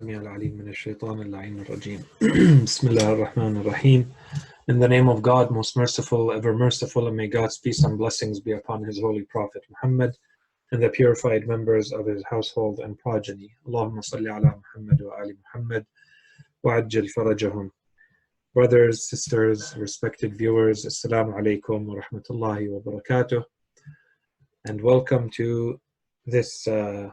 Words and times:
السميع 0.00 0.20
العليم 0.20 0.58
من 0.58 0.68
الشيطان 0.68 1.20
اللعين 1.20 1.60
الرجيم 1.60 2.04
بسم 2.64 2.88
الله 2.88 3.12
الرحمن 3.12 3.56
الرحيم 3.56 4.12
In 4.68 4.78
the 4.78 4.88
name 4.88 5.08
of 5.08 5.22
God, 5.22 5.50
most 5.50 5.74
merciful, 5.74 6.32
ever 6.32 6.52
merciful, 6.52 7.08
and 7.08 7.16
may 7.16 7.28
God's 7.28 7.56
peace 7.56 7.82
and 7.82 7.96
blessings 7.96 8.38
be 8.38 8.52
upon 8.52 8.84
His 8.84 9.00
holy 9.00 9.22
Prophet 9.22 9.62
Muhammad 9.70 10.12
and 10.72 10.82
the 10.82 10.90
purified 10.90 11.48
members 11.48 11.94
of 11.94 12.04
his 12.04 12.22
household 12.28 12.80
and 12.80 12.98
progeny. 12.98 13.48
Allahumma 13.66 14.04
salli 14.04 14.28
ala 14.28 14.52
Muhammad 14.62 15.00
wa 15.00 15.12
ali 15.18 15.34
Muhammad 15.44 15.86
wa 16.62 16.72
ajjal 16.72 17.08
farajahum. 17.16 17.70
Brothers, 18.52 19.08
sisters, 19.08 19.74
respected 19.78 20.36
viewers, 20.36 20.84
Assalamu 20.84 21.32
alaikum 21.40 21.86
wa 21.86 21.94
rahmatullahi 22.02 22.68
wa 22.68 22.80
barakatuh. 22.80 23.42
And 24.66 24.78
welcome 24.82 25.30
to 25.30 25.80
this 26.26 26.68
uh, 26.68 27.08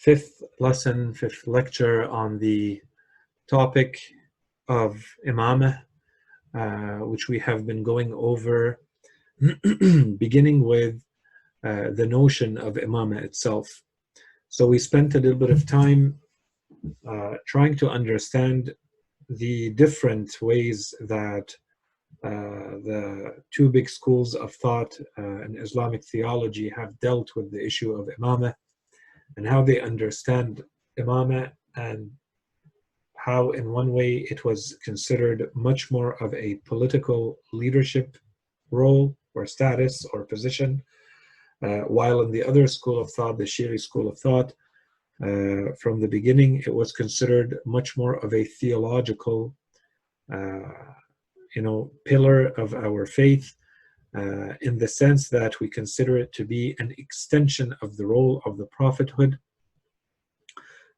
fifth 0.00 0.42
lesson, 0.58 1.12
fifth 1.12 1.46
lecture 1.46 2.08
on 2.08 2.38
the 2.38 2.80
topic 3.48 4.00
of 4.66 5.04
Imamah, 5.28 5.78
uh, 6.54 7.04
which 7.06 7.28
we 7.28 7.38
have 7.38 7.66
been 7.66 7.82
going 7.82 8.12
over, 8.14 8.80
beginning 10.18 10.64
with 10.64 11.02
uh, 11.64 11.90
the 11.92 12.06
notion 12.06 12.56
of 12.56 12.74
Imamah 12.74 13.22
itself. 13.22 13.68
So 14.48 14.66
we 14.66 14.78
spent 14.78 15.14
a 15.14 15.20
little 15.20 15.38
bit 15.38 15.50
of 15.50 15.66
time 15.66 16.18
uh, 17.06 17.34
trying 17.46 17.76
to 17.76 17.90
understand 17.90 18.72
the 19.28 19.70
different 19.70 20.30
ways 20.40 20.94
that 21.08 21.54
uh, 22.24 22.72
the 22.88 23.34
two 23.54 23.68
big 23.68 23.88
schools 23.88 24.34
of 24.34 24.54
thought 24.54 24.98
uh, 25.18 25.42
in 25.44 25.58
Islamic 25.58 26.02
theology 26.04 26.72
have 26.74 26.98
dealt 27.00 27.30
with 27.36 27.52
the 27.52 27.62
issue 27.64 27.92
of 27.92 28.08
Imamah 28.18 28.54
and 29.36 29.46
how 29.46 29.62
they 29.62 29.80
understand 29.80 30.62
Imamah 30.98 31.52
and 31.76 32.10
how, 33.16 33.50
in 33.50 33.70
one 33.70 33.92
way, 33.92 34.26
it 34.30 34.44
was 34.44 34.78
considered 34.82 35.50
much 35.54 35.90
more 35.90 36.22
of 36.22 36.32
a 36.34 36.60
political 36.64 37.38
leadership 37.52 38.16
role 38.70 39.16
or 39.34 39.46
status 39.46 40.04
or 40.12 40.24
position, 40.24 40.82
uh, 41.62 41.80
while 41.80 42.22
in 42.22 42.30
the 42.30 42.42
other 42.42 42.66
school 42.66 42.98
of 42.98 43.10
thought, 43.12 43.36
the 43.36 43.44
Shi'i 43.44 43.78
school 43.78 44.08
of 44.08 44.18
thought, 44.18 44.54
uh, 45.22 45.72
from 45.78 46.00
the 46.00 46.08
beginning, 46.08 46.62
it 46.66 46.74
was 46.74 46.92
considered 46.92 47.58
much 47.66 47.96
more 47.96 48.14
of 48.24 48.32
a 48.32 48.44
theological, 48.44 49.54
uh, 50.32 50.60
you 51.54 51.60
know, 51.60 51.90
pillar 52.06 52.46
of 52.58 52.72
our 52.74 53.04
faith, 53.04 53.54
uh, 54.16 54.54
in 54.60 54.78
the 54.78 54.88
sense 54.88 55.28
that 55.28 55.60
we 55.60 55.68
consider 55.68 56.18
it 56.18 56.32
to 56.32 56.44
be 56.44 56.74
an 56.78 56.92
extension 56.98 57.74
of 57.82 57.96
the 57.96 58.06
role 58.06 58.42
of 58.44 58.56
the 58.56 58.66
prophethood. 58.66 59.38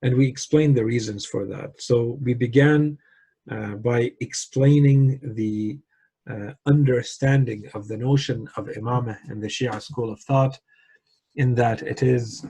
And 0.02 0.16
we 0.16 0.26
explain 0.26 0.74
the 0.74 0.84
reasons 0.84 1.24
for 1.24 1.46
that. 1.46 1.80
So 1.80 2.18
we 2.22 2.34
began 2.34 2.98
uh, 3.50 3.74
by 3.74 4.12
explaining 4.20 5.20
the 5.22 5.78
uh, 6.30 6.52
understanding 6.66 7.68
of 7.74 7.88
the 7.88 7.96
notion 7.96 8.48
of 8.56 8.66
Imamah 8.66 9.18
in 9.30 9.40
the 9.40 9.48
Shia 9.48 9.82
school 9.82 10.10
of 10.10 10.20
thought, 10.20 10.58
in 11.36 11.54
that 11.56 11.82
it 11.82 12.02
is 12.02 12.46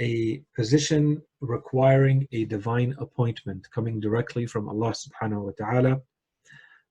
a 0.00 0.42
position 0.56 1.22
requiring 1.40 2.26
a 2.32 2.44
divine 2.44 2.94
appointment 2.98 3.66
coming 3.72 4.00
directly 4.00 4.46
from 4.46 4.68
Allah 4.68 4.92
subhanahu 4.92 5.44
wa 5.46 5.52
ta'ala 5.56 6.00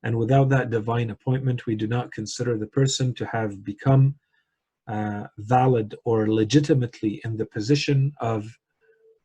And 0.05 0.17
without 0.17 0.49
that 0.51 0.71
divine 0.71 1.11
appointment, 1.11 1.67
we 1.67 1.75
do 1.75 1.87
not 1.87 2.13
consider 2.13 2.57
the 2.57 2.67
person 2.67 3.15
to 3.15 3.27
have 3.27 3.65
become 3.65 4.15
uh, 4.89 5.25
valid 5.39 5.95
or 6.05 6.29
legitimately 6.29 7.21
in 7.25 7.37
the 7.37 7.47
position 7.47 8.13
of 8.21 8.47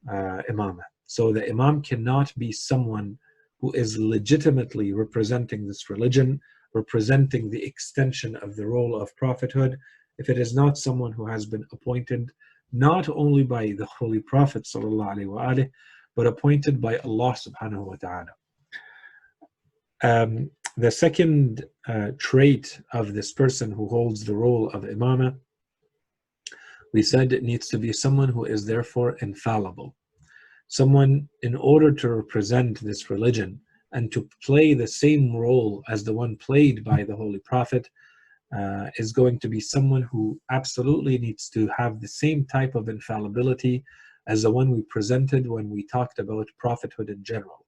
uh, 0.10 0.42
imamah. 0.50 0.84
So 1.06 1.32
the 1.32 1.48
imam 1.50 1.82
cannot 1.82 2.34
be 2.38 2.52
someone 2.52 3.18
who 3.60 3.72
is 3.72 3.98
legitimately 3.98 4.94
representing 4.94 5.68
this 5.68 5.90
religion, 5.90 6.42
representing 6.74 7.50
the 7.50 7.64
extension 7.64 8.36
of 8.38 8.56
the 8.56 8.66
role 8.66 9.00
of 9.00 9.16
prophethood, 9.16 9.78
if 10.18 10.30
it 10.30 10.38
is 10.38 10.54
not 10.54 10.78
someone 10.78 11.12
who 11.12 11.26
has 11.28 11.46
been 11.46 11.66
appointed 11.72 12.32
not 12.74 13.08
only 13.08 13.44
by 13.44 13.68
the 13.78 13.86
Holy 13.86 14.20
Prophet 14.20 14.64
وآله, 14.64 15.70
but 16.16 16.28
appointed 16.28 16.82
by 16.82 16.98
Allah 16.98 17.36
subhanahu 17.36 17.86
wa 17.86 17.96
ta'ala. 17.96 18.34
Um, 20.04 20.52
the 20.79 20.91
second 20.93 21.65
uh, 21.89 22.13
trait 22.19 22.81
of 22.93 23.13
this 23.13 23.33
person 23.33 23.73
who 23.73 23.89
holds 23.89 24.25
the 24.25 24.35
role 24.35 24.71
of 24.71 24.85
imamah, 24.85 25.37
we 26.95 27.03
said 27.03 27.33
it 27.33 27.43
needs 27.43 27.67
to 27.69 27.79
be 27.79 27.93
someone 27.93 28.29
who 28.29 28.45
is 28.45 28.65
therefore 28.65 29.17
infallible. 29.21 29.97
Someone, 30.69 31.29
in 31.43 31.57
order 31.57 31.91
to 31.91 32.09
represent 32.09 32.79
this 32.81 33.11
religion 33.11 33.61
and 33.91 34.13
to 34.13 34.29
play 34.45 34.73
the 34.73 34.87
same 34.87 35.35
role 35.35 35.83
as 35.89 36.05
the 36.05 36.13
one 36.13 36.37
played 36.37 36.85
by 36.85 37.03
the 37.03 37.17
Holy 37.17 37.41
Prophet, 37.41 37.91
uh, 38.57 38.87
is 38.99 39.13
going 39.13 39.41
to 39.41 39.49
be 39.49 39.61
someone 39.61 40.03
who 40.03 40.41
absolutely 40.53 41.19
needs 41.19 41.51
to 41.51 41.69
have 41.77 42.01
the 42.01 42.09
same 42.09 42.45
type 42.47 42.77
of 42.77 42.89
infallibility 42.89 43.83
as 44.29 44.43
the 44.43 44.51
one 44.51 44.71
we 44.71 44.83
presented 44.83 45.45
when 45.49 45.69
we 45.69 45.85
talked 45.89 46.21
about 46.21 46.47
prophethood 46.57 47.11
in 47.11 47.25
general. 47.25 47.67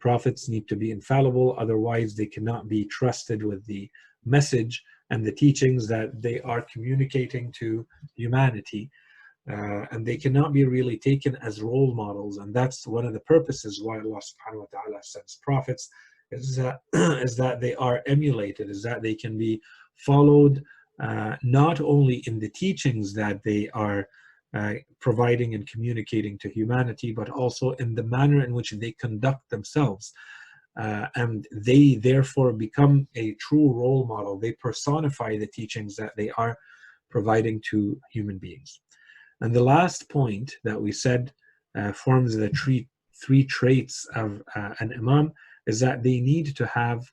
Prophets 0.00 0.48
need 0.48 0.68
to 0.68 0.76
be 0.76 0.90
infallible, 0.90 1.56
otherwise, 1.58 2.14
they 2.14 2.26
cannot 2.26 2.68
be 2.68 2.84
trusted 2.84 3.42
with 3.42 3.64
the 3.66 3.90
message 4.24 4.82
and 5.10 5.24
the 5.24 5.32
teachings 5.32 5.88
that 5.88 6.20
they 6.20 6.40
are 6.40 6.66
communicating 6.72 7.52
to 7.58 7.86
humanity. 8.14 8.90
Uh, 9.50 9.86
and 9.92 10.04
they 10.04 10.16
cannot 10.16 10.52
be 10.52 10.64
really 10.64 10.98
taken 10.98 11.34
as 11.36 11.62
role 11.62 11.94
models. 11.94 12.36
And 12.36 12.54
that's 12.54 12.86
one 12.86 13.06
of 13.06 13.14
the 13.14 13.20
purposes 13.20 13.80
why 13.82 13.96
Allah 13.96 14.20
subhanahu 14.20 14.60
wa 14.60 14.66
ta'ala 14.70 14.98
sends 15.02 15.40
prophets, 15.42 15.88
is 16.30 16.56
that, 16.56 16.80
is 16.92 17.34
that 17.36 17.60
they 17.60 17.74
are 17.76 18.02
emulated, 18.06 18.68
is 18.68 18.82
that 18.82 19.00
they 19.00 19.14
can 19.14 19.38
be 19.38 19.60
followed 19.96 20.62
uh, 21.00 21.36
not 21.42 21.80
only 21.80 22.22
in 22.26 22.38
the 22.38 22.50
teachings 22.50 23.14
that 23.14 23.42
they 23.42 23.70
are 23.70 24.08
uh, 24.54 24.74
providing 25.00 25.54
and 25.54 25.68
communicating 25.68 26.38
to 26.38 26.48
humanity, 26.48 27.12
but 27.12 27.28
also 27.28 27.72
in 27.72 27.94
the 27.94 28.02
manner 28.02 28.44
in 28.44 28.54
which 28.54 28.70
they 28.72 28.92
conduct 28.92 29.48
themselves. 29.50 30.12
Uh, 30.78 31.06
and 31.16 31.46
they 31.52 31.96
therefore 31.96 32.52
become 32.52 33.08
a 33.16 33.34
true 33.34 33.72
role 33.72 34.06
model. 34.06 34.38
They 34.38 34.52
personify 34.52 35.36
the 35.36 35.48
teachings 35.48 35.96
that 35.96 36.12
they 36.16 36.30
are 36.30 36.56
providing 37.10 37.60
to 37.70 38.00
human 38.12 38.38
beings. 38.38 38.80
And 39.40 39.54
the 39.54 39.62
last 39.62 40.08
point 40.08 40.54
that 40.64 40.80
we 40.80 40.92
said 40.92 41.32
uh, 41.76 41.92
forms 41.92 42.36
the 42.36 42.48
three, 42.50 42.88
three 43.24 43.44
traits 43.44 44.06
of 44.14 44.42
uh, 44.54 44.74
an 44.80 44.92
imam 44.92 45.32
is 45.66 45.80
that 45.80 46.02
they 46.02 46.20
need 46.20 46.56
to 46.56 46.66
have 46.66 47.04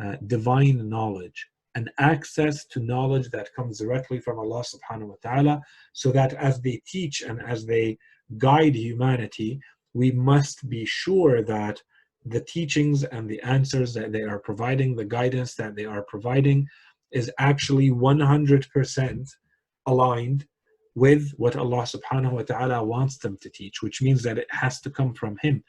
uh, 0.00 0.16
divine 0.26 0.88
knowledge 0.88 1.46
and 1.74 1.90
access 1.98 2.64
to 2.66 2.80
knowledge 2.80 3.30
that 3.30 3.54
comes 3.54 3.78
directly 3.78 4.20
from 4.20 4.38
Allah 4.38 4.62
subhanahu 4.62 5.08
wa 5.08 5.14
ta'ala, 5.22 5.62
so 5.92 6.12
that 6.12 6.34
as 6.34 6.60
they 6.60 6.82
teach 6.86 7.22
and 7.22 7.40
as 7.42 7.64
they 7.66 7.98
guide 8.38 8.74
humanity, 8.74 9.60
we 9.94 10.10
must 10.10 10.68
be 10.68 10.84
sure 10.84 11.42
that 11.42 11.82
the 12.24 12.40
teachings 12.40 13.04
and 13.04 13.28
the 13.28 13.40
answers 13.42 13.94
that 13.94 14.12
they 14.12 14.22
are 14.22 14.38
providing, 14.38 14.94
the 14.94 15.04
guidance 15.04 15.54
that 15.54 15.74
they 15.74 15.84
are 15.84 16.02
providing, 16.02 16.66
is 17.10 17.30
actually 17.38 17.90
100% 17.90 19.28
aligned 19.86 20.46
with 20.94 21.30
what 21.36 21.56
Allah 21.56 21.82
subhanahu 21.82 22.32
wa 22.32 22.42
ta'ala 22.42 22.84
wants 22.84 23.18
them 23.18 23.38
to 23.40 23.50
teach, 23.50 23.82
which 23.82 24.02
means 24.02 24.22
that 24.22 24.38
it 24.38 24.46
has 24.50 24.80
to 24.82 24.90
come 24.90 25.14
from 25.14 25.36
Him. 25.40 25.64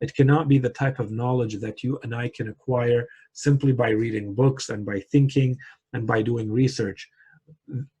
It 0.00 0.14
cannot 0.14 0.48
be 0.48 0.58
the 0.58 0.70
type 0.70 1.00
of 1.00 1.10
knowledge 1.10 1.56
that 1.58 1.82
you 1.82 1.98
and 2.02 2.14
I 2.14 2.28
can 2.28 2.48
acquire 2.48 3.06
simply 3.38 3.72
by 3.72 3.90
reading 3.90 4.34
books 4.34 4.68
and 4.68 4.84
by 4.84 4.98
thinking 5.12 5.56
and 5.92 6.06
by 6.06 6.20
doing 6.22 6.50
research. 6.50 7.08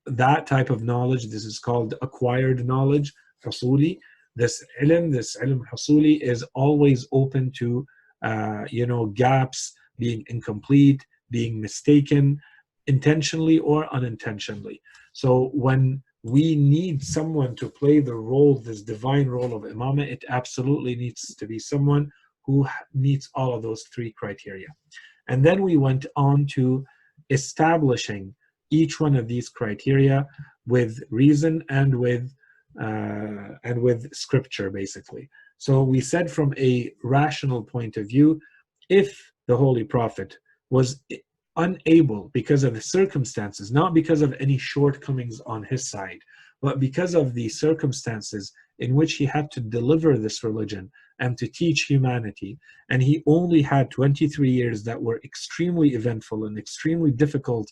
That 0.06 0.46
type 0.46 0.70
of 0.70 0.82
knowledge, 0.82 1.24
this 1.26 1.44
is 1.44 1.58
called 1.58 1.94
acquired 2.02 2.66
knowledge, 2.66 3.12
hasuli. 3.44 3.98
This 4.34 4.54
ilm, 4.82 5.12
this 5.12 5.36
ilm 5.44 5.62
hasuli 5.72 6.20
is 6.20 6.42
always 6.54 7.06
open 7.12 7.52
to, 7.60 7.86
uh, 8.22 8.64
you 8.68 8.86
know, 8.86 9.06
gaps, 9.06 9.72
being 9.98 10.24
incomplete, 10.28 11.06
being 11.30 11.60
mistaken, 11.60 12.40
intentionally 12.88 13.58
or 13.60 13.80
unintentionally. 13.94 14.80
So 15.12 15.50
when 15.54 16.02
we 16.24 16.56
need 16.56 17.02
someone 17.02 17.54
to 17.56 17.68
play 17.68 18.00
the 18.00 18.14
role, 18.14 18.54
this 18.58 18.82
divine 18.82 19.28
role 19.28 19.54
of 19.54 19.62
imamah, 19.62 20.06
it 20.14 20.24
absolutely 20.28 20.94
needs 20.96 21.34
to 21.36 21.46
be 21.46 21.58
someone 21.58 22.10
who 22.44 22.66
meets 22.94 23.28
all 23.34 23.54
of 23.54 23.62
those 23.62 23.82
three 23.94 24.12
criteria. 24.12 24.66
And 25.28 25.44
then 25.44 25.62
we 25.62 25.76
went 25.76 26.06
on 26.16 26.46
to 26.54 26.84
establishing 27.30 28.34
each 28.70 29.00
one 29.00 29.16
of 29.16 29.28
these 29.28 29.48
criteria 29.48 30.26
with 30.66 31.02
reason 31.10 31.62
and 31.68 31.94
with 31.94 32.32
uh, 32.80 33.56
and 33.64 33.82
with 33.82 34.14
scripture, 34.14 34.70
basically. 34.70 35.28
So 35.56 35.82
we 35.82 36.00
said 36.00 36.30
from 36.30 36.54
a 36.56 36.92
rational 37.02 37.62
point 37.62 37.96
of 37.96 38.06
view, 38.06 38.40
if 38.88 39.32
the 39.48 39.56
Holy 39.56 39.82
Prophet 39.82 40.38
was 40.70 41.00
unable 41.56 42.30
because 42.32 42.62
of 42.62 42.74
the 42.74 42.80
circumstances, 42.80 43.72
not 43.72 43.94
because 43.94 44.22
of 44.22 44.34
any 44.38 44.58
shortcomings 44.58 45.40
on 45.40 45.64
his 45.64 45.90
side, 45.90 46.20
but 46.62 46.78
because 46.78 47.14
of 47.14 47.34
the 47.34 47.48
circumstances 47.48 48.52
in 48.78 48.94
which 48.94 49.14
he 49.14 49.24
had 49.24 49.50
to 49.50 49.60
deliver 49.60 50.16
this 50.16 50.44
religion 50.44 50.90
and 51.20 51.36
to 51.38 51.46
teach 51.46 51.82
humanity. 51.82 52.58
And 52.90 53.02
he 53.02 53.22
only 53.26 53.62
had 53.62 53.90
23 53.90 54.50
years 54.50 54.84
that 54.84 55.00
were 55.00 55.20
extremely 55.24 55.90
eventful 55.94 56.44
and 56.44 56.58
extremely 56.58 57.10
difficult 57.10 57.70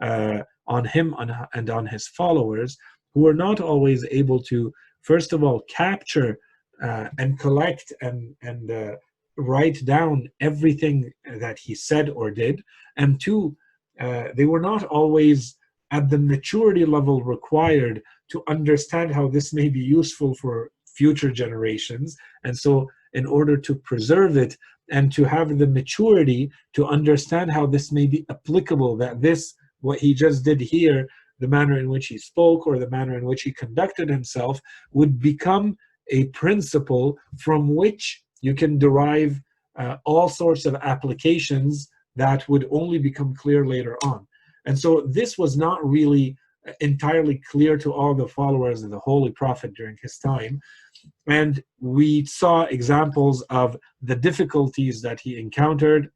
uh, 0.00 0.40
on 0.66 0.84
him 0.84 1.14
and 1.54 1.70
on 1.70 1.86
his 1.86 2.08
followers, 2.08 2.76
who 3.14 3.20
were 3.20 3.34
not 3.34 3.60
always 3.60 4.04
able 4.10 4.42
to, 4.44 4.72
first 5.02 5.32
of 5.32 5.42
all, 5.42 5.60
capture 5.68 6.38
uh, 6.82 7.08
and 7.18 7.38
collect 7.38 7.92
and, 8.00 8.34
and 8.42 8.70
uh, 8.70 8.96
write 9.36 9.84
down 9.84 10.28
everything 10.40 11.12
that 11.38 11.58
he 11.58 11.74
said 11.74 12.10
or 12.10 12.30
did. 12.30 12.62
And 12.96 13.20
two, 13.20 13.56
uh, 14.00 14.28
they 14.36 14.46
were 14.46 14.60
not 14.60 14.84
always 14.84 15.56
at 15.90 16.08
the 16.08 16.18
maturity 16.18 16.84
level 16.84 17.22
required 17.22 18.02
to 18.30 18.42
understand 18.48 19.14
how 19.14 19.28
this 19.28 19.52
may 19.52 19.68
be 19.68 19.80
useful 19.80 20.34
for 20.34 20.70
future 20.86 21.30
generations. 21.30 22.16
And 22.44 22.56
so, 22.56 22.88
in 23.12 23.26
order 23.26 23.56
to 23.56 23.74
preserve 23.74 24.36
it 24.36 24.56
and 24.90 25.12
to 25.12 25.24
have 25.24 25.58
the 25.58 25.66
maturity 25.66 26.50
to 26.74 26.86
understand 26.86 27.52
how 27.52 27.66
this 27.66 27.92
may 27.92 28.06
be 28.06 28.24
applicable, 28.30 28.96
that 28.96 29.20
this, 29.20 29.54
what 29.80 29.98
he 29.98 30.14
just 30.14 30.44
did 30.44 30.60
here, 30.60 31.06
the 31.38 31.48
manner 31.48 31.78
in 31.78 31.88
which 31.88 32.06
he 32.06 32.18
spoke 32.18 32.66
or 32.66 32.78
the 32.78 32.90
manner 32.90 33.18
in 33.18 33.24
which 33.24 33.42
he 33.42 33.52
conducted 33.52 34.08
himself, 34.08 34.60
would 34.92 35.18
become 35.18 35.76
a 36.10 36.26
principle 36.28 37.18
from 37.38 37.74
which 37.74 38.22
you 38.40 38.54
can 38.54 38.78
derive 38.78 39.40
uh, 39.78 39.96
all 40.04 40.28
sorts 40.28 40.66
of 40.66 40.74
applications 40.76 41.88
that 42.16 42.48
would 42.48 42.66
only 42.70 42.98
become 42.98 43.34
clear 43.34 43.66
later 43.66 43.96
on. 44.04 44.26
And 44.66 44.78
so 44.78 45.06
this 45.08 45.38
was 45.38 45.56
not 45.56 45.84
really 45.84 46.36
entirely 46.80 47.40
clear 47.50 47.76
to 47.78 47.92
all 47.92 48.14
the 48.14 48.28
followers 48.28 48.82
of 48.82 48.90
the 48.90 48.98
Holy 48.98 49.30
Prophet 49.30 49.74
during 49.74 49.96
his 50.00 50.18
time. 50.18 50.60
And 51.26 51.62
we 51.80 52.24
saw 52.24 52.62
examples 52.64 53.42
of 53.42 53.76
the 54.00 54.16
difficulties 54.16 55.02
that 55.02 55.20
he 55.20 55.38
encountered 55.38 56.10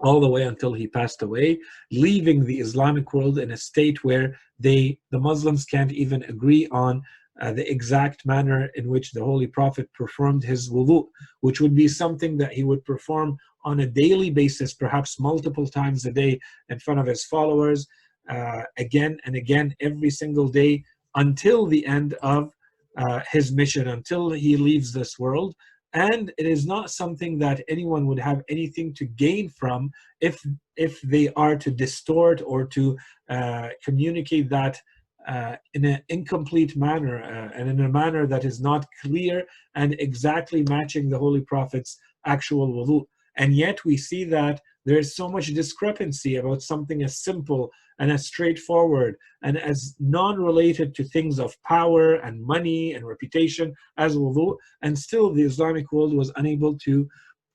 all 0.00 0.20
the 0.20 0.28
way 0.28 0.44
until 0.44 0.72
he 0.72 0.86
passed 0.86 1.22
away, 1.22 1.58
leaving 1.92 2.44
the 2.44 2.60
Islamic 2.60 3.12
world 3.12 3.38
in 3.38 3.50
a 3.50 3.56
state 3.56 4.02
where 4.02 4.34
they, 4.58 4.98
the 5.10 5.18
Muslims, 5.18 5.66
can't 5.66 5.92
even 5.92 6.22
agree 6.24 6.66
on 6.68 7.02
uh, 7.40 7.52
the 7.52 7.70
exact 7.70 8.26
manner 8.26 8.70
in 8.74 8.88
which 8.88 9.12
the 9.12 9.24
Holy 9.24 9.46
Prophet 9.46 9.92
performed 9.94 10.42
his 10.42 10.70
wudu, 10.70 11.06
which 11.40 11.60
would 11.60 11.74
be 11.74 11.88
something 11.88 12.36
that 12.38 12.52
he 12.52 12.64
would 12.64 12.84
perform 12.84 13.36
on 13.64 13.80
a 13.80 13.86
daily 13.86 14.30
basis, 14.30 14.74
perhaps 14.74 15.20
multiple 15.20 15.66
times 15.66 16.04
a 16.06 16.12
day, 16.12 16.40
in 16.68 16.78
front 16.78 17.00
of 17.00 17.06
his 17.06 17.24
followers, 17.24 17.86
uh, 18.28 18.62
again 18.78 19.18
and 19.24 19.34
again 19.34 19.74
every 19.80 20.10
single 20.10 20.48
day 20.48 20.84
until 21.14 21.66
the 21.66 21.84
end 21.86 22.14
of 22.22 22.52
uh, 22.96 23.20
his 23.30 23.52
mission, 23.52 23.88
until 23.88 24.30
he 24.30 24.56
leaves 24.56 24.92
this 24.92 25.18
world. 25.18 25.54
And 25.92 26.32
it 26.38 26.46
is 26.46 26.66
not 26.66 26.90
something 26.90 27.38
that 27.38 27.62
anyone 27.68 28.06
would 28.06 28.20
have 28.20 28.42
anything 28.48 28.94
to 28.94 29.04
gain 29.06 29.48
from 29.48 29.90
if 30.20 30.40
if 30.76 31.00
they 31.02 31.30
are 31.34 31.56
to 31.56 31.70
distort 31.70 32.40
or 32.46 32.64
to 32.66 32.96
uh, 33.28 33.68
communicate 33.84 34.48
that 34.50 34.80
uh, 35.26 35.56
in 35.74 35.84
an 35.84 36.00
incomplete 36.08 36.76
manner 36.76 37.22
uh, 37.22 37.50
and 37.58 37.68
in 37.68 37.80
a 37.80 37.88
manner 37.88 38.26
that 38.26 38.44
is 38.44 38.60
not 38.60 38.86
clear 39.02 39.44
and 39.74 39.94
exactly 39.98 40.64
matching 40.68 41.08
the 41.08 41.18
Holy 41.18 41.40
Prophet's 41.42 41.98
actual 42.24 42.68
wudu. 42.72 43.04
And 43.36 43.54
yet 43.54 43.84
we 43.84 43.96
see 43.96 44.24
that 44.24 44.60
there 44.86 44.98
is 44.98 45.14
so 45.14 45.28
much 45.28 45.48
discrepancy 45.48 46.36
about 46.36 46.62
something 46.62 47.02
as 47.02 47.22
simple 47.22 47.70
and 47.98 48.10
as 48.10 48.26
straightforward 48.26 49.16
and 49.42 49.58
as 49.58 49.94
non-related 50.00 50.94
to 50.94 51.04
things 51.04 51.38
of 51.38 51.54
power 51.66 52.14
and 52.14 52.42
money 52.42 52.94
and 52.94 53.06
reputation 53.06 53.74
as 53.98 54.16
wudu. 54.16 54.56
And 54.82 54.98
still 54.98 55.32
the 55.32 55.42
Islamic 55.42 55.92
world 55.92 56.14
was 56.14 56.32
unable 56.36 56.78
to 56.78 57.08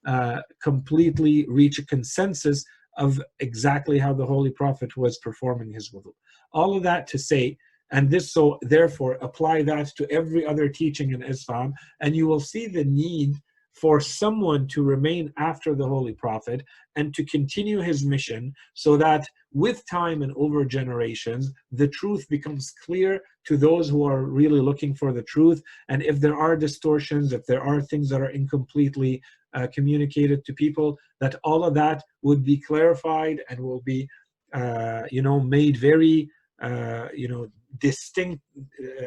uh, 0.06 0.42
completely 0.62 1.46
reach 1.48 1.80
a 1.80 1.86
consensus 1.86 2.64
of 2.98 3.20
exactly 3.40 3.98
how 3.98 4.14
the 4.14 4.26
Holy 4.26 4.52
Prophet 4.52 4.96
was 4.96 5.18
performing 5.18 5.74
his 5.74 5.90
wudu. 5.92 6.14
All 6.54 6.78
of 6.78 6.84
that 6.84 7.08
to 7.08 7.18
say, 7.18 7.58
and 7.92 8.10
this 8.10 8.32
so 8.34 8.58
therefore 8.62 9.18
apply 9.22 9.64
that 9.64 9.88
to 9.98 10.10
every 10.12 10.46
other 10.46 10.70
teaching 10.70 11.12
in 11.12 11.24
Islam, 11.24 11.74
and 12.02 12.16
you 12.16 12.28
will 12.28 12.40
see 12.40 12.68
the 12.68 12.86
need 12.86 13.36
for 13.76 14.00
someone 14.00 14.68
to 14.70 14.84
remain 14.84 15.32
after 15.38 15.76
the 15.76 15.88
Holy 15.88 16.14
Prophet 16.14 16.64
and 16.96 17.14
to 17.14 17.26
continue 17.26 17.82
his 17.82 18.06
mission 18.06 18.54
so 18.74 18.96
that 18.98 19.28
with 19.54 19.84
time 19.90 20.22
and 20.22 20.34
over 20.38 20.64
generations, 20.64 21.52
the 21.72 21.88
truth 21.90 22.26
becomes 22.30 22.74
clear 22.86 23.22
to 23.46 23.58
those 23.58 23.90
who 23.90 24.06
are 24.06 24.24
really 24.24 24.62
looking 24.62 24.96
for 24.96 25.12
the 25.12 25.24
truth. 25.24 25.62
And 25.90 26.02
if 26.02 26.20
there 26.20 26.38
are 26.38 26.56
distortions, 26.56 27.34
if 27.34 27.46
there 27.46 27.62
are 27.62 27.82
things 27.82 28.10
that 28.10 28.22
are 28.22 28.30
incompletely 28.30 29.22
uh, 29.54 29.68
communicated 29.74 30.46
to 30.46 30.54
people, 30.54 30.98
that 31.20 31.36
all 31.44 31.64
of 31.66 31.74
that 31.74 32.04
would 32.22 32.44
be 32.44 32.58
clarified 32.58 33.42
and 33.50 33.60
will 33.60 33.82
be, 33.82 34.08
uh, 34.54 35.04
you 35.12 35.22
know, 35.22 35.40
made 35.40 35.78
very, 35.78 36.30
uh, 36.62 37.10
you 37.14 37.28
know, 37.28 37.48
distinct 37.80 38.42
uh, 38.58 39.06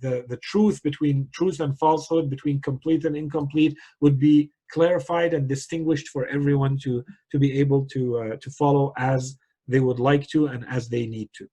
the, 0.00 0.24
the 0.28 0.36
truth 0.38 0.82
between 0.82 1.28
truth 1.32 1.60
and 1.60 1.78
falsehood, 1.78 2.30
between 2.30 2.60
complete 2.60 3.04
and 3.04 3.16
incomplete, 3.16 3.76
would 4.00 4.18
be 4.18 4.50
clarified 4.70 5.34
and 5.34 5.48
distinguished 5.48 6.08
for 6.08 6.26
everyone 6.26 6.78
to, 6.82 7.04
to 7.30 7.38
be 7.38 7.58
able 7.58 7.86
to, 7.86 8.18
uh, 8.18 8.36
to 8.40 8.50
follow 8.50 8.92
as 8.96 9.36
they 9.68 9.80
would 9.80 10.00
like 10.00 10.26
to 10.28 10.46
and 10.46 10.64
as 10.68 10.88
they 10.88 11.06
need 11.06 11.28
to. 11.36 11.46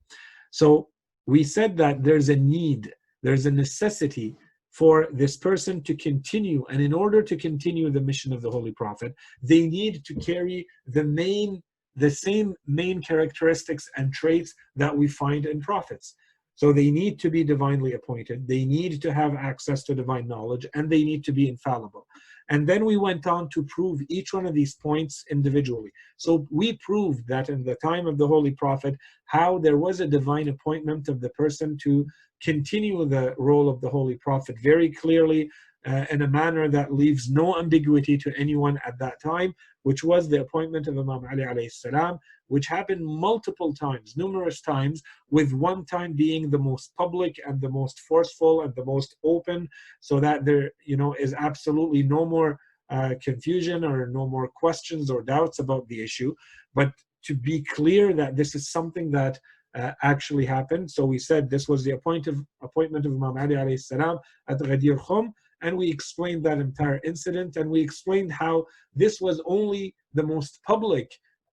So 0.51 0.89
we 1.25 1.43
said 1.43 1.77
that 1.77 2.03
there's 2.03 2.29
a 2.29 2.35
need, 2.35 2.93
there's 3.21 3.45
a 3.45 3.51
necessity 3.51 4.35
for 4.71 5.07
this 5.11 5.37
person 5.37 5.81
to 5.83 5.95
continue. 5.95 6.65
And 6.69 6.81
in 6.81 6.93
order 6.93 7.21
to 7.21 7.35
continue 7.35 7.89
the 7.89 8.01
mission 8.01 8.33
of 8.33 8.41
the 8.41 8.49
Holy 8.49 8.71
Prophet, 8.71 9.13
they 9.41 9.67
need 9.67 10.03
to 10.05 10.15
carry 10.15 10.65
the 10.87 11.03
main 11.03 11.61
the 11.95 12.09
same 12.09 12.55
main 12.65 13.01
characteristics 13.03 13.87
and 13.97 14.11
traits 14.11 14.51
that 14.75 14.97
we 14.97 15.07
find 15.07 15.45
in 15.45 15.61
prophets. 15.61 16.15
So 16.55 16.71
they 16.71 16.91
need 16.91 17.19
to 17.19 17.29
be 17.29 17.43
divinely 17.43 17.93
appointed, 17.93 18.47
they 18.47 18.65
need 18.65 19.01
to 19.01 19.13
have 19.13 19.35
access 19.35 19.83
to 19.83 19.95
divine 19.95 20.27
knowledge, 20.27 20.65
and 20.75 20.89
they 20.89 21.03
need 21.03 21.23
to 21.25 21.31
be 21.31 21.49
infallible. 21.49 22.05
And 22.49 22.67
then 22.67 22.85
we 22.85 22.97
went 22.97 23.25
on 23.25 23.49
to 23.49 23.63
prove 23.63 24.01
each 24.09 24.33
one 24.33 24.45
of 24.45 24.53
these 24.53 24.75
points 24.75 25.23
individually. 25.31 25.91
So 26.17 26.45
we 26.51 26.73
proved 26.77 27.27
that 27.27 27.49
in 27.49 27.63
the 27.63 27.75
time 27.75 28.05
of 28.05 28.17
the 28.17 28.27
Holy 28.27 28.51
Prophet, 28.51 28.95
how 29.25 29.57
there 29.59 29.77
was 29.77 30.01
a 30.01 30.07
divine 30.07 30.49
appointment 30.49 31.07
of 31.07 31.21
the 31.21 31.29
person 31.29 31.77
to 31.83 32.05
continue 32.41 33.05
the 33.05 33.33
role 33.37 33.69
of 33.69 33.79
the 33.81 33.89
Holy 33.89 34.15
Prophet 34.15 34.57
very 34.61 34.91
clearly 34.91 35.49
uh, 35.85 36.05
in 36.11 36.21
a 36.21 36.27
manner 36.27 36.69
that 36.69 36.93
leaves 36.93 37.29
no 37.29 37.57
ambiguity 37.57 38.17
to 38.17 38.33
anyone 38.37 38.79
at 38.85 38.97
that 38.99 39.21
time, 39.21 39.53
which 39.83 40.03
was 40.03 40.29
the 40.29 40.41
appointment 40.41 40.87
of 40.87 40.97
Imam 40.97 41.25
Ali 41.29 41.43
alayhi 41.43 41.71
salam, 41.71 42.19
which 42.53 42.67
happened 42.77 43.03
multiple 43.27 43.71
times, 43.85 44.07
numerous 44.23 44.59
times, 44.73 44.97
with 45.37 45.49
one 45.69 45.81
time 45.95 46.11
being 46.25 46.43
the 46.49 46.63
most 46.69 46.87
public 47.01 47.33
and 47.47 47.55
the 47.59 47.73
most 47.79 47.97
forceful 48.09 48.55
and 48.63 48.71
the 48.75 48.87
most 48.93 49.09
open, 49.33 49.59
so 50.07 50.15
that 50.25 50.37
there, 50.47 50.65
you 50.91 50.97
know, 51.01 51.11
is 51.25 51.33
absolutely 51.49 52.03
no 52.17 52.21
more 52.35 52.51
uh, 52.95 53.13
confusion 53.27 53.79
or 53.89 53.97
no 54.19 54.23
more 54.35 54.47
questions 54.63 55.05
or 55.13 55.19
doubts 55.33 55.57
about 55.65 55.83
the 55.87 55.99
issue. 56.07 56.31
But 56.79 56.91
to 57.27 57.33
be 57.49 57.57
clear 57.77 58.05
that 58.21 58.35
this 58.39 58.51
is 58.57 58.63
something 58.77 59.07
that 59.19 59.35
uh, 59.79 59.93
actually 60.11 60.45
happened. 60.57 60.85
So 60.95 61.01
we 61.13 61.19
said 61.29 61.41
this 61.41 61.67
was 61.71 61.81
the 61.83 61.95
appoint 61.97 62.25
of, 62.27 62.35
appointment 62.61 63.05
of 63.07 63.13
Imam 63.13 63.37
Ali 63.43 63.55
alayhi 63.55 63.79
salam 63.79 64.17
at 64.47 64.59
Ghadir 64.59 64.99
Khum, 65.05 65.25
and 65.63 65.73
we 65.81 65.87
explained 65.89 66.41
that 66.45 66.59
entire 66.59 66.99
incident, 67.11 67.51
and 67.59 67.67
we 67.73 67.81
explained 67.81 68.31
how 68.43 68.55
this 69.01 69.15
was 69.25 69.37
only 69.55 69.83
the 70.13 70.25
most 70.33 70.59
public 70.71 71.09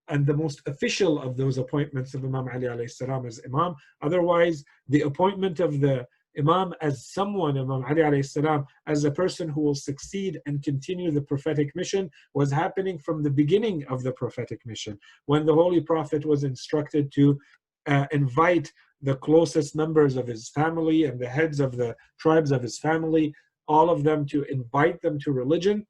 and 0.07 0.25
the 0.25 0.35
most 0.35 0.61
official 0.65 1.21
of 1.21 1.37
those 1.37 1.57
appointments 1.57 2.13
of 2.13 2.23
Imam 2.23 2.47
Ali 2.49 2.67
alayhi 2.67 2.89
salam 2.89 3.25
as 3.25 3.39
Imam. 3.45 3.75
Otherwise, 4.01 4.63
the 4.89 5.01
appointment 5.01 5.59
of 5.59 5.79
the 5.79 6.05
Imam 6.37 6.73
as 6.81 7.07
someone, 7.07 7.57
Imam 7.57 7.83
Ali 7.83 8.01
alayhi 8.01 8.25
salam, 8.25 8.65
as 8.87 9.03
a 9.03 9.11
person 9.11 9.49
who 9.49 9.61
will 9.61 9.75
succeed 9.75 10.39
and 10.45 10.63
continue 10.63 11.11
the 11.11 11.21
prophetic 11.21 11.75
mission 11.75 12.09
was 12.33 12.51
happening 12.51 12.97
from 12.97 13.21
the 13.21 13.29
beginning 13.29 13.85
of 13.87 14.03
the 14.03 14.11
prophetic 14.13 14.59
mission, 14.65 14.97
when 15.25 15.45
the 15.45 15.53
Holy 15.53 15.81
Prophet 15.81 16.25
was 16.25 16.43
instructed 16.43 17.11
to 17.13 17.37
uh, 17.87 18.05
invite 18.11 18.71
the 19.01 19.15
closest 19.15 19.75
members 19.75 20.15
of 20.15 20.27
his 20.27 20.49
family 20.49 21.05
and 21.05 21.19
the 21.19 21.27
heads 21.27 21.59
of 21.59 21.75
the 21.75 21.95
tribes 22.19 22.51
of 22.51 22.61
his 22.61 22.77
family, 22.77 23.33
all 23.67 23.89
of 23.89 24.03
them 24.03 24.25
to 24.27 24.43
invite 24.43 25.01
them 25.01 25.19
to 25.19 25.31
religion 25.31 25.85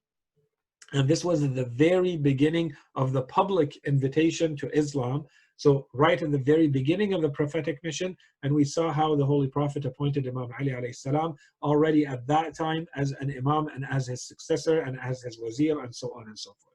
and 0.93 1.07
this 1.07 1.24
was 1.24 1.41
the 1.41 1.65
very 1.65 2.17
beginning 2.17 2.74
of 2.95 3.13
the 3.13 3.24
public 3.24 3.77
invitation 3.86 4.55
to 4.57 4.77
Islam. 4.77 5.25
So 5.55 5.88
right 5.93 6.21
in 6.21 6.31
the 6.31 6.39
very 6.39 6.67
beginning 6.67 7.13
of 7.13 7.21
the 7.21 7.29
prophetic 7.29 7.81
mission, 7.83 8.17
and 8.43 8.53
we 8.53 8.65
saw 8.65 8.91
how 8.91 9.15
the 9.15 9.25
Holy 9.25 9.48
Prophet 9.48 9.86
appointed 9.86 10.27
Imam 10.27 10.50
Ali 10.60 10.71
alayhi 10.71 10.95
salam 10.95 11.36
already 11.62 12.05
at 12.05 12.25
that 12.27 12.57
time 12.57 12.88
as 12.95 13.13
an 13.21 13.33
Imam 13.38 13.67
and 13.67 13.86
as 13.89 14.07
his 14.07 14.27
successor 14.27 14.81
and 14.81 15.00
as 15.00 15.21
his 15.21 15.39
wazir 15.39 15.83
and 15.83 15.95
so 15.95 16.12
on 16.17 16.27
and 16.27 16.38
so 16.38 16.51
forth. 16.62 16.71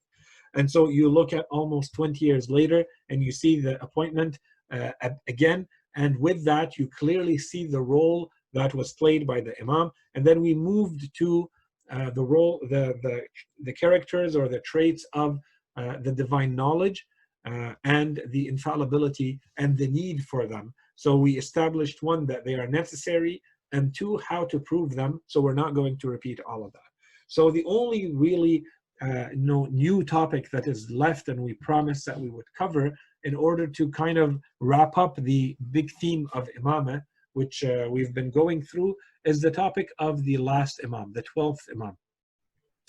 And 0.54 0.70
so 0.70 0.88
you 0.88 1.10
look 1.10 1.32
at 1.32 1.46
almost 1.50 1.92
20 1.94 2.24
years 2.24 2.48
later 2.48 2.84
and 3.10 3.22
you 3.22 3.32
see 3.32 3.60
the 3.60 3.82
appointment 3.82 4.38
uh, 4.72 4.92
again. 5.28 5.66
And 5.96 6.18
with 6.18 6.44
that, 6.44 6.78
you 6.78 6.88
clearly 6.88 7.38
see 7.38 7.66
the 7.66 7.80
role 7.80 8.30
that 8.54 8.72
was 8.74 8.92
played 8.94 9.26
by 9.26 9.40
the 9.40 9.54
Imam. 9.60 9.90
And 10.14 10.24
then 10.24 10.40
we 10.40 10.54
moved 10.54 11.10
to 11.18 11.50
uh, 11.90 12.10
the 12.10 12.22
role, 12.22 12.60
the, 12.70 12.94
the, 13.02 13.22
the 13.62 13.72
characters 13.72 14.36
or 14.36 14.48
the 14.48 14.60
traits 14.60 15.06
of 15.12 15.38
uh, 15.76 15.96
the 16.02 16.12
divine 16.12 16.54
knowledge 16.54 17.04
uh, 17.46 17.72
and 17.84 18.22
the 18.30 18.48
infallibility 18.48 19.38
and 19.58 19.76
the 19.76 19.88
need 19.88 20.22
for 20.24 20.46
them. 20.46 20.74
So 20.96 21.16
we 21.16 21.36
established 21.36 22.02
one, 22.02 22.26
that 22.26 22.44
they 22.44 22.54
are 22.54 22.66
necessary, 22.66 23.40
and 23.72 23.94
two, 23.94 24.18
how 24.26 24.44
to 24.46 24.58
prove 24.60 24.94
them. 24.94 25.20
So 25.26 25.40
we're 25.40 25.54
not 25.54 25.74
going 25.74 25.98
to 25.98 26.08
repeat 26.08 26.40
all 26.48 26.64
of 26.64 26.72
that. 26.72 26.80
So 27.28 27.50
the 27.50 27.64
only 27.66 28.12
really 28.12 28.64
uh, 29.02 29.26
no 29.34 29.66
new 29.66 30.02
topic 30.02 30.50
that 30.50 30.66
is 30.66 30.90
left 30.90 31.28
and 31.28 31.40
we 31.40 31.52
promised 31.54 32.06
that 32.06 32.18
we 32.18 32.30
would 32.30 32.46
cover 32.56 32.96
in 33.24 33.34
order 33.34 33.66
to 33.66 33.90
kind 33.90 34.16
of 34.16 34.38
wrap 34.60 34.96
up 34.96 35.16
the 35.16 35.56
big 35.70 35.90
theme 36.00 36.26
of 36.32 36.48
imama, 36.58 37.02
which 37.34 37.62
uh, 37.64 37.86
we've 37.90 38.14
been 38.14 38.30
going 38.30 38.62
through 38.62 38.94
is 39.26 39.40
the 39.40 39.50
topic 39.50 39.88
of 39.98 40.22
the 40.24 40.36
last 40.36 40.80
imam 40.84 41.12
the 41.12 41.24
12th 41.34 41.64
imam 41.74 41.96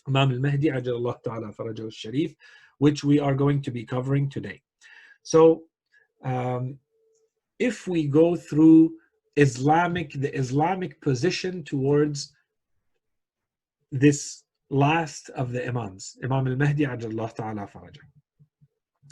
imam 0.08 0.32
al-mahdi 0.32 0.70
ajalallah 0.70 1.15
ta'ala 1.24 1.51
farajahu 1.58 1.91
sharif 1.91 2.36
which 2.79 3.03
we 3.03 3.20
are 3.20 3.36
going 3.44 3.62
to 3.62 3.72
be 3.72 3.84
covering 3.84 4.29
today 4.29 4.62
so 5.24 5.63
um, 6.24 6.77
if 7.60 7.88
we 7.88 8.08
go 8.08 8.36
through 8.36 8.91
islamic 9.36 10.13
the 10.13 10.34
islamic 10.44 11.00
position 11.01 11.63
towards 11.63 12.34
this 13.91 14.44
last 14.70 15.29
of 15.29 15.51
the 15.51 15.65
Imams, 15.67 16.17
Imam 16.24 16.48
al-Mahdi 16.48 16.86
ajallah 16.86 17.34
ta'ala 17.34 17.67
farajah. 17.74 18.01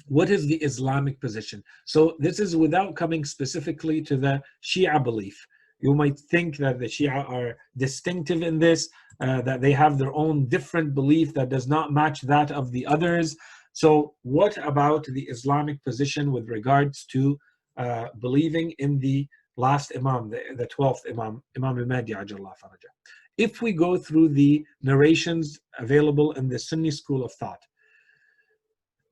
What 0.08 0.30
is 0.30 0.46
the 0.46 0.58
Islamic 0.58 1.20
position? 1.20 1.64
So 1.86 2.16
this 2.20 2.40
is 2.40 2.56
without 2.56 2.96
coming 2.96 3.26
specifically 3.26 4.02
to 4.04 4.18
the 4.18 4.42
Shia 4.64 5.04
belief. 5.04 5.48
You 5.80 5.94
might 5.94 6.18
think 6.20 6.58
that 6.58 6.80
the 6.80 6.86
Shia 6.86 7.30
are 7.30 7.58
distinctive 7.78 8.42
in 8.42 8.60
this, 8.60 8.90
uh, 9.20 9.42
that 9.42 9.62
they 9.62 9.72
have 9.72 9.98
their 9.98 10.14
own 10.14 10.48
different 10.48 10.94
belief 10.94 11.34
that 11.34 11.50
does 11.50 11.68
not 11.68 11.94
match 11.94 12.22
that 12.22 12.52
of 12.52 12.72
the 12.72 12.86
others. 12.86 13.36
So 13.74 14.14
what 14.24 14.58
about 14.58 15.06
the 15.06 15.24
Islamic 15.24 15.84
position 15.84 16.32
with 16.32 16.48
regards 16.50 17.06
to 17.08 17.38
uh, 17.78 18.08
believing 18.20 18.72
in 18.80 19.00
the 19.00 19.28
last 19.58 19.92
Imam, 19.96 20.30
the, 20.30 20.42
the 20.56 20.68
12th 20.68 21.10
Imam, 21.10 21.44
Imam 21.58 21.80
al-Mahdi 21.80 22.14
ajallah 22.14 22.54
farajah? 22.62 22.96
if 23.38 23.62
we 23.62 23.74
go 23.74 23.98
through 23.98 24.30
the 24.30 24.66
narrations 24.82 25.60
available 25.80 26.32
in 26.34 26.48
the 26.48 26.60
Sunni 26.60 26.92
school 26.92 27.24
of 27.24 27.34
thought, 27.34 27.62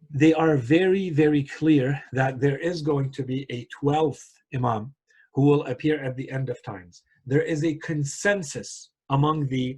they 0.10 0.34
are 0.34 0.56
very, 0.56 1.10
very 1.10 1.44
clear 1.44 2.02
that 2.14 2.40
there 2.40 2.58
is 2.58 2.82
going 2.82 3.12
to 3.12 3.24
be 3.24 3.46
a 3.50 3.68
12th 3.84 4.30
Imam 4.54 4.94
who 5.34 5.44
will 5.44 5.64
appear 5.66 6.04
at 6.04 6.16
the 6.16 6.30
end 6.32 6.50
of 6.50 6.62
times. 6.64 7.04
There 7.26 7.42
is 7.42 7.64
a 7.64 7.76
consensus 7.76 8.90
among 9.10 9.48
the 9.48 9.78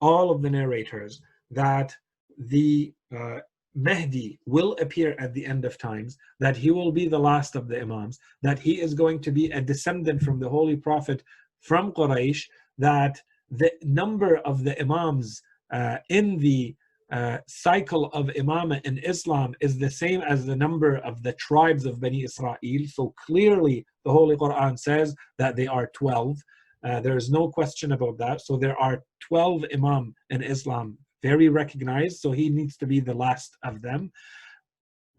all 0.00 0.30
of 0.30 0.42
the 0.42 0.50
narrators 0.50 1.20
that 1.50 1.94
the 2.38 2.92
uh, 3.16 3.38
Mahdi 3.74 4.38
will 4.46 4.72
appear 4.80 5.14
at 5.18 5.34
the 5.34 5.44
end 5.44 5.64
of 5.64 5.78
times, 5.78 6.16
that 6.40 6.56
he 6.56 6.70
will 6.70 6.92
be 6.92 7.06
the 7.08 7.18
last 7.18 7.56
of 7.56 7.68
the 7.68 7.80
Imams, 7.80 8.18
that 8.42 8.58
he 8.58 8.80
is 8.80 8.94
going 8.94 9.20
to 9.20 9.30
be 9.30 9.50
a 9.50 9.60
descendant 9.60 10.22
from 10.22 10.40
the 10.40 10.48
Holy 10.48 10.76
Prophet 10.76 11.22
from 11.60 11.92
Quraysh, 11.92 12.42
that 12.78 13.20
the 13.50 13.70
number 13.82 14.38
of 14.38 14.64
the 14.64 14.78
imams 14.80 15.42
uh, 15.72 15.98
in 16.08 16.38
the 16.38 16.74
uh, 17.12 17.38
cycle 17.46 18.06
of 18.06 18.26
imamah 18.28 18.84
in 18.84 18.98
Islam 18.98 19.54
is 19.60 19.78
the 19.78 19.90
same 19.90 20.22
as 20.22 20.44
the 20.44 20.56
number 20.56 20.96
of 20.98 21.22
the 21.22 21.32
tribes 21.34 21.86
of 21.86 22.00
Bani 22.00 22.24
Israel. 22.24 22.56
So 22.86 23.14
clearly, 23.26 23.86
the 24.04 24.10
Holy 24.12 24.36
Quran 24.36 24.78
says 24.78 25.14
that 25.38 25.54
they 25.56 25.66
are 25.66 25.88
12. 25.94 26.38
Uh, 26.84 27.00
there 27.00 27.16
is 27.16 27.30
no 27.30 27.48
question 27.48 27.92
about 27.92 28.18
that. 28.18 28.40
So 28.40 28.56
there 28.56 28.78
are 28.80 29.02
12 29.28 29.66
imam 29.72 30.14
in 30.30 30.42
Islam, 30.42 30.98
very 31.22 31.48
recognized. 31.48 32.18
So 32.18 32.32
he 32.32 32.48
needs 32.48 32.76
to 32.78 32.86
be 32.86 33.00
the 33.00 33.14
last 33.14 33.56
of 33.62 33.82
them. 33.82 34.10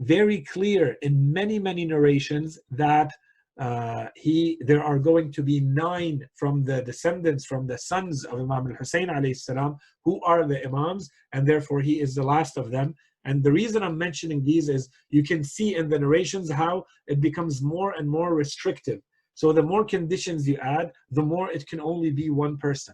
Very 0.01 0.41
clear 0.41 0.97
in 1.01 1.33
many, 1.33 1.57
many 1.57 1.85
narrations 1.85 2.59
that 2.71 3.11
uh, 3.59 4.05
he 4.15 4.57
there 4.61 4.83
are 4.83 4.99
going 4.99 5.31
to 5.31 5.41
be 5.41 5.59
nine 5.59 6.27
from 6.35 6.63
the 6.63 6.81
descendants 6.83 7.45
from 7.45 7.65
the 7.65 7.77
sons 7.77 8.23
of 8.23 8.39
Imam 8.39 8.67
al-Hussein 8.67 9.09
salam 9.33 9.77
who 10.05 10.21
are 10.23 10.47
the 10.47 10.63
imams 10.65 11.09
and 11.33 11.47
therefore 11.47 11.81
he 11.81 11.99
is 11.99 12.13
the 12.13 12.23
last 12.23 12.57
of 12.57 12.69
them. 12.69 12.93
And 13.25 13.43
the 13.43 13.51
reason 13.51 13.83
I'm 13.83 13.97
mentioning 13.97 14.43
these 14.43 14.69
is 14.69 14.89
you 15.09 15.23
can 15.23 15.43
see 15.43 15.75
in 15.75 15.89
the 15.89 15.99
narrations 15.99 16.51
how 16.51 16.85
it 17.07 17.19
becomes 17.19 17.61
more 17.61 17.91
and 17.97 18.07
more 18.07 18.35
restrictive. 18.35 19.01
So 19.33 19.51
the 19.51 19.63
more 19.63 19.83
conditions 19.83 20.47
you 20.47 20.57
add 20.57 20.91
the 21.11 21.23
more 21.23 21.51
it 21.51 21.67
can 21.67 21.81
only 21.81 22.11
be 22.11 22.29
one 22.29 22.57
person. 22.57 22.93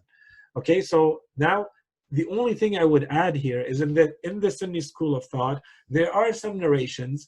Okay 0.58 0.82
so 0.82 1.22
now 1.36 1.68
the 2.12 2.28
only 2.28 2.54
thing 2.54 2.78
I 2.78 2.86
would 2.86 3.08
add 3.10 3.36
here 3.36 3.62
is 3.62 3.82
in 3.82 3.94
the 3.94 4.16
in 4.24 4.40
the 4.40 4.52
Sunni 4.52 4.82
school 4.82 5.14
of 5.16 5.26
thought 5.26 5.62
there 5.90 6.14
are 6.14 6.32
some 6.32 6.58
narrations 6.58 7.28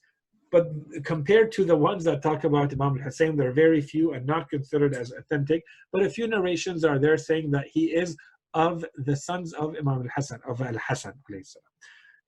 but 0.55 0.71
compared 1.03 1.51
to 1.51 1.65
the 1.65 1.75
ones 1.75 2.05
that 2.05 2.21
talk 2.21 2.45
about 2.45 2.71
Imam 2.71 2.95
al-Hussein, 2.97 3.35
there 3.35 3.49
are 3.49 3.61
very 3.65 3.81
few 3.81 4.13
and 4.13 4.25
not 4.25 4.49
considered 4.49 4.93
as 4.95 5.11
authentic. 5.11 5.61
But 5.91 6.03
a 6.03 6.09
few 6.09 6.27
narrations 6.27 6.85
are 6.85 6.97
there 6.97 7.17
saying 7.17 7.51
that 7.51 7.67
he 7.73 7.87
is 7.87 8.15
of 8.53 8.85
the 8.95 9.17
sons 9.17 9.51
of 9.51 9.75
Imam 9.75 10.03
al-Hasan, 10.03 10.39
of 10.47 10.61
al-Hasan. 10.61 11.15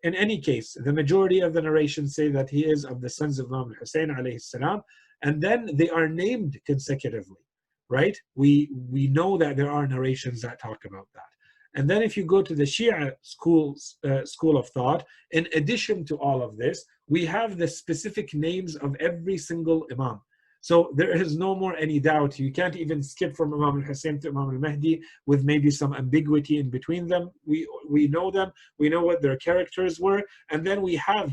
In 0.04 0.14
any 0.14 0.40
case, 0.42 0.76
the 0.88 0.92
majority 0.92 1.40
of 1.40 1.54
the 1.54 1.62
narrations 1.62 2.16
say 2.16 2.28
that 2.28 2.50
he 2.50 2.66
is 2.66 2.84
of 2.84 3.00
the 3.00 3.10
sons 3.10 3.40
of 3.40 3.46
Imam 3.46 3.70
al-Hussein 3.70 4.10
salam, 4.40 4.82
and 5.22 5.42
then 5.42 5.70
they 5.76 5.90
are 5.90 6.10
named 6.10 6.60
consecutively, 6.66 7.44
right? 7.90 8.18
We, 8.36 8.70
we 8.92 9.08
know 9.08 9.38
that 9.38 9.56
there 9.56 9.72
are 9.72 9.88
narrations 9.88 10.42
that 10.42 10.60
talk 10.60 10.84
about 10.84 11.08
that. 11.14 11.32
And 11.76 11.90
then 11.90 12.02
if 12.02 12.18
you 12.18 12.24
go 12.24 12.42
to 12.42 12.56
the 12.56 12.64
Shia 12.64 13.14
schools, 13.22 13.98
uh, 14.04 14.26
school 14.26 14.58
of 14.58 14.70
thought, 14.70 15.06
in 15.32 15.48
addition 15.54 16.06
to 16.06 16.16
all 16.18 16.42
of 16.42 16.58
this, 16.58 16.84
we 17.08 17.26
have 17.26 17.58
the 17.58 17.68
specific 17.68 18.34
names 18.34 18.76
of 18.76 18.96
every 19.00 19.38
single 19.38 19.86
Imam. 19.92 20.22
So 20.62 20.92
there 20.96 21.16
is 21.16 21.38
no 21.38 21.56
more 21.56 21.76
any 21.78 22.00
doubt. 22.00 22.40
You 22.40 22.52
can't 22.52 22.76
even 22.76 23.02
skip 23.02 23.36
from 23.36 23.54
Imam 23.54 23.82
al-Hussein 23.82 24.20
to 24.22 24.30
Imam 24.30 24.50
al-Mahdi 24.50 25.02
with 25.26 25.44
maybe 25.44 25.72
some 25.72 25.94
ambiguity 25.94 26.58
in 26.58 26.70
between 26.70 27.08
them. 27.08 27.32
We, 27.46 27.68
we 27.88 28.08
know 28.08 28.32
them. 28.32 28.52
We 28.78 28.90
know 28.90 29.02
what 29.02 29.22
their 29.22 29.38
characters 29.38 30.00
were. 30.00 30.24
And 30.50 30.66
then 30.66 30.82
we 30.82 30.96
have, 30.96 31.32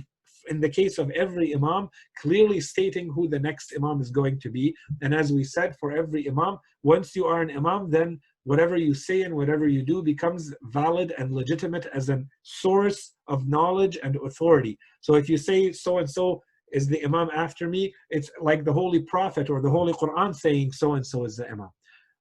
in 0.51 0.61
the 0.61 0.69
case 0.69 0.99
of 0.99 1.11
every 1.11 1.55
Imam, 1.55 1.89
clearly 2.19 2.61
stating 2.61 3.11
who 3.11 3.27
the 3.27 3.41
next 3.41 3.73
Imam 3.75 4.01
is 4.01 4.11
going 4.11 4.39
to 4.41 4.51
be. 4.51 4.77
And 5.03 5.15
as 5.15 5.33
we 5.33 5.43
said, 5.43 5.75
for 5.81 5.91
every 5.93 6.29
Imam, 6.29 6.59
once 6.83 7.17
you 7.17 7.25
are 7.25 7.41
an 7.41 7.51
Imam, 7.51 7.91
then 7.91 8.21
whatever 8.45 8.77
you 8.77 8.95
say 8.95 9.23
and 9.23 9.35
whatever 9.35 9.67
you 9.67 9.83
do 9.83 10.03
becomes 10.03 10.55
valid 10.65 11.15
and 11.19 11.33
legitimate 11.33 11.87
as 11.95 12.09
a 12.09 12.23
source 12.43 13.15
of 13.27 13.49
knowledge 13.49 13.99
and 14.03 14.17
authority. 14.17 14.79
So 15.01 15.15
if 15.15 15.29
you 15.29 15.37
say 15.37 15.73
so 15.73 15.99
and 15.99 16.09
so 16.09 16.43
is 16.73 16.87
the 16.87 17.03
Imam 17.05 17.31
after 17.35 17.69
me, 17.69 17.95
it's 18.11 18.31
like 18.41 18.65
the 18.65 18.73
Holy 18.73 19.01
Prophet 19.03 19.49
or 19.49 19.61
the 19.61 19.71
Holy 19.71 19.93
Quran 19.95 20.35
saying 20.35 20.73
so 20.73 20.95
and 20.95 21.07
so 21.07 21.25
is 21.25 21.37
the 21.37 21.49
Imam. 21.49 21.71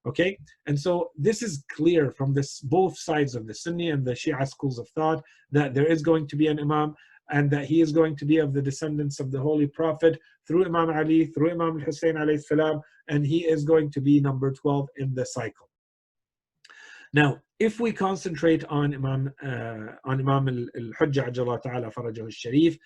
Okay, 0.06 0.38
and 0.66 0.78
so 0.78 1.10
this 1.16 1.42
is 1.42 1.64
clear 1.74 2.12
from 2.12 2.34
this 2.34 2.60
both 2.60 2.98
sides 2.98 3.34
of 3.34 3.46
the 3.46 3.54
Sunni 3.54 3.90
and 3.90 4.04
the 4.04 4.12
Shia 4.12 4.46
schools 4.46 4.78
of 4.78 4.88
thought 4.90 5.22
that 5.50 5.72
there 5.72 5.86
is 5.86 6.02
going 6.02 6.26
to 6.28 6.36
be 6.36 6.46
an 6.48 6.60
Imam 6.60 6.94
and 7.30 7.50
that 7.50 7.64
he 7.64 7.80
is 7.80 7.90
going 7.90 8.14
to 8.16 8.26
be 8.26 8.36
of 8.36 8.52
the 8.52 8.60
descendants 8.60 9.18
of 9.18 9.30
the 9.30 9.40
Holy 9.40 9.66
Prophet 9.66 10.18
through 10.46 10.66
Imam 10.66 10.90
Ali, 10.90 11.26
through 11.26 11.52
Imam 11.52 11.80
Hussein 11.80 12.16
alayhi 12.16 12.42
salam, 12.42 12.82
and 13.08 13.26
he 13.26 13.46
is 13.46 13.64
going 13.64 13.90
to 13.92 14.00
be 14.00 14.20
number 14.20 14.52
12 14.52 14.88
in 14.98 15.14
the 15.14 15.24
cycle. 15.24 15.70
Now, 17.14 17.38
if 17.60 17.78
we 17.78 17.92
concentrate 17.92 18.64
on 18.64 18.92
Imam 18.92 19.32
uh, 19.40 19.94
on 20.04 20.18
Imam 20.18 20.48
al-Hujjah 20.48 21.28
Ajalla 21.30 21.62
Ta'ala 21.62 21.92
Farajahu 21.92 22.30
Sharif, 22.32 22.76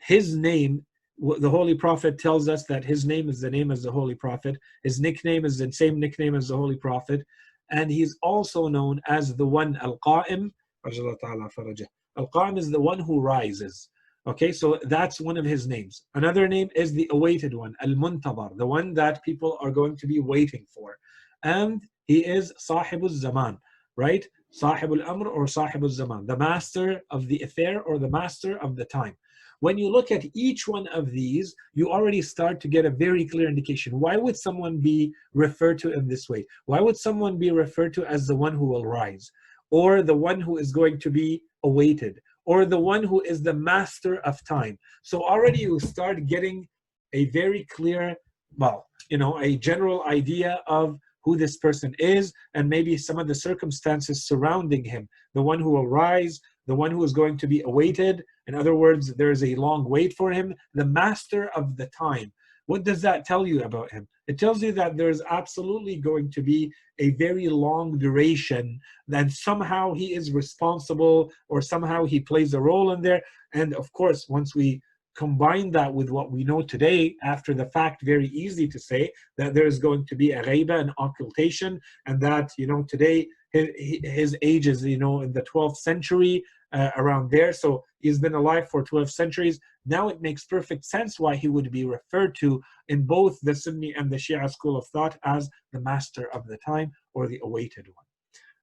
his 0.00 0.36
name, 0.36 0.86
the 1.18 1.50
Holy 1.50 1.74
Prophet 1.74 2.16
tells 2.16 2.48
us 2.48 2.64
that 2.66 2.84
his 2.84 3.04
name 3.04 3.28
is 3.28 3.40
the 3.40 3.50
name 3.50 3.72
as 3.72 3.82
the 3.82 3.90
Holy 3.90 4.14
Prophet. 4.14 4.56
His 4.84 5.00
nickname 5.00 5.44
is 5.44 5.58
the 5.58 5.72
same 5.72 5.98
nickname 5.98 6.36
as 6.36 6.46
the 6.46 6.56
Holy 6.56 6.76
Prophet. 6.76 7.26
And 7.72 7.90
he's 7.90 8.16
also 8.22 8.68
known 8.68 9.00
as 9.08 9.34
the 9.34 9.46
one 9.46 9.76
Al-Qa'im, 9.82 10.52
Al-Qa'im 10.86 12.58
is 12.58 12.70
the 12.70 12.80
one 12.80 13.00
who 13.00 13.20
rises. 13.20 13.88
Okay, 14.28 14.52
so 14.52 14.78
that's 14.84 15.20
one 15.20 15.36
of 15.36 15.44
his 15.44 15.66
names. 15.66 16.04
Another 16.14 16.46
name 16.46 16.68
is 16.76 16.92
the 16.92 17.08
awaited 17.10 17.52
one, 17.52 17.74
Al-Muntadar, 17.80 18.56
the 18.56 18.66
one 18.66 18.94
that 18.94 19.24
people 19.24 19.58
are 19.60 19.72
going 19.72 19.96
to 19.96 20.06
be 20.06 20.20
waiting 20.20 20.66
for. 20.72 20.96
And 21.42 21.82
he 22.06 22.24
is 22.24 22.52
Sahibul 22.70 23.10
Zaman 23.10 23.58
right? 23.96 24.26
Sahib 24.50 24.92
al-Amr 24.92 25.28
or 25.28 25.46
Sahib 25.46 25.82
al-Zaman, 25.82 26.26
the 26.26 26.36
master 26.36 27.00
of 27.10 27.26
the 27.28 27.40
affair 27.40 27.82
or 27.82 27.98
the 27.98 28.10
master 28.10 28.58
of 28.58 28.76
the 28.76 28.84
time. 28.84 29.16
When 29.60 29.78
you 29.78 29.88
look 29.88 30.10
at 30.10 30.26
each 30.34 30.66
one 30.66 30.88
of 30.88 31.12
these, 31.12 31.54
you 31.72 31.90
already 31.90 32.20
start 32.20 32.60
to 32.60 32.68
get 32.68 32.84
a 32.84 32.90
very 32.90 33.24
clear 33.24 33.48
indication. 33.48 34.00
Why 34.00 34.16
would 34.16 34.36
someone 34.36 34.78
be 34.78 35.14
referred 35.34 35.78
to 35.78 35.92
in 35.92 36.08
this 36.08 36.28
way? 36.28 36.44
Why 36.66 36.80
would 36.80 36.96
someone 36.96 37.38
be 37.38 37.52
referred 37.52 37.94
to 37.94 38.04
as 38.06 38.26
the 38.26 38.34
one 38.34 38.54
who 38.54 38.66
will 38.66 38.84
rise? 38.84 39.30
Or 39.70 40.02
the 40.02 40.16
one 40.16 40.40
who 40.40 40.58
is 40.58 40.72
going 40.72 40.98
to 40.98 41.10
be 41.10 41.42
awaited? 41.62 42.20
Or 42.44 42.64
the 42.64 42.80
one 42.80 43.04
who 43.04 43.20
is 43.20 43.40
the 43.40 43.54
master 43.54 44.16
of 44.22 44.44
time? 44.44 44.78
So 45.04 45.22
already 45.22 45.60
you 45.60 45.78
start 45.78 46.26
getting 46.26 46.66
a 47.12 47.26
very 47.26 47.64
clear, 47.70 48.16
well, 48.56 48.86
you 49.10 49.18
know, 49.18 49.38
a 49.40 49.56
general 49.56 50.02
idea 50.08 50.60
of 50.66 50.98
who 51.24 51.36
this 51.36 51.56
person 51.56 51.94
is 51.98 52.32
and 52.54 52.68
maybe 52.68 52.96
some 52.96 53.18
of 53.18 53.28
the 53.28 53.34
circumstances 53.34 54.26
surrounding 54.26 54.84
him. 54.84 55.08
The 55.34 55.42
one 55.42 55.60
who 55.60 55.70
will 55.70 55.86
rise, 55.86 56.40
the 56.66 56.74
one 56.74 56.90
who 56.90 57.02
is 57.04 57.12
going 57.12 57.36
to 57.38 57.46
be 57.46 57.62
awaited. 57.62 58.22
In 58.46 58.54
other 58.54 58.74
words, 58.74 59.14
there 59.14 59.30
is 59.30 59.44
a 59.44 59.54
long 59.54 59.88
wait 59.88 60.14
for 60.14 60.30
him, 60.30 60.54
the 60.74 60.84
master 60.84 61.50
of 61.56 61.76
the 61.76 61.86
time. 61.86 62.32
What 62.66 62.84
does 62.84 63.02
that 63.02 63.24
tell 63.24 63.46
you 63.46 63.62
about 63.64 63.90
him? 63.90 64.06
It 64.28 64.38
tells 64.38 64.62
you 64.62 64.72
that 64.72 64.96
there's 64.96 65.20
absolutely 65.28 65.96
going 65.96 66.30
to 66.30 66.42
be 66.42 66.72
a 67.00 67.10
very 67.10 67.48
long 67.48 67.98
duration, 67.98 68.78
that 69.08 69.32
somehow 69.32 69.94
he 69.94 70.14
is 70.14 70.30
responsible 70.30 71.32
or 71.48 71.60
somehow 71.60 72.04
he 72.04 72.20
plays 72.20 72.54
a 72.54 72.60
role 72.60 72.92
in 72.92 73.02
there. 73.02 73.20
And 73.52 73.74
of 73.74 73.92
course, 73.92 74.28
once 74.28 74.54
we 74.54 74.80
combine 75.16 75.70
that 75.72 75.92
with 75.92 76.10
what 76.10 76.30
we 76.30 76.44
know 76.44 76.62
today, 76.62 77.16
after 77.22 77.54
the 77.54 77.66
fact, 77.66 78.02
very 78.02 78.28
easy 78.28 78.66
to 78.68 78.78
say 78.78 79.12
that 79.36 79.54
there 79.54 79.66
is 79.66 79.78
going 79.78 80.06
to 80.06 80.14
be 80.14 80.32
a 80.32 80.42
ghaiba, 80.42 80.80
an 80.80 80.92
occultation, 80.98 81.80
and 82.06 82.20
that, 82.20 82.52
you 82.56 82.66
know, 82.66 82.82
today 82.82 83.28
his, 83.50 83.68
his 83.76 84.36
age 84.42 84.66
is, 84.66 84.84
you 84.84 84.98
know, 84.98 85.20
in 85.20 85.32
the 85.32 85.42
12th 85.42 85.76
century, 85.76 86.42
uh, 86.72 86.90
around 86.96 87.30
there. 87.30 87.52
So 87.52 87.84
he's 88.00 88.18
been 88.18 88.34
alive 88.34 88.68
for 88.68 88.82
12 88.82 89.10
centuries. 89.10 89.60
Now 89.84 90.08
it 90.08 90.22
makes 90.22 90.44
perfect 90.44 90.84
sense 90.84 91.20
why 91.20 91.36
he 91.36 91.48
would 91.48 91.70
be 91.70 91.84
referred 91.84 92.34
to 92.36 92.62
in 92.88 93.02
both 93.02 93.38
the 93.42 93.54
Sunni 93.54 93.94
and 93.94 94.10
the 94.10 94.16
Shia 94.16 94.50
school 94.50 94.76
of 94.76 94.86
thought 94.88 95.18
as 95.24 95.48
the 95.72 95.80
master 95.80 96.32
of 96.34 96.46
the 96.46 96.58
time 96.64 96.92
or 97.14 97.26
the 97.26 97.40
awaited 97.42 97.86
one. 97.94 98.06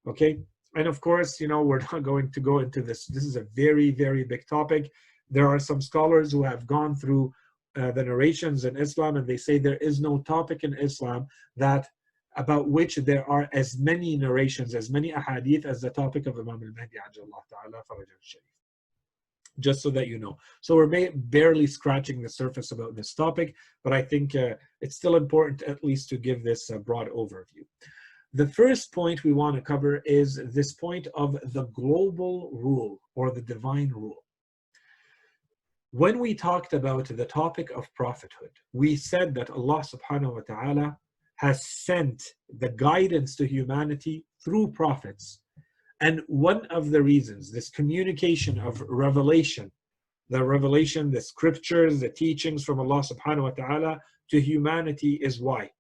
Okay, 0.08 0.40
and 0.76 0.88
of 0.88 1.02
course, 1.02 1.40
you 1.40 1.48
know, 1.48 1.62
we're 1.62 1.80
not 1.80 2.04
going 2.12 2.32
to 2.32 2.40
go 2.40 2.60
into 2.60 2.82
this. 2.82 3.06
This 3.06 3.24
is 3.24 3.36
a 3.36 3.46
very, 3.56 3.92
very 3.92 4.24
big 4.24 4.48
topic. 4.48 4.90
There 5.30 5.48
are 5.48 5.60
some 5.60 5.82
scholars 5.82 6.32
who 6.32 6.44
have 6.44 6.68
gone 6.68 6.96
through 6.96 7.34
uh, 7.76 7.92
the 7.92 8.04
narrations 8.04 8.66
in 8.66 8.78
Islam 8.78 9.16
and 9.18 9.28
they 9.28 9.38
say 9.38 9.58
there 9.58 9.78
is 9.78 10.00
no 10.00 10.20
topic 10.20 10.64
in 10.64 10.74
Islam 10.74 11.28
that 11.56 11.88
about 12.36 12.70
which 12.70 12.96
there 12.98 13.30
are 13.30 13.50
as 13.54 13.78
many 13.78 14.18
narrations, 14.18 14.76
as 14.76 14.90
many 14.90 15.12
ahadith 15.12 15.66
as 15.66 15.82
the 15.82 15.90
topic 15.90 16.26
of 16.26 16.36
Imam 16.36 16.62
al-Mahdi 16.64 16.98
ta'ala 17.50 17.84
just 19.60 19.82
so 19.82 19.90
that 19.90 20.08
you 20.08 20.18
know. 20.18 20.38
So 20.62 20.76
we're 20.76 21.12
barely 21.14 21.68
scratching 21.68 22.22
the 22.22 22.30
surface 22.30 22.72
about 22.72 22.96
this 22.96 23.14
topic, 23.14 23.56
but 23.84 23.94
I 23.94 24.02
think 24.02 24.36
uh, 24.36 24.56
it's 24.82 24.96
still 24.96 25.16
important 25.16 25.64
at 25.64 25.84
least 25.84 26.10
to 26.10 26.18
give 26.18 26.44
this 26.44 26.70
a 26.70 26.80
broad 26.80 27.10
overview. 27.10 27.66
The 28.34 28.48
first 28.48 28.94
point 28.94 29.24
we 29.24 29.34
want 29.34 29.56
to 29.56 29.62
cover 29.62 29.98
is 30.06 30.40
this 30.54 30.74
point 30.74 31.08
of 31.16 31.38
the 31.54 31.66
global 31.74 32.52
rule 32.54 33.02
or 33.16 33.32
the 33.32 33.42
divine 33.42 33.90
rule. 33.90 34.24
When 35.92 36.20
we 36.20 36.36
talked 36.36 36.74
about 36.74 37.06
the 37.06 37.26
topic 37.26 37.72
of 37.72 37.92
prophethood, 37.96 38.52
we 38.74 38.96
said 38.96 39.34
that 39.34 39.50
Allah 39.50 39.82
subhanahu 39.82 40.36
wa 40.36 40.42
ta'ala 40.42 40.98
has 41.38 41.66
sent 41.66 42.22
the 42.60 42.70
guidance 42.70 43.36
to 43.38 43.48
humanity 43.48 44.24
through 44.46 44.72
prophets. 44.74 45.40
And 46.00 46.22
one 46.28 46.68
of 46.68 46.92
the 46.92 47.02
reasons, 47.02 47.52
this 47.52 47.72
communication 47.72 48.60
of 48.60 48.82
revelation, 48.88 49.72
the 50.30 50.44
revelation, 50.44 51.10
the 51.10 51.22
scriptures, 51.22 52.02
the 52.02 52.10
teachings 52.10 52.64
from 52.64 52.80
Allah 52.80 53.02
subhanahu 53.02 53.44
wa 53.44 53.50
ta'ala 53.50 54.00
to 54.30 54.40
humanity 54.40 55.16
is 55.16 55.42
why. 55.42 55.72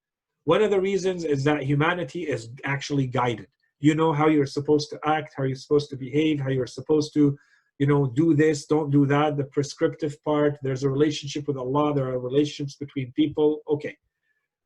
One 0.45 0.63
of 0.63 0.71
the 0.71 0.81
reasons 0.81 1.23
is 1.23 1.43
that 1.43 1.61
humanity 1.61 2.23
is 2.23 2.49
actually 2.63 3.05
guided. 3.05 3.47
You 3.79 3.93
know 3.93 4.11
how 4.11 4.27
you're 4.27 4.47
supposed 4.47 4.89
to 4.89 4.99
act, 5.05 5.35
how 5.37 5.43
you're 5.43 5.55
supposed 5.55 5.91
to 5.91 5.97
behave, 5.97 6.39
how 6.39 6.49
you're 6.49 6.65
supposed 6.65 7.13
to, 7.13 7.37
you 7.79 7.87
know, 7.87 8.05
do 8.07 8.35
this, 8.35 8.65
don't 8.65 8.91
do 8.91 9.05
that, 9.07 9.37
the 9.37 9.45
prescriptive 9.45 10.21
part. 10.23 10.57
There's 10.61 10.83
a 10.83 10.89
relationship 10.89 11.47
with 11.47 11.57
Allah, 11.57 11.93
there 11.93 12.09
are 12.09 12.19
relationships 12.19 12.75
between 12.75 13.13
people. 13.13 13.61
Okay. 13.69 13.97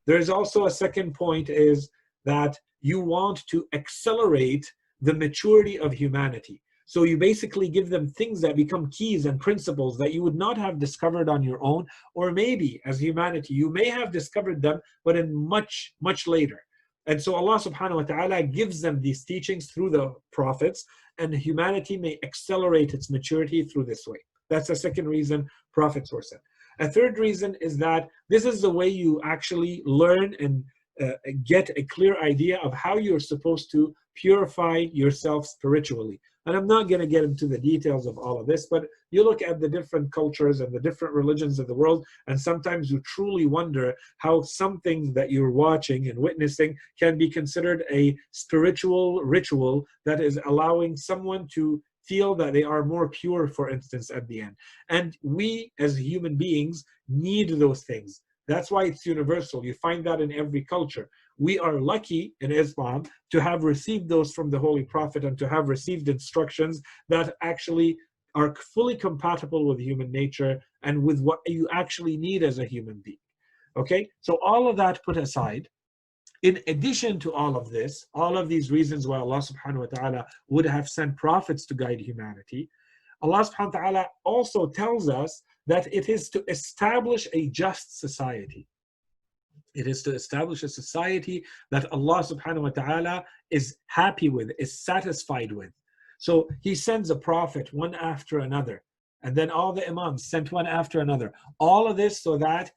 There's 0.06 0.28
also 0.28 0.66
a 0.66 0.70
second 0.70 1.14
point 1.14 1.48
is 1.48 1.88
that 2.24 2.58
you 2.82 3.00
want 3.00 3.46
to 3.46 3.66
accelerate 3.72 4.70
the 5.00 5.14
maturity 5.14 5.78
of 5.78 5.92
humanity. 5.92 6.60
So 6.86 7.04
you 7.04 7.16
basically 7.16 7.68
give 7.68 7.88
them 7.88 8.08
things 8.08 8.40
that 8.42 8.56
become 8.56 8.90
keys 8.90 9.24
and 9.24 9.40
principles 9.40 9.96
that 9.98 10.12
you 10.12 10.22
would 10.22 10.34
not 10.34 10.58
have 10.58 10.78
discovered 10.78 11.30
on 11.30 11.42
your 11.42 11.62
own, 11.64 11.86
or 12.14 12.30
maybe 12.30 12.80
as 12.84 13.00
humanity, 13.00 13.54
you 13.54 13.70
may 13.70 13.88
have 13.88 14.12
discovered 14.12 14.60
them, 14.60 14.80
but 15.04 15.16
in 15.16 15.34
much, 15.34 15.94
much 16.02 16.26
later. 16.26 16.60
And 17.06 17.20
so 17.20 17.34
Allah 17.34 17.58
subhanahu 17.58 17.96
wa 17.96 18.02
ta'ala 18.02 18.42
gives 18.42 18.80
them 18.80 19.00
these 19.00 19.24
teachings 19.24 19.70
through 19.70 19.90
the 19.90 20.14
prophets, 20.32 20.84
and 21.18 21.34
humanity 21.34 21.96
may 21.96 22.18
accelerate 22.22 22.94
its 22.94 23.10
maturity 23.10 23.62
through 23.62 23.84
this 23.84 24.06
way. 24.06 24.18
That's 24.50 24.68
the 24.68 24.76
second 24.76 25.08
reason 25.08 25.48
prophets 25.72 26.12
were 26.12 26.22
sent. 26.22 26.42
A 26.80 26.88
third 26.88 27.18
reason 27.18 27.56
is 27.60 27.76
that 27.78 28.08
this 28.28 28.44
is 28.44 28.60
the 28.60 28.70
way 28.70 28.88
you 28.88 29.20
actually 29.22 29.82
learn 29.84 30.34
and 30.40 30.64
uh, 31.00 31.12
get 31.44 31.70
a 31.76 31.84
clear 31.84 32.20
idea 32.22 32.58
of 32.58 32.72
how 32.74 32.96
you're 32.98 33.20
supposed 33.20 33.70
to 33.72 33.94
purify 34.14 34.78
yourself 34.92 35.46
spiritually. 35.46 36.20
And 36.46 36.56
I'm 36.56 36.66
not 36.66 36.88
going 36.88 37.00
to 37.00 37.06
get 37.06 37.24
into 37.24 37.46
the 37.46 37.58
details 37.58 38.06
of 38.06 38.18
all 38.18 38.38
of 38.40 38.46
this, 38.46 38.66
but 38.66 38.86
you 39.10 39.24
look 39.24 39.42
at 39.42 39.60
the 39.60 39.68
different 39.68 40.12
cultures 40.12 40.60
and 40.60 40.72
the 40.72 40.80
different 40.80 41.14
religions 41.14 41.58
of 41.58 41.66
the 41.66 41.74
world, 41.74 42.04
and 42.26 42.38
sometimes 42.38 42.90
you 42.90 43.00
truly 43.00 43.46
wonder 43.46 43.94
how 44.18 44.42
something 44.42 45.14
that 45.14 45.30
you're 45.30 45.50
watching 45.50 46.08
and 46.08 46.18
witnessing 46.18 46.76
can 46.98 47.16
be 47.16 47.30
considered 47.30 47.84
a 47.90 48.16
spiritual 48.32 49.22
ritual 49.22 49.86
that 50.04 50.20
is 50.20 50.38
allowing 50.46 50.96
someone 50.96 51.48
to 51.54 51.82
feel 52.02 52.34
that 52.34 52.52
they 52.52 52.62
are 52.62 52.84
more 52.84 53.08
pure, 53.08 53.48
for 53.48 53.70
instance, 53.70 54.10
at 54.10 54.28
the 54.28 54.40
end. 54.40 54.54
And 54.90 55.16
we 55.22 55.72
as 55.78 55.98
human 55.98 56.36
beings 56.36 56.84
need 57.08 57.48
those 57.58 57.82
things. 57.84 58.20
That's 58.46 58.70
why 58.70 58.84
it's 58.84 59.06
universal. 59.06 59.64
You 59.64 59.72
find 59.74 60.04
that 60.04 60.20
in 60.20 60.30
every 60.32 60.62
culture. 60.62 61.08
We 61.38 61.58
are 61.58 61.80
lucky 61.80 62.34
in 62.40 62.52
Islam 62.52 63.04
to 63.32 63.40
have 63.40 63.64
received 63.64 64.08
those 64.08 64.32
from 64.32 64.50
the 64.50 64.58
Holy 64.58 64.84
Prophet 64.84 65.24
and 65.24 65.36
to 65.38 65.48
have 65.48 65.68
received 65.68 66.08
instructions 66.08 66.80
that 67.08 67.34
actually 67.42 67.96
are 68.34 68.54
fully 68.74 68.96
compatible 68.96 69.66
with 69.66 69.78
human 69.78 70.10
nature 70.10 70.60
and 70.82 71.02
with 71.02 71.20
what 71.20 71.40
you 71.46 71.68
actually 71.72 72.16
need 72.16 72.42
as 72.42 72.58
a 72.58 72.64
human 72.64 73.00
being. 73.04 73.18
Okay, 73.76 74.08
so 74.20 74.38
all 74.44 74.68
of 74.68 74.76
that 74.76 75.04
put 75.04 75.16
aside, 75.16 75.68
in 76.42 76.60
addition 76.68 77.18
to 77.20 77.32
all 77.32 77.56
of 77.56 77.70
this, 77.70 78.06
all 78.14 78.36
of 78.38 78.48
these 78.48 78.70
reasons 78.70 79.06
why 79.06 79.18
Allah 79.18 79.38
subhanahu 79.38 79.78
wa 79.78 79.86
ta'ala 79.86 80.26
would 80.48 80.66
have 80.66 80.88
sent 80.88 81.16
prophets 81.16 81.66
to 81.66 81.74
guide 81.74 82.00
humanity, 82.00 82.70
Allah 83.22 83.44
subhanahu 83.44 83.74
wa 83.74 83.80
ta'ala 83.80 84.06
also 84.24 84.68
tells 84.68 85.08
us 85.08 85.42
that 85.66 85.92
it 85.92 86.08
is 86.08 86.28
to 86.30 86.44
establish 86.48 87.26
a 87.32 87.48
just 87.48 87.98
society. 87.98 88.68
It 89.74 89.86
is 89.86 90.02
to 90.02 90.14
establish 90.14 90.62
a 90.62 90.68
society 90.68 91.44
that 91.70 91.90
Allah 91.92 92.22
subhanahu 92.22 92.62
wa 92.62 92.70
ta'ala 92.70 93.24
is 93.50 93.76
happy 93.86 94.28
with, 94.28 94.50
is 94.58 94.80
satisfied 94.80 95.52
with. 95.52 95.70
So 96.18 96.48
he 96.62 96.74
sends 96.74 97.10
a 97.10 97.16
prophet 97.16 97.72
one 97.72 97.94
after 97.94 98.38
another, 98.40 98.82
and 99.22 99.34
then 99.34 99.50
all 99.50 99.72
the 99.72 99.86
imams 99.88 100.26
sent 100.26 100.52
one 100.52 100.66
after 100.66 101.00
another. 101.00 101.32
All 101.58 101.88
of 101.88 101.96
this 101.96 102.22
so 102.22 102.36
that 102.38 102.70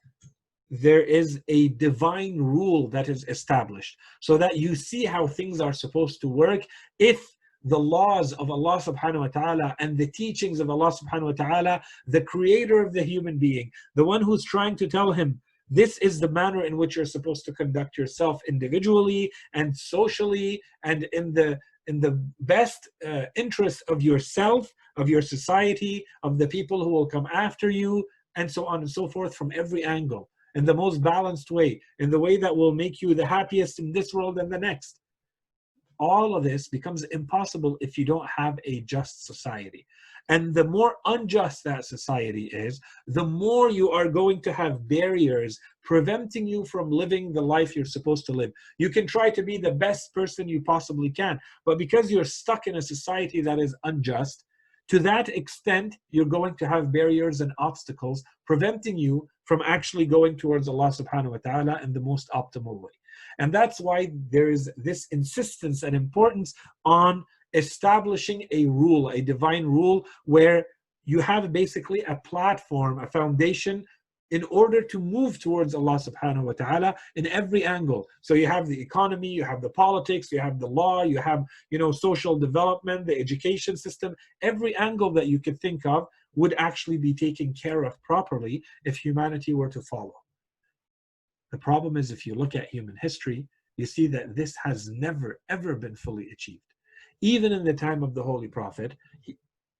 there 0.70 1.02
is 1.02 1.40
a 1.48 1.68
divine 1.68 2.38
rule 2.38 2.88
that 2.88 3.08
is 3.08 3.24
established 3.28 3.96
so 4.20 4.36
that 4.36 4.58
you 4.58 4.74
see 4.74 5.04
how 5.04 5.26
things 5.26 5.60
are 5.60 5.72
supposed 5.72 6.20
to 6.20 6.28
work 6.28 6.66
if 6.98 7.26
the 7.64 7.78
laws 7.78 8.32
of 8.34 8.50
Allah 8.50 8.78
subhanahu 8.78 9.20
wa 9.20 9.28
ta'ala 9.28 9.76
and 9.78 9.96
the 9.96 10.06
teachings 10.06 10.60
of 10.60 10.70
Allah 10.70 10.92
subhanahu 10.92 11.36
wa 11.36 11.44
ta'ala, 11.44 11.82
the 12.06 12.20
creator 12.20 12.80
of 12.84 12.92
the 12.92 13.02
human 13.02 13.38
being, 13.38 13.70
the 13.94 14.04
one 14.04 14.22
who's 14.22 14.44
trying 14.44 14.76
to 14.76 14.86
tell 14.86 15.12
him, 15.12 15.40
this 15.70 15.98
is 15.98 16.20
the 16.20 16.28
manner 16.28 16.64
in 16.64 16.76
which 16.76 16.96
you're 16.96 17.04
supposed 17.04 17.44
to 17.44 17.52
conduct 17.52 17.98
yourself 17.98 18.40
individually 18.48 19.30
and 19.54 19.76
socially 19.76 20.60
and 20.84 21.04
in 21.12 21.32
the 21.32 21.58
in 21.86 22.00
the 22.00 22.22
best 22.40 22.88
uh, 23.06 23.24
interest 23.34 23.82
of 23.88 24.02
yourself, 24.02 24.70
of 24.98 25.08
your 25.08 25.22
society, 25.22 26.04
of 26.22 26.38
the 26.38 26.46
people 26.46 26.84
who 26.84 26.90
will 26.90 27.06
come 27.06 27.26
after 27.32 27.70
you, 27.70 28.04
and 28.36 28.50
so 28.50 28.66
on 28.66 28.80
and 28.80 28.90
so 28.90 29.08
forth 29.08 29.34
from 29.34 29.50
every 29.54 29.84
angle 29.84 30.28
in 30.54 30.66
the 30.66 30.74
most 30.74 31.02
balanced 31.02 31.50
way, 31.50 31.80
in 31.98 32.10
the 32.10 32.18
way 32.18 32.36
that 32.36 32.54
will 32.54 32.74
make 32.74 33.00
you 33.00 33.14
the 33.14 33.26
happiest 33.26 33.78
in 33.78 33.90
this 33.92 34.12
world 34.12 34.38
and 34.38 34.52
the 34.52 34.58
next. 34.58 35.00
All 35.98 36.36
of 36.36 36.44
this 36.44 36.68
becomes 36.68 37.02
impossible 37.04 37.76
if 37.80 37.98
you 37.98 38.04
don't 38.04 38.28
have 38.28 38.58
a 38.64 38.80
just 38.82 39.26
society. 39.26 39.86
And 40.30 40.54
the 40.54 40.64
more 40.64 40.96
unjust 41.06 41.64
that 41.64 41.86
society 41.86 42.46
is, 42.46 42.80
the 43.06 43.24
more 43.24 43.70
you 43.70 43.90
are 43.90 44.08
going 44.08 44.42
to 44.42 44.52
have 44.52 44.86
barriers 44.86 45.58
preventing 45.82 46.46
you 46.46 46.66
from 46.66 46.90
living 46.90 47.32
the 47.32 47.40
life 47.40 47.74
you're 47.74 47.86
supposed 47.86 48.26
to 48.26 48.32
live. 48.32 48.52
You 48.76 48.90
can 48.90 49.06
try 49.06 49.30
to 49.30 49.42
be 49.42 49.56
the 49.56 49.72
best 49.72 50.12
person 50.12 50.46
you 50.46 50.60
possibly 50.60 51.08
can, 51.08 51.40
but 51.64 51.78
because 51.78 52.10
you're 52.10 52.24
stuck 52.24 52.66
in 52.66 52.76
a 52.76 52.82
society 52.82 53.40
that 53.40 53.58
is 53.58 53.74
unjust, 53.84 54.44
to 54.88 54.98
that 55.00 55.30
extent, 55.30 55.96
you're 56.10 56.26
going 56.26 56.56
to 56.56 56.68
have 56.68 56.92
barriers 56.92 57.40
and 57.40 57.52
obstacles 57.58 58.22
preventing 58.46 58.98
you 58.98 59.26
from 59.44 59.62
actually 59.64 60.04
going 60.04 60.36
towards 60.36 60.68
Allah 60.68 60.88
subhanahu 60.88 61.30
wa 61.30 61.38
ta'ala 61.44 61.80
in 61.82 61.94
the 61.94 62.00
most 62.00 62.28
optimal 62.34 62.80
way. 62.80 62.97
And 63.38 63.52
that's 63.52 63.80
why 63.80 64.10
there 64.30 64.50
is 64.50 64.70
this 64.76 65.06
insistence 65.10 65.82
and 65.82 65.94
importance 65.94 66.54
on 66.84 67.24
establishing 67.54 68.46
a 68.50 68.66
rule, 68.66 69.10
a 69.10 69.20
divine 69.20 69.64
rule, 69.64 70.06
where 70.24 70.66
you 71.04 71.20
have 71.20 71.52
basically 71.52 72.02
a 72.02 72.16
platform, 72.16 72.98
a 72.98 73.06
foundation 73.06 73.84
in 74.30 74.44
order 74.44 74.82
to 74.82 74.98
move 74.98 75.38
towards 75.38 75.74
Allah 75.74 75.98
subhanahu 75.98 76.42
wa 76.42 76.52
ta'ala 76.52 76.94
in 77.16 77.26
every 77.28 77.64
angle. 77.64 78.06
So 78.20 78.34
you 78.34 78.46
have 78.46 78.66
the 78.66 78.78
economy, 78.78 79.28
you 79.28 79.44
have 79.44 79.62
the 79.62 79.70
politics, 79.70 80.30
you 80.30 80.40
have 80.40 80.58
the 80.58 80.66
law, 80.66 81.02
you 81.02 81.18
have, 81.18 81.44
you 81.70 81.78
know, 81.78 81.92
social 81.92 82.38
development, 82.38 83.06
the 83.06 83.18
education 83.18 83.76
system, 83.76 84.14
every 84.42 84.76
angle 84.76 85.10
that 85.14 85.28
you 85.28 85.38
could 85.38 85.58
think 85.60 85.86
of 85.86 86.06
would 86.34 86.54
actually 86.58 86.98
be 86.98 87.14
taken 87.14 87.54
care 87.54 87.84
of 87.84 88.00
properly 88.02 88.62
if 88.84 88.98
humanity 88.98 89.54
were 89.54 89.68
to 89.70 89.80
follow. 89.82 90.14
The 91.52 91.58
problem 91.58 91.96
is 91.96 92.10
if 92.10 92.26
you 92.26 92.34
look 92.34 92.54
at 92.54 92.68
human 92.68 92.96
history, 93.00 93.46
you 93.76 93.86
see 93.86 94.06
that 94.08 94.34
this 94.34 94.54
has 94.64 94.88
never 94.90 95.40
ever 95.48 95.74
been 95.76 95.96
fully 95.96 96.30
achieved. 96.30 96.62
Even 97.20 97.52
in 97.52 97.64
the 97.64 97.72
time 97.72 98.02
of 98.02 98.14
the 98.14 98.22
Holy 98.22 98.48
Prophet, 98.48 98.96
he, 99.20 99.36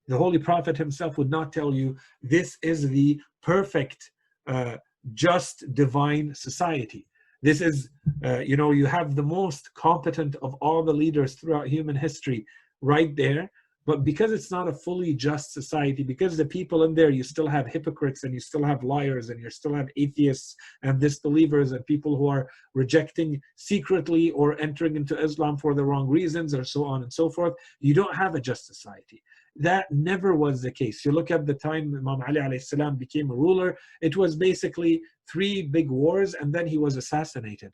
the 0.06 0.16
Holy 0.16 0.38
Prophet 0.38 0.76
himself 0.76 1.18
would 1.18 1.30
not 1.30 1.52
tell 1.52 1.74
you 1.74 1.96
this 2.22 2.56
is 2.62 2.88
the 2.88 3.20
perfect 3.42 4.10
uh, 4.46 4.76
just 5.14 5.64
divine 5.74 6.34
society. 6.34 7.06
This 7.42 7.60
is, 7.60 7.90
uh, 8.24 8.38
you 8.38 8.56
know, 8.56 8.72
you 8.72 8.86
have 8.86 9.14
the 9.14 9.22
most 9.22 9.72
competent 9.74 10.34
of 10.36 10.54
all 10.54 10.82
the 10.82 10.92
leaders 10.92 11.34
throughout 11.34 11.68
human 11.68 11.94
history 11.94 12.44
right 12.80 13.14
there. 13.14 13.50
But 13.88 14.04
because 14.04 14.32
it's 14.32 14.50
not 14.50 14.68
a 14.68 14.74
fully 14.74 15.14
just 15.14 15.54
society, 15.54 16.02
because 16.02 16.36
the 16.36 16.44
people 16.44 16.82
in 16.82 16.94
there, 16.94 17.08
you 17.08 17.22
still 17.22 17.46
have 17.46 17.66
hypocrites 17.66 18.22
and 18.22 18.34
you 18.34 18.38
still 18.38 18.62
have 18.62 18.84
liars 18.84 19.30
and 19.30 19.40
you 19.40 19.48
still 19.48 19.72
have 19.72 19.88
atheists 19.96 20.54
and 20.82 21.00
disbelievers 21.00 21.72
and 21.72 21.86
people 21.86 22.14
who 22.14 22.26
are 22.26 22.50
rejecting 22.74 23.40
secretly 23.56 24.30
or 24.32 24.60
entering 24.60 24.94
into 24.96 25.18
Islam 25.18 25.56
for 25.56 25.72
the 25.72 25.82
wrong 25.82 26.06
reasons 26.06 26.52
or 26.54 26.64
so 26.64 26.84
on 26.84 27.02
and 27.02 27.10
so 27.10 27.30
forth, 27.30 27.54
you 27.80 27.94
don't 27.94 28.14
have 28.14 28.34
a 28.34 28.40
just 28.42 28.66
society. 28.66 29.22
That 29.56 29.90
never 29.90 30.36
was 30.36 30.60
the 30.60 30.70
case. 30.70 31.02
You 31.02 31.12
look 31.12 31.30
at 31.30 31.46
the 31.46 31.54
time 31.54 31.94
Imam 31.94 32.20
Ali 32.28 32.58
salam 32.58 32.96
became 32.96 33.30
a 33.30 33.34
ruler, 33.34 33.78
it 34.02 34.18
was 34.18 34.36
basically 34.36 35.00
three 35.32 35.62
big 35.62 35.90
wars 35.90 36.34
and 36.34 36.52
then 36.52 36.66
he 36.66 36.76
was 36.76 36.98
assassinated. 36.98 37.72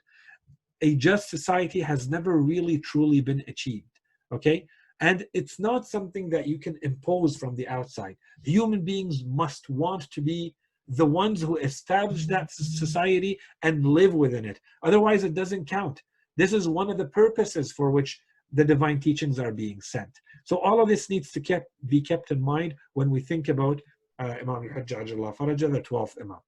A 0.81 0.95
just 0.95 1.29
society 1.29 1.81
has 1.81 2.09
never 2.09 2.39
really 2.39 2.79
truly 2.79 3.21
been 3.21 3.43
achieved. 3.49 3.91
Okay? 4.33 4.69
And 5.01 5.27
it's 5.35 5.59
not 5.59 5.87
something 5.87 6.31
that 6.31 6.47
you 6.47 6.59
can 6.59 6.79
impose 6.83 7.37
from 7.37 7.57
the 7.57 7.69
outside. 7.69 8.17
Human 8.45 8.83
beings 8.83 9.25
must 9.25 9.69
want 9.69 10.11
to 10.11 10.21
be 10.21 10.55
the 10.89 11.07
ones 11.07 11.41
who 11.41 11.57
establish 11.57 12.27
that 12.27 12.51
society 12.53 13.39
and 13.63 13.87
live 13.87 14.15
within 14.15 14.45
it. 14.45 14.61
Otherwise, 14.83 15.25
it 15.25 15.35
doesn't 15.35 15.67
count. 15.67 16.03
This 16.37 16.53
is 16.53 16.69
one 16.69 16.91
of 16.91 16.99
the 16.99 17.07
purposes 17.07 17.73
for 17.73 17.91
which 17.91 18.21
the 18.53 18.65
divine 18.65 19.01
teachings 19.01 19.39
are 19.39 19.53
being 19.53 19.81
sent. 19.81 20.11
So 20.45 20.59
all 20.59 20.81
of 20.81 20.89
this 20.89 21.11
needs 21.11 21.33
to 21.33 21.41
kept, 21.41 21.71
be 21.87 22.01
kept 22.01 22.31
in 22.31 22.41
mind 22.41 22.75
when 22.93 23.11
we 23.11 23.21
think 23.21 23.49
about 23.49 23.81
uh, 24.21 24.35
Imam 24.41 24.69
al-Hujjah 24.71 25.11
al-Faraja, 25.11 25.73
the 25.73 25.81
12th 25.81 26.21
Imam. 26.21 26.39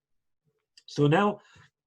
So 0.87 1.07
now, 1.07 1.41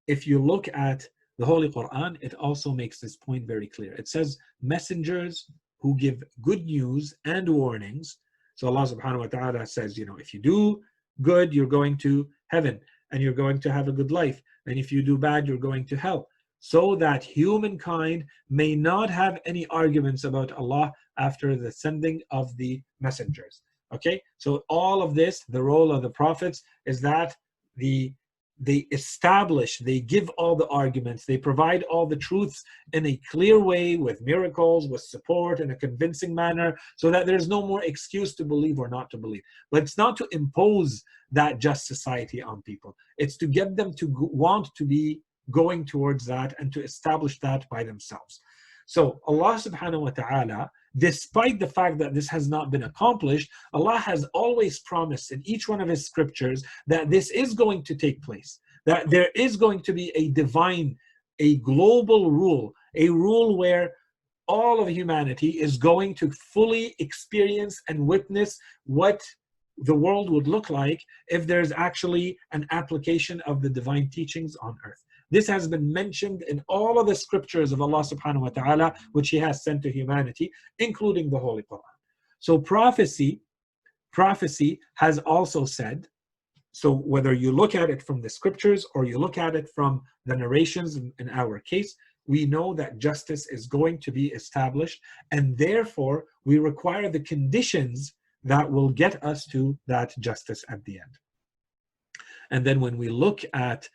if 0.08 0.28
you 0.28 0.39
look 0.39 0.67
at 0.74 1.08
the 1.38 1.45
Holy 1.45 1.69
Quran, 1.69 2.17
it 2.19 2.34
also 2.34 2.74
makes 2.74 3.00
this 3.00 3.15
point 3.15 3.48
very 3.48 3.67
clear. 3.67 3.93
It 3.93 4.10
says, 4.10 4.38
messengers 4.62 5.50
who 5.80 5.96
give 5.96 6.24
good 6.42 6.65
news 6.65 7.13
and 7.26 7.48
warnings. 7.48 8.18
So 8.56 8.68
Allah 8.68 8.88
subhanahu 8.88 9.20
wa 9.20 9.28
ta'ala 9.28 9.65
says, 9.65 9.98
you 9.98 10.06
know, 10.06 10.18
if 10.18 10.34
you 10.34 10.42
do 10.42 10.82
good, 11.22 11.54
you're 11.54 11.65
going 11.65 11.98
to 11.98 12.28
heaven 12.48 12.80
and 13.12 13.22
you're 13.22 13.34
going 13.34 13.60
to 13.60 13.72
have 13.72 13.88
a 13.88 13.92
good 13.92 14.12
life. 14.12 14.42
And 14.65 14.78
if 14.78 14.92
you 14.92 15.02
do 15.02 15.18
bad, 15.18 15.48
you're 15.48 15.58
going 15.58 15.86
to 15.88 15.98
hell 15.98 16.28
so 16.60 16.96
that 16.96 17.24
humankind 17.24 18.26
may 18.50 18.76
not 18.76 19.10
have 19.10 19.39
any 19.46 19.65
arguments 19.68 20.24
about 20.24 20.52
Allah 20.52 20.92
after 21.18 21.56
the 21.56 21.72
sending 21.72 22.22
of 22.32 22.56
the 22.58 22.82
messengers. 23.00 23.62
Okay, 23.94 24.22
so 24.38 24.63
all 24.70 25.02
of 25.02 25.15
this, 25.15 25.44
the 25.50 25.63
role 25.63 25.92
of 25.92 26.02
the 26.02 26.10
prophets 26.10 26.62
is 26.86 27.02
that 27.02 27.36
the 27.76 28.13
they 28.60 28.88
establish, 28.91 29.78
they 29.80 30.02
give 30.02 30.30
all 30.32 30.56
the 30.56 30.67
arguments, 30.67 31.26
they 31.26 31.38
provide 31.38 31.84
all 31.84 32.06
the 32.06 32.15
truths 32.15 32.63
in 32.93 33.06
a 33.06 33.19
clear 33.32 33.60
way 33.60 33.95
with 33.95 34.22
miracles, 34.22 34.88
with 34.88 35.02
support 35.02 35.60
in 35.60 35.72
a 35.72 35.76
convincing 35.76 36.36
manner, 36.36 36.78
so 36.98 37.10
that 37.10 37.26
there's 37.26 37.48
no 37.48 37.65
more 37.65 37.84
excuse 37.84 38.36
to 38.36 38.43
believe 38.43 38.78
or 38.80 38.89
not 38.89 39.10
to 39.12 39.17
believe. 39.17 39.43
But 39.72 39.84
it's 39.84 39.98
not 39.98 40.17
to 40.17 40.28
impose 40.32 41.04
that 41.32 41.60
just 41.60 41.88
society 41.88 42.41
on 42.41 42.62
people, 42.63 42.95
it's 43.17 43.38
to 43.38 43.48
get 43.48 43.78
them 43.78 43.93
to 43.93 44.08
want 44.32 44.69
to 44.76 44.86
be 44.86 45.22
going 45.52 45.86
towards 45.86 46.26
that 46.26 46.54
and 46.60 46.72
to 46.74 46.84
establish 46.84 47.39
that 47.39 47.67
by 47.69 47.84
themselves. 47.84 48.41
So 48.86 49.22
Allah 49.26 49.56
subhanahu 49.56 50.02
wa 50.02 50.10
ta'ala, 50.10 50.72
despite 50.97 51.60
the 51.60 51.67
fact 51.67 51.97
that 51.99 52.13
this 52.13 52.30
has 52.30 52.49
not 52.49 52.71
been 52.71 52.84
accomplished, 52.84 53.49
Allah 53.73 53.97
has 53.97 54.25
always 54.34 54.80
promised 54.80 55.32
in 55.32 55.41
each 55.45 55.67
one 55.67 55.82
of 55.82 55.89
His 55.89 56.06
scriptures 56.06 56.63
that 56.88 57.10
this 57.10 57.30
is 57.32 57.54
going 57.54 57.84
to 57.84 57.95
take 57.95 58.21
place, 58.21 58.60
that 58.86 59.10
there 59.10 59.30
is 59.36 59.56
going 59.56 59.82
to 59.84 59.93
be 59.93 60.12
a 60.15 60.30
divine, 60.30 60.97
a 61.39 61.58
global 61.58 62.32
rule, 62.32 62.73
a 62.95 63.10
rule 63.10 63.58
where 63.58 63.93
all 64.47 64.82
of 64.82 64.89
humanity 64.89 65.62
is 65.62 65.78
going 65.78 66.15
to 66.15 66.32
fully 66.32 66.95
experience 66.97 67.82
and 67.88 68.08
witness 68.08 68.60
what 68.86 69.21
the 69.78 69.95
world 69.95 70.30
would 70.30 70.47
look 70.47 70.69
like 70.69 71.02
if 71.28 71.47
there's 71.47 71.71
actually 71.71 72.38
an 72.52 72.65
application 72.71 73.41
of 73.41 73.62
the 73.62 73.69
divine 73.69 74.10
teachings 74.10 74.56
on 74.62 74.75
earth. 74.86 75.04
This 75.32 75.48
has 75.48 75.68
been 75.68 75.92
mentioned 75.92 76.44
in 76.44 76.63
all 76.68 77.00
of 77.00 77.08
the 77.08 77.15
scriptures 77.15 77.72
of 77.72 77.82
Allah 77.82 78.02
subhanahu 78.02 78.42
wa 78.42 78.50
ta'ala, 78.50 78.94
which 79.12 79.30
He 79.30 79.38
has 79.38 79.63
sent 79.63 79.84
to 79.84 79.92
humanity, 79.92 80.52
including 80.80 81.30
the 81.30 81.39
Holy 81.39 81.63
Quran. 81.63 81.82
So 82.39 82.58
prophecy, 82.58 83.42
prophecy 84.12 84.80
has 84.96 85.20
also 85.20 85.65
said, 85.65 86.08
so 86.72 86.94
whether 86.94 87.34
you 87.34 87.52
look 87.52 87.76
at 87.76 87.89
it 87.89 88.02
from 88.02 88.22
the 88.22 88.30
scriptures 88.30 88.86
or 88.96 89.04
you 89.04 89.18
look 89.18 89.38
at 89.38 89.56
it 89.56 89.70
from 89.74 90.02
the 90.26 90.36
narrations 90.36 90.96
in, 90.96 91.12
in 91.20 91.30
our 91.30 91.60
case, 91.60 91.96
we 92.28 92.46
know 92.46 92.76
that 92.76 93.00
justice 93.00 93.48
is 93.48 93.65
going 93.65 93.98
to 94.00 94.12
be 94.12 94.28
established, 94.28 95.02
and 95.32 95.58
therefore 95.58 96.26
we 96.46 96.60
require 96.60 97.10
the 97.10 97.20
conditions 97.20 98.13
that 98.44 98.70
will 98.72 98.89
get 98.89 99.24
us 99.24 99.46
to 99.48 99.78
that 99.88 100.13
justice 100.20 100.63
at 100.70 100.84
the 100.86 101.00
end. 101.00 101.18
And 102.52 102.65
then 102.65 102.80
when 102.80 102.98
we 102.98 103.10
look 103.10 103.42
at 103.54 103.89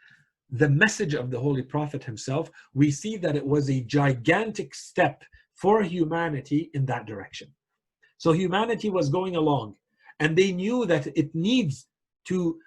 the 0.50 0.68
message 0.68 1.14
of 1.14 1.30
the 1.30 1.40
Holy 1.40 1.62
Prophet 1.62 2.04
himself, 2.04 2.50
we 2.74 2.90
see 2.90 3.16
that 3.18 3.36
it 3.36 3.46
was 3.46 3.68
a 3.70 3.80
gigantic 3.82 4.74
step 4.74 5.24
for 5.54 5.82
humanity 5.82 6.70
in 6.74 6.86
that 6.86 7.06
direction. 7.06 7.48
So 8.18 8.32
humanity 8.32 8.90
was 8.90 9.08
going 9.08 9.36
along, 9.36 9.76
and 10.20 10.36
they 10.36 10.52
knew 10.52 10.86
that 10.86 11.06
it 11.16 11.34
needs 11.34 11.86
to 12.26 12.58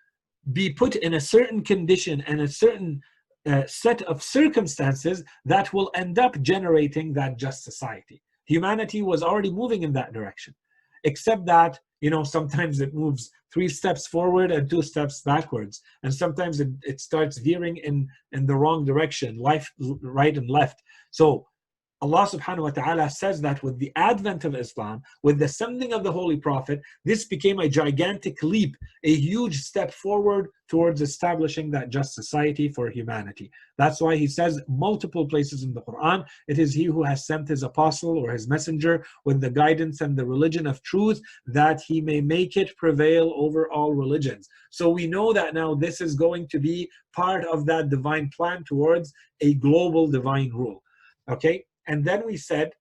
be 0.53 0.69
put 0.69 0.95
in 0.95 1.15
a 1.15 1.19
certain 1.19 1.63
condition 1.63 2.21
and 2.27 2.41
a 2.41 2.47
certain 2.47 3.01
uh, 3.45 3.63
set 3.65 4.01
of 4.03 4.21
circumstances 4.21 5.23
that 5.45 5.73
will 5.73 5.91
end 5.95 6.19
up 6.19 6.39
generating 6.41 7.13
that 7.13 7.37
just 7.37 7.63
society. 7.63 8.21
Humanity 8.45 9.01
was 9.01 9.23
already 9.23 9.51
moving 9.51 9.83
in 9.83 9.93
that 9.93 10.13
direction, 10.13 10.53
except 11.03 11.45
that 11.45 11.79
you 12.01 12.09
know 12.09 12.23
sometimes 12.23 12.79
it 12.79 12.93
moves 12.93 13.31
three 13.53 13.69
steps 13.69 14.07
forward 14.07 14.51
and 14.51 14.69
two 14.69 14.81
steps 14.81 15.21
backwards. 15.21 15.81
And 16.03 16.13
sometimes 16.13 16.59
it, 16.59 16.69
it 16.83 16.99
starts 16.99 17.37
veering 17.37 17.77
in 17.77 18.07
in 18.31 18.45
the 18.45 18.55
wrong 18.55 18.85
direction 18.85 19.37
life 19.37 19.69
right 19.79 20.37
and 20.37 20.49
left. 20.49 20.83
So 21.11 21.47
Allah 21.99 22.27
subhanahu 22.27 22.61
wa 22.61 22.69
ta'ala 22.69 23.09
says 23.09 23.41
that 23.41 23.63
with 23.63 23.79
the 23.79 23.91
advent 23.95 24.45
of 24.45 24.53
Islam, 24.53 25.01
with 25.23 25.39
the 25.39 25.47
sending 25.47 25.93
of 25.93 26.03
the 26.03 26.11
Holy 26.11 26.37
Prophet, 26.37 26.79
this 27.03 27.25
became 27.25 27.59
a 27.59 27.67
gigantic 27.67 28.43
leap, 28.43 28.77
a 29.03 29.15
huge 29.15 29.61
step 29.61 29.91
forward 29.91 30.49
towards 30.67 31.01
establishing 31.01 31.71
that 31.71 31.89
just 31.89 32.13
society 32.13 32.69
for 32.69 32.91
humanity. 32.91 33.49
That's 33.79 33.99
why 33.99 34.15
he 34.15 34.27
says 34.27 34.61
multiple 34.67 35.27
places 35.27 35.63
in 35.63 35.73
the 35.73 35.81
Quran, 35.81 36.23
it 36.47 36.59
is 36.59 36.71
he 36.71 36.83
who 36.83 37.03
has 37.03 37.25
sent 37.25 37.47
his 37.47 37.63
apostle 37.63 38.17
or 38.19 38.31
his 38.31 38.47
messenger 38.47 39.03
with 39.25 39.41
the 39.41 39.49
guidance 39.49 40.01
and 40.01 40.15
the 40.15 40.25
religion 40.25 40.67
of 40.67 40.83
truth 40.83 41.19
that 41.47 41.81
he 41.81 41.99
may 41.99 42.21
make 42.21 42.57
it 42.57 42.77
prevail 42.77 43.33
over 43.35 43.71
all 43.71 43.93
religions. 43.93 44.47
So 44.69 44.89
we 44.89 45.07
know 45.07 45.33
that 45.33 45.55
now 45.55 45.73
this 45.73 45.99
is 45.99 46.13
going 46.13 46.47
to 46.49 46.59
be 46.59 46.91
part 47.15 47.43
of 47.45 47.65
that 47.65 47.89
divine 47.89 48.29
plan 48.35 48.63
towards 48.65 49.13
a 49.41 49.55
global 49.55 50.07
divine 50.07 50.51
rule. 50.51 50.83
Okay, 51.29 51.65
and 51.87 52.03
then 52.03 52.25
we 52.25 52.37
said, 52.37 52.71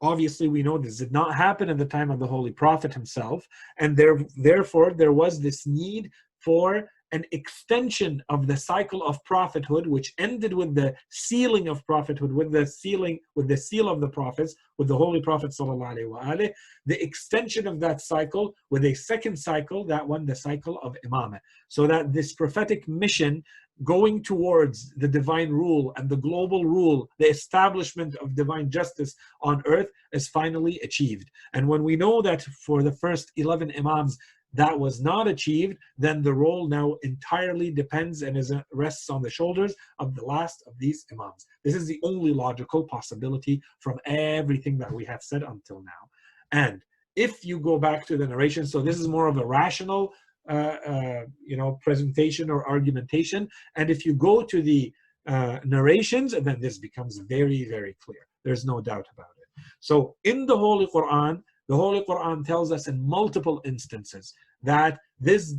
obviously, 0.00 0.48
we 0.48 0.62
know 0.62 0.78
this 0.78 0.98
did 0.98 1.12
not 1.12 1.34
happen 1.34 1.68
in 1.68 1.76
the 1.76 1.84
time 1.84 2.10
of 2.10 2.18
the 2.18 2.26
Holy 2.26 2.52
Prophet 2.52 2.94
himself, 2.94 3.46
and 3.78 3.96
there, 3.96 4.18
therefore 4.36 4.92
there 4.92 5.12
was 5.12 5.40
this 5.40 5.66
need 5.66 6.10
for 6.38 6.88
an 7.12 7.24
extension 7.32 8.22
of 8.28 8.46
the 8.46 8.56
cycle 8.56 9.02
of 9.02 9.22
prophethood, 9.24 9.86
which 9.86 10.14
ended 10.18 10.52
with 10.52 10.74
the 10.74 10.94
sealing 11.10 11.68
of 11.68 11.84
prophethood, 11.84 12.32
with 12.32 12.52
the 12.52 12.64
sealing, 12.64 13.18
with 13.34 13.48
the 13.48 13.56
seal 13.56 13.88
of 13.88 14.00
the 14.00 14.08
prophets, 14.08 14.54
with 14.78 14.88
the 14.88 14.96
Holy 14.96 15.20
Prophet 15.20 15.50
Wasallam, 15.50 16.50
the 16.86 17.02
extension 17.02 17.66
of 17.66 17.80
that 17.80 18.00
cycle 18.00 18.54
with 18.70 18.84
a 18.84 18.94
second 18.94 19.36
cycle, 19.36 19.84
that 19.84 20.06
one, 20.06 20.24
the 20.24 20.36
cycle 20.36 20.78
of 20.82 20.96
imamah, 21.04 21.40
so 21.68 21.86
that 21.86 22.12
this 22.12 22.32
prophetic 22.32 22.86
mission 22.86 23.42
going 23.84 24.22
towards 24.22 24.92
the 24.96 25.08
divine 25.08 25.50
rule 25.50 25.92
and 25.96 26.08
the 26.08 26.16
global 26.16 26.64
rule, 26.64 27.08
the 27.18 27.28
establishment 27.28 28.14
of 28.16 28.34
divine 28.34 28.70
justice 28.70 29.14
on 29.42 29.62
earth 29.66 29.90
is 30.12 30.28
finally 30.28 30.78
achieved. 30.82 31.30
And 31.54 31.68
when 31.68 31.82
we 31.82 31.96
know 31.96 32.22
that 32.22 32.42
for 32.42 32.82
the 32.82 32.92
first 32.92 33.32
11 33.36 33.72
Imams, 33.76 34.18
that 34.54 34.78
was 34.78 35.00
not 35.00 35.28
achieved, 35.28 35.76
then 35.96 36.22
the 36.22 36.34
role 36.34 36.66
now 36.66 36.96
entirely 37.02 37.70
depends 37.70 38.22
and 38.22 38.36
is, 38.36 38.52
rests 38.72 39.08
on 39.08 39.22
the 39.22 39.30
shoulders 39.30 39.74
of 39.98 40.14
the 40.14 40.24
last 40.24 40.62
of 40.66 40.76
these 40.78 41.06
imams. 41.12 41.46
This 41.64 41.74
is 41.74 41.86
the 41.86 42.00
only 42.02 42.32
logical 42.32 42.84
possibility 42.84 43.62
from 43.78 43.98
everything 44.06 44.78
that 44.78 44.92
we 44.92 45.04
have 45.04 45.22
said 45.22 45.42
until 45.42 45.82
now. 45.82 46.08
And 46.50 46.82
if 47.16 47.44
you 47.44 47.60
go 47.60 47.78
back 47.78 48.06
to 48.06 48.16
the 48.16 48.26
narration, 48.26 48.66
so 48.66 48.80
this 48.80 48.98
is 48.98 49.06
more 49.06 49.28
of 49.28 49.36
a 49.36 49.46
rational, 49.46 50.02
uh, 50.04 50.08
uh, 50.08 50.29
you 50.48 51.56
know, 51.56 51.78
presentation 51.82 52.50
or 52.50 52.68
argumentation. 52.68 53.48
And 53.76 53.90
if 53.90 54.04
you 54.06 54.14
go 54.14 54.42
to 54.42 54.62
the 54.62 54.92
uh, 55.26 55.58
narrations, 55.64 56.32
then 56.32 56.60
this 56.60 56.78
becomes 56.78 57.18
very, 57.18 57.68
very 57.68 57.96
clear. 58.04 58.26
There's 58.44 58.64
no 58.64 58.80
doubt 58.80 59.06
about 59.12 59.28
it. 59.42 59.62
So 59.80 60.16
in 60.24 60.46
the 60.46 60.56
Holy 60.56 60.86
Quran, 60.86 61.42
the 61.68 61.76
Holy 61.76 62.02
Quran 62.08 62.44
tells 62.44 62.72
us 62.72 62.88
in 62.88 63.06
multiple 63.06 63.60
instances 63.64 64.34
that 64.62 64.98
this 65.20 65.54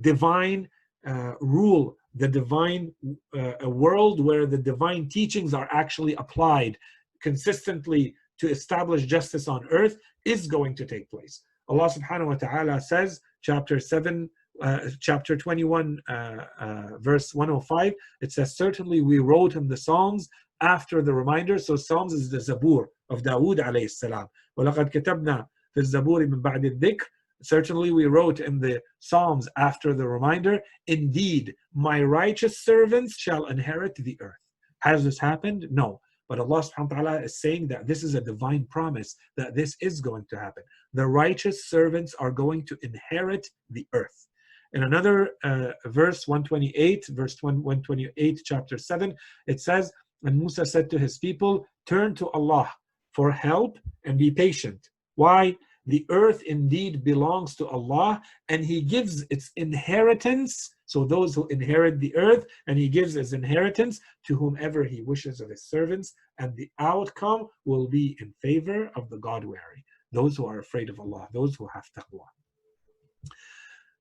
divine 0.00 0.68
uh, 1.06 1.34
rule, 1.40 1.96
the 2.14 2.28
divine 2.28 2.92
uh, 3.38 3.68
world 3.68 4.24
where 4.24 4.46
the 4.46 4.58
divine 4.58 5.08
teachings 5.08 5.52
are 5.54 5.68
actually 5.70 6.14
applied 6.14 6.78
consistently 7.22 8.14
to 8.38 8.48
establish 8.50 9.04
justice 9.04 9.46
on 9.48 9.66
earth 9.70 9.96
is 10.24 10.46
going 10.46 10.74
to 10.74 10.84
take 10.84 11.08
place. 11.10 11.42
Allah 11.68 11.88
subhanahu 11.88 12.26
wa 12.26 12.34
ta'ala 12.34 12.80
says, 12.80 13.20
chapter 13.43 13.79
7, 13.79 14.29
uh, 14.61 14.79
chapter 14.99 15.37
21, 15.37 15.99
uh, 16.07 16.11
uh, 16.59 16.97
verse 16.99 17.33
105, 17.33 17.93
it 18.21 18.31
says, 18.31 18.55
Certainly 18.55 19.01
we 19.01 19.19
wrote 19.19 19.53
him 19.53 19.67
the 19.67 19.77
Psalms 19.77 20.29
after 20.61 21.01
the 21.01 21.13
reminder. 21.13 21.57
So 21.57 21.75
Psalms 21.75 22.13
is 22.13 22.29
the 22.29 22.37
Zabur 22.37 22.87
of 23.09 23.23
Dawood 23.23 23.59
alayhi 23.59 23.89
salam. 23.89 24.27
وَلَقَدْ 24.57 24.91
كَتَبْنَا 24.91 25.45
فِي 25.77 25.81
الزَّبُورِ 25.81 26.27
مِنْ 26.27 26.41
بَعْدِ 26.41 26.79
الذِّكْرِ 26.79 27.03
Certainly 27.41 27.91
we 27.91 28.05
wrote 28.05 28.41
in 28.41 28.59
the 28.59 28.81
Psalms 28.99 29.47
after 29.57 29.93
the 29.93 30.07
reminder, 30.07 30.59
Indeed, 30.87 31.55
my 31.73 32.03
righteous 32.03 32.59
servants 32.59 33.17
shall 33.17 33.45
inherit 33.45 33.95
the 33.95 34.17
earth. 34.19 34.35
Has 34.79 35.05
this 35.05 35.19
happened? 35.19 35.67
No. 35.71 36.01
But 36.27 36.39
Allah 36.39 36.61
subhanahu 36.61 36.91
wa 36.91 36.95
ta'ala 37.01 37.21
is 37.23 37.41
saying 37.41 37.67
that 37.69 37.87
this 37.87 38.03
is 38.03 38.13
a 38.13 38.21
divine 38.21 38.65
promise 38.69 39.15
that 39.35 39.55
this 39.55 39.75
is 39.81 39.99
going 39.99 40.25
to 40.29 40.37
happen. 40.37 40.63
The 40.94 41.06
righteous 41.06 41.66
servants 41.66 42.14
are 42.18 42.30
going 42.30 42.64
to 42.66 42.78
inherit 42.82 43.48
the 43.70 43.86
earth. 43.92 44.26
In 44.72 44.82
another 44.82 45.30
uh, 45.44 45.72
verse 45.86 46.26
128, 46.26 47.06
verse 47.10 47.36
128, 47.40 48.40
chapter 48.44 48.78
7, 48.78 49.14
it 49.46 49.60
says, 49.60 49.92
And 50.24 50.38
Musa 50.38 50.64
said 50.64 50.90
to 50.90 50.98
his 50.98 51.18
people, 51.18 51.66
Turn 51.86 52.14
to 52.16 52.30
Allah 52.30 52.72
for 53.12 53.30
help 53.30 53.78
and 54.04 54.18
be 54.18 54.30
patient. 54.30 54.88
Why? 55.14 55.56
The 55.86 56.06
earth 56.10 56.42
indeed 56.46 57.04
belongs 57.04 57.54
to 57.56 57.68
Allah 57.68 58.22
and 58.48 58.64
He 58.64 58.80
gives 58.80 59.24
its 59.30 59.50
inheritance 59.56 60.74
so 60.86 61.04
those 61.04 61.34
who 61.34 61.46
inherit 61.48 61.98
the 61.98 62.14
earth, 62.16 62.44
and 62.66 62.78
he 62.78 62.88
gives 62.88 63.14
his 63.14 63.32
inheritance 63.32 64.00
to 64.26 64.36
whomever 64.36 64.84
he 64.84 65.02
wishes 65.02 65.40
of 65.40 65.50
his 65.50 65.64
servants, 65.64 66.14
and 66.38 66.54
the 66.56 66.70
outcome 66.78 67.48
will 67.64 67.88
be 67.88 68.16
in 68.20 68.32
favor 68.42 68.90
of 68.96 69.08
the 69.08 69.18
God-wary, 69.18 69.83
those 70.14 70.36
who 70.36 70.46
are 70.46 70.60
afraid 70.60 70.88
of 70.88 71.00
Allah, 71.00 71.28
those 71.32 71.54
who 71.56 71.68
have 71.74 71.84
taqwa. 71.96 72.26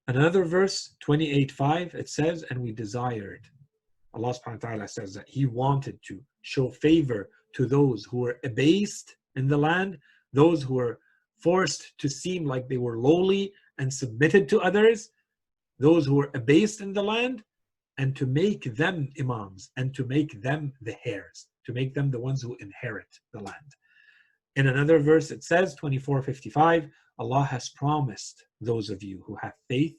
Another 0.07 0.43
verse, 0.43 0.95
28.5, 1.05 1.95
it 1.95 2.09
says, 2.09 2.43
and 2.49 2.59
we 2.59 2.71
desired. 2.71 3.47
Allah 4.13 4.33
subhanahu 4.33 4.63
wa 4.63 4.69
ta'ala 4.69 4.87
says 4.87 5.13
that 5.13 5.27
he 5.27 5.45
wanted 5.45 5.97
to 6.07 6.21
show 6.41 6.69
favor 6.69 7.29
to 7.55 7.65
those 7.65 8.05
who 8.05 8.17
were 8.19 8.39
abased 8.43 9.15
in 9.35 9.47
the 9.47 9.57
land, 9.57 9.97
those 10.33 10.61
who 10.63 10.75
were 10.75 10.99
forced 11.37 11.97
to 11.99 12.09
seem 12.09 12.45
like 12.45 12.67
they 12.67 12.77
were 12.77 12.99
lowly 12.99 13.53
and 13.79 13.91
submitted 13.91 14.47
to 14.49 14.61
others, 14.61 15.09
those 15.79 16.05
who 16.05 16.15
were 16.15 16.31
abased 16.35 16.81
in 16.81 16.93
the 16.93 17.03
land 17.03 17.43
and 17.97 18.15
to 18.15 18.25
make 18.25 18.75
them 18.75 19.09
imams 19.19 19.71
and 19.77 19.93
to 19.95 20.05
make 20.05 20.41
them 20.41 20.73
the 20.81 20.95
heirs, 21.05 21.47
to 21.65 21.73
make 21.73 21.93
them 21.93 22.11
the 22.11 22.19
ones 22.19 22.41
who 22.41 22.57
inherit 22.59 23.19
the 23.33 23.39
land. 23.39 23.69
In 24.55 24.67
another 24.67 24.99
verse, 24.99 25.31
it 25.31 25.43
says, 25.43 25.75
2455, 25.75 26.89
Allah 27.19 27.43
has 27.43 27.69
promised 27.69 28.43
those 28.61 28.89
of 28.89 29.03
you 29.03 29.23
who 29.25 29.35
have 29.41 29.53
faith 29.67 29.95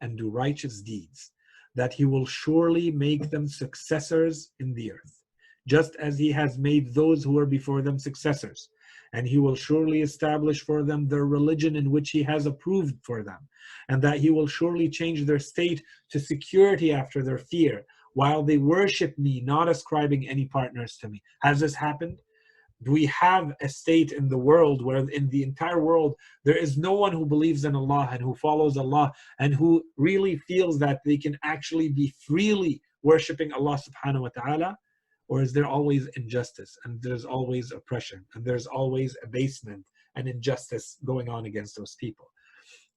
and 0.00 0.16
do 0.16 0.30
righteous 0.30 0.80
deeds 0.80 1.32
that 1.74 1.92
He 1.92 2.04
will 2.04 2.26
surely 2.26 2.90
make 2.90 3.30
them 3.30 3.46
successors 3.46 4.50
in 4.60 4.72
the 4.74 4.92
earth, 4.92 5.22
just 5.66 5.96
as 5.96 6.18
He 6.18 6.32
has 6.32 6.58
made 6.58 6.94
those 6.94 7.22
who 7.22 7.32
were 7.32 7.46
before 7.46 7.82
them 7.82 7.98
successors 7.98 8.68
and 9.12 9.26
he 9.26 9.38
will 9.38 9.54
surely 9.54 10.02
establish 10.02 10.62
for 10.62 10.82
them 10.82 11.08
their 11.08 11.24
religion 11.24 11.76
in 11.76 11.90
which 11.90 12.10
he 12.10 12.22
has 12.22 12.46
approved 12.46 12.96
for 13.02 13.22
them, 13.22 13.38
and 13.88 14.02
that 14.02 14.18
he 14.18 14.30
will 14.30 14.46
surely 14.46 14.88
change 14.88 15.24
their 15.24 15.38
state 15.38 15.82
to 16.10 16.20
security 16.20 16.92
after 16.92 17.22
their 17.22 17.38
fear, 17.38 17.86
while 18.12 18.42
they 18.42 18.58
worship 18.58 19.16
me, 19.18 19.40
not 19.40 19.68
ascribing 19.68 20.28
any 20.28 20.44
partners 20.44 20.98
to 20.98 21.08
me. 21.08 21.22
Has 21.40 21.60
this 21.60 21.74
happened? 21.74 22.20
Do 22.82 22.92
we 22.92 23.06
have 23.06 23.54
a 23.62 23.68
state 23.68 24.12
in 24.12 24.28
the 24.28 24.38
world 24.38 24.84
where 24.84 24.98
in 25.08 25.28
the 25.30 25.42
entire 25.42 25.80
world 25.80 26.14
there 26.44 26.56
is 26.56 26.76
no 26.76 26.92
one 26.92 27.12
who 27.12 27.24
believes 27.24 27.64
in 27.64 27.74
Allah 27.74 28.08
and 28.12 28.20
who 28.20 28.34
follows 28.34 28.76
Allah 28.76 29.12
and 29.38 29.54
who 29.54 29.82
really 29.96 30.36
feels 30.36 30.78
that 30.80 31.00
they 31.04 31.16
can 31.16 31.38
actually 31.42 31.88
be 31.88 32.14
freely 32.20 32.82
worshipping 33.02 33.52
Allah 33.52 33.78
subhanahu 33.78 34.22
wa 34.22 34.28
ta'ala? 34.28 34.76
Or 35.28 35.42
is 35.42 35.52
there 35.52 35.66
always 35.66 36.06
injustice 36.16 36.78
and 36.84 37.02
there's 37.02 37.24
always 37.24 37.72
oppression 37.72 38.24
and 38.34 38.44
there's 38.44 38.66
always 38.66 39.16
abasement 39.24 39.84
and 40.14 40.28
injustice 40.28 40.98
going 41.04 41.28
on 41.28 41.46
against 41.46 41.76
those 41.76 41.96
people? 41.98 42.30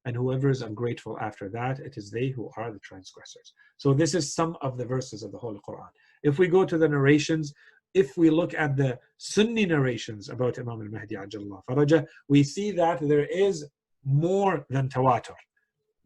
And 0.06 0.16
whoever 0.16 0.50
is 0.50 0.62
ungrateful 0.62 1.18
after 1.20 1.50
that, 1.50 1.80
it 1.80 1.98
is 1.98 2.10
they 2.10 2.30
who 2.30 2.50
are 2.56 2.72
the 2.72 2.80
transgressors. 2.80 3.54
So 3.78 3.94
this 3.94 4.14
is 4.14 4.34
some 4.34 4.58
of 4.62 4.78
the 4.78 4.86
verses 4.86 5.24
of 5.24 5.32
the 5.32 5.38
Holy 5.38 5.60
Quran. 5.68 5.90
If 6.24 6.40
we 6.40 6.48
go 6.48 6.66
to 6.66 6.78
the 6.78 6.88
narrations, 6.88 7.54
if 7.94 8.18
we 8.18 8.30
look 8.30 8.54
at 8.54 8.76
the 8.78 9.00
Sunni 9.18 9.66
narrations 9.66 10.30
about 10.30 10.60
Imam 10.60 10.82
al-Mahdi 10.82 11.16
faraja, 11.16 12.06
we 12.28 12.44
see 12.44 12.72
that 12.72 13.00
there 13.02 13.26
is 13.26 13.68
more 14.06 14.66
than 14.70 14.90
tawatur 14.90 15.36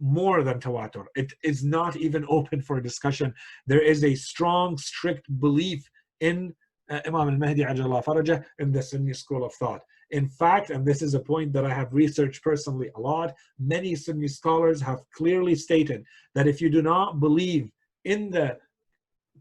more 0.04 0.44
than 0.44 0.60
tawatur. 0.60 1.06
It 1.16 1.32
is 1.44 1.64
not 1.64 1.96
even 1.96 2.26
open 2.30 2.62
for 2.62 2.82
discussion. 2.82 3.34
There 3.68 3.82
is 3.82 4.04
a 4.04 4.16
strong, 4.16 4.78
strict 4.78 5.26
belief 5.40 5.90
in 6.20 6.54
uh, 6.90 7.00
Imam 7.08 7.30
al-Mahdi 7.30 7.64
farajah 7.64 8.44
in 8.60 8.72
the 8.72 8.82
Sunni 8.82 9.14
school 9.14 9.46
of 9.46 9.54
thought. 9.54 9.82
In 10.12 10.28
fact, 10.28 10.70
and 10.70 10.86
this 10.86 11.02
is 11.02 11.14
a 11.14 11.20
point 11.20 11.54
that 11.54 11.66
I 11.66 11.74
have 11.74 11.94
researched 11.94 12.44
personally 12.44 12.92
a 12.96 13.00
lot, 13.00 13.34
many 13.58 13.96
Sunni 13.96 14.28
scholars 14.28 14.82
have 14.82 15.00
clearly 15.16 15.56
stated 15.56 16.04
that 16.36 16.48
if 16.48 16.62
you 16.62 16.70
do 16.70 16.82
not 16.82 17.20
believe 17.20 17.72
in 18.04 18.30
the 18.30 18.58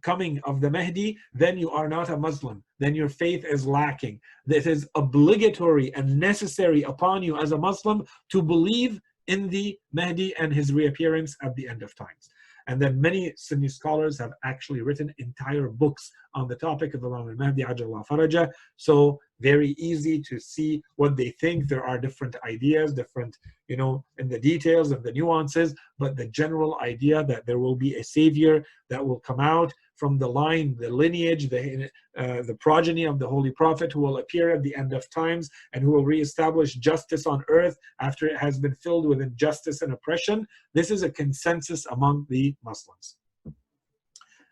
coming 0.03 0.41
of 0.45 0.61
the 0.61 0.71
Mahdi, 0.71 1.19
then 1.33 1.59
you 1.59 1.71
are 1.71 1.89
not 1.89 2.11
a 2.11 2.17
Muslim. 2.17 2.63
Then 2.79 2.95
your 2.95 3.09
faith 3.09 3.45
is 3.45 3.67
lacking. 3.67 4.21
It 4.49 4.67
is 4.67 4.89
obligatory 4.95 5.95
and 5.95 6.19
necessary 6.19 6.83
upon 6.83 7.23
you 7.23 7.37
as 7.37 7.53
a 7.53 7.59
Muslim 7.59 8.05
to 8.31 8.43
believe 8.43 9.01
in 9.29 9.49
the 9.49 9.79
Mahdi 9.93 10.35
and 10.37 10.53
his 10.53 10.73
reappearance 10.73 11.37
at 11.43 11.55
the 11.55 11.69
end 11.69 11.83
of 11.83 11.95
times. 11.95 12.29
And 12.69 12.81
then 12.81 13.01
many 13.01 13.33
Sunni 13.37 13.69
scholars 13.69 14.19
have 14.19 14.33
actually 14.45 14.83
written 14.83 15.13
entire 15.19 15.69
books 15.69 16.13
on 16.35 16.49
the 16.49 16.55
topic 16.55 16.95
of 16.95 17.05
Imam 17.05 17.29
al-Mahdi 17.29 17.65
ajallah 17.65 18.07
faraja. 18.07 18.51
So 18.77 19.21
very 19.41 19.71
easy 19.79 20.21
to 20.21 20.39
see 20.39 20.83
what 20.97 21.17
they 21.17 21.31
think. 21.41 21.69
There 21.69 21.85
are 21.85 21.99
different 21.99 22.37
ideas, 22.47 22.95
different, 22.95 23.37
you 23.69 23.77
know, 23.77 24.05
in 24.19 24.29
the 24.29 24.39
details 24.39 24.93
and 24.93 25.03
the 25.03 25.13
nuances, 25.13 25.75
but 25.99 26.17
the 26.17 26.29
general 26.29 26.79
idea 26.81 27.25
that 27.25 27.47
there 27.47 27.59
will 27.59 27.77
be 27.77 27.97
a 27.97 28.05
savior 28.05 28.65
that 28.91 29.05
will 29.05 29.21
come 29.21 29.41
out 29.41 29.73
from 30.03 30.19
the 30.19 30.33
line, 30.45 30.75
the 30.81 30.91
lineage, 30.91 31.49
the, 31.49 31.89
uh, 32.19 32.43
the 32.43 32.57
progeny 32.67 33.05
of 33.05 33.21
the 33.21 33.29
Holy 33.35 33.53
Prophet 33.53 33.93
who 33.93 34.01
will 34.01 34.19
appear 34.19 34.51
at 34.51 34.65
the 34.65 34.75
end 34.75 34.93
of 34.93 35.09
times 35.11 35.49
and 35.73 35.81
who 35.81 35.93
will 35.93 36.05
reestablish 36.05 36.75
justice 36.75 37.25
on 37.25 37.45
earth 37.49 37.77
after 38.01 38.27
it 38.27 38.37
has 38.37 38.59
been 38.59 38.75
filled 38.85 39.07
with 39.07 39.21
injustice 39.21 39.81
and 39.81 39.93
oppression. 39.93 40.45
This 40.75 40.91
is 40.91 41.05
a 41.05 41.11
consensus 41.23 41.87
among 41.87 42.27
the 42.29 42.57
Muslims. 42.65 43.15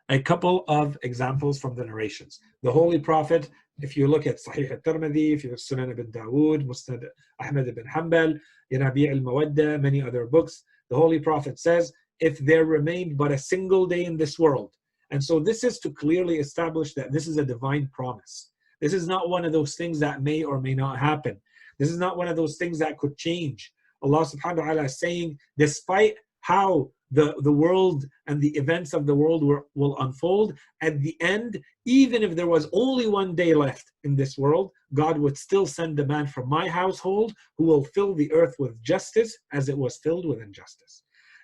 A 0.09 0.21
couple 0.31 0.57
of 0.69 0.97
examples 1.03 1.59
from 1.59 1.75
the 1.75 1.85
narrations. 1.85 2.39
The 2.63 2.71
Holy 2.71 3.01
Prophet, 3.01 3.51
if 3.81 3.97
you 3.97 4.07
look 4.07 4.29
at 4.29 4.39
Sahih 4.47 4.71
al-Tirmidhi, 4.71 5.35
if 5.35 5.43
you 5.43 5.51
look 5.51 5.59
at 5.59 5.69
Sunan 5.69 5.91
ibn 5.91 6.13
Dawood, 6.13 6.65
Musnad 6.65 7.03
Ahmad 7.43 7.67
ibn 7.67 7.87
Hanbal, 7.93 8.39
Yanabi 8.73 9.11
al-Mawadda, 9.11 9.81
many 9.81 10.01
other 10.01 10.27
books, 10.27 10.63
the 10.91 10.97
Holy 11.03 11.19
Prophet 11.19 11.59
says, 11.59 11.93
if 12.21 12.39
there 12.39 12.67
remained 12.67 13.17
but 13.17 13.33
a 13.33 13.39
single 13.53 13.85
day 13.87 14.05
in 14.05 14.17
this 14.17 14.39
world, 14.39 14.73
and 15.11 15.23
so 15.23 15.41
this 15.41 15.65
is 15.65 15.79
to 15.81 15.91
clearly 15.91 16.39
establish 16.39 16.95
that 16.95 17.13
this 17.13 17.27
is 17.27 17.37
a 17.37 17.45
divine 17.45 17.89
promise. 17.93 18.51
This 18.81 18.93
is 18.95 19.07
not 19.07 19.29
one 19.29 19.45
of 19.45 19.53
those 19.53 19.75
things 19.75 19.99
that 20.01 20.23
may 20.23 20.43
or 20.43 20.61
may 20.61 20.75
not 20.75 20.99
happen. 20.99 21.37
This 21.79 21.91
is 21.91 21.99
not 21.99 22.17
one 22.17 22.29
of 22.29 22.37
those 22.37 22.57
things 22.57 22.79
that 22.79 22.99
could 22.99 23.17
change. 23.17 23.73
Allah 24.03 24.25
subhanahu 24.25 24.59
wa 24.59 24.65
ta'ala 24.65 24.85
is 24.85 24.99
saying, 24.99 25.39
despite 25.59 26.17
how 26.41 26.91
the, 27.11 27.35
the 27.43 27.53
world 27.53 28.05
and 28.27 28.41
the 28.41 28.57
events 28.57 28.93
of 28.93 29.07
the 29.07 29.15
world 29.15 29.43
will, 29.43 29.63
will 29.75 29.99
unfold. 29.99 30.57
At 30.81 31.01
the 31.01 31.21
end, 31.21 31.61
even 31.85 32.23
if 32.23 32.37
there 32.37 32.47
was 32.47 32.69
only 32.73 33.09
one 33.09 33.35
day 33.35 33.53
left 33.53 33.91
in 34.05 34.15
this 34.15 34.39
world, 34.39 34.71
God 34.95 35.19
would 35.19 35.37
still 35.37 35.67
send 35.67 35.99
a 35.99 36.07
man 36.07 36.27
from 36.27 36.49
my 36.49 36.69
household 36.69 37.35
who 37.59 37.65
will 37.65 37.85
fill 37.85 38.15
the 38.15 38.33
earth 38.33 38.55
with 38.59 38.81
justice 38.83 39.37
as 39.53 39.69
it 39.69 39.77
was 39.77 39.97
filled 39.99 40.27
with 40.27 40.41
injustice. 40.41 41.03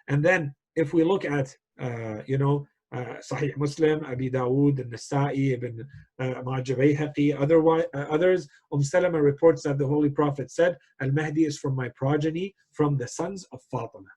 And 0.09 0.24
then 0.24 0.55
if 0.76 0.94
we 0.94 1.02
look 1.02 1.24
at, 1.24 1.55
uh, 1.81 2.22
you 2.26 2.38
know, 2.38 2.66
Sahih 2.94 3.57
Muslim, 3.57 4.05
Abi 4.05 4.31
Dawood, 4.31 4.79
Nasa'i, 4.88 5.53
Ibn 5.55 5.87
uh, 6.18 6.42
Majah 6.44 6.77
Bayhaqi, 6.77 7.38
otherwise, 7.38 7.85
uh, 7.94 8.07
others, 8.11 8.49
Umm 8.72 8.83
Salama 8.83 9.20
reports 9.20 9.62
that 9.62 9.79
the 9.79 9.87
Holy 9.87 10.11
Prophet 10.11 10.51
said, 10.51 10.77
Al-Mahdi 11.01 11.44
is 11.44 11.59
from 11.59 11.75
my 11.75 11.88
progeny, 11.90 12.55
from 12.72 12.96
the 12.96 13.09
sons 13.09 13.44
of 13.53 13.61
Fatima. 13.70 14.09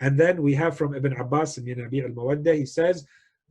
And 0.00 0.18
then 0.18 0.42
we 0.42 0.54
have 0.54 0.76
from 0.76 0.94
Ibn 0.94 1.12
Abbas 1.14 1.58
in 1.58 1.64
Nabi 1.64 2.04
al-Mawadda, 2.04 2.54
he 2.54 2.66
says 2.66 3.04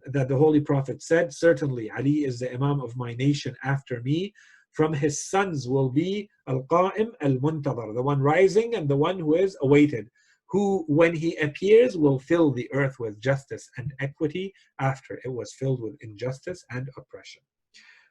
that 0.06 0.30
the 0.30 0.38
Holy 0.38 0.62
Prophet 0.62 1.02
said, 1.02 1.34
certainly 1.34 1.92
Ali 1.92 2.24
is 2.24 2.40
the 2.40 2.54
Imam 2.54 2.80
of 2.80 2.96
my 2.96 3.14
nation 3.16 3.56
after 3.64 4.02
me. 4.02 4.34
From 4.72 4.94
his 4.94 5.26
sons 5.26 5.68
will 5.68 5.90
be 5.90 6.30
Al-Qa'im 6.48 7.12
al-Muntadar, 7.22 7.94
the 7.96 8.02
one 8.02 8.22
rising 8.22 8.76
and 8.76 8.88
the 8.88 8.96
one 8.96 9.20
who 9.20 9.34
is 9.36 9.58
awaited 9.62 10.10
who, 10.50 10.86
when 10.88 11.14
he 11.16 11.36
appears, 11.38 11.98
will 11.98 12.20
fill 12.20 12.52
the 12.52 12.70
earth 12.74 13.00
with 13.00 13.20
justice 13.20 13.70
and 13.78 13.94
equity 14.00 14.54
after 14.80 15.20
it 15.26 15.30
was 15.30 15.54
filled 15.54 15.82
with 15.82 15.98
injustice 16.02 16.64
and 16.72 16.90
oppression. 16.98 17.42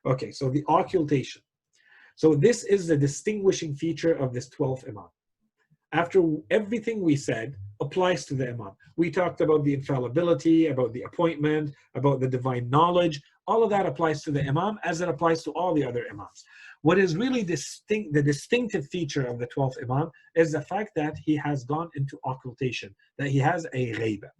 Okay, 0.04 0.30
so 0.30 0.50
the 0.50 0.64
occultation. 0.68 1.42
So 2.16 2.34
this 2.34 2.64
is 2.64 2.86
the 2.86 2.96
distinguishing 2.96 3.74
feature 3.74 4.14
of 4.14 4.32
this 4.32 4.48
12th 4.50 4.88
Imam. 4.88 5.08
After 5.92 6.22
everything 6.50 7.00
we 7.02 7.16
said 7.16 7.56
applies 7.80 8.24
to 8.26 8.34
the 8.34 8.48
Imam. 8.48 8.72
We 8.96 9.10
talked 9.10 9.40
about 9.40 9.64
the 9.64 9.74
infallibility, 9.74 10.68
about 10.68 10.92
the 10.92 11.02
appointment, 11.02 11.74
about 11.94 12.20
the 12.20 12.28
divine 12.28 12.70
knowledge. 12.70 13.20
All 13.46 13.62
of 13.62 13.70
that 13.70 13.86
applies 13.86 14.22
to 14.22 14.30
the 14.30 14.42
Imam 14.46 14.78
as 14.82 15.00
it 15.00 15.08
applies 15.08 15.42
to 15.44 15.50
all 15.52 15.74
the 15.74 15.84
other 15.84 16.06
Imams. 16.10 16.44
What 16.86 17.00
is 17.00 17.16
really 17.16 17.42
distinct, 17.42 18.14
the 18.14 18.22
distinctive 18.22 18.86
feature 18.86 19.26
of 19.26 19.40
the 19.40 19.48
12th 19.48 19.82
Imam 19.82 20.08
is 20.36 20.52
the 20.52 20.60
fact 20.60 20.92
that 20.94 21.18
he 21.18 21.34
has 21.34 21.64
gone 21.64 21.90
into 21.96 22.16
occultation, 22.24 22.94
that 23.18 23.26
he 23.26 23.38
has 23.38 23.66
a 23.72 23.92
ghaiba. 23.92 24.30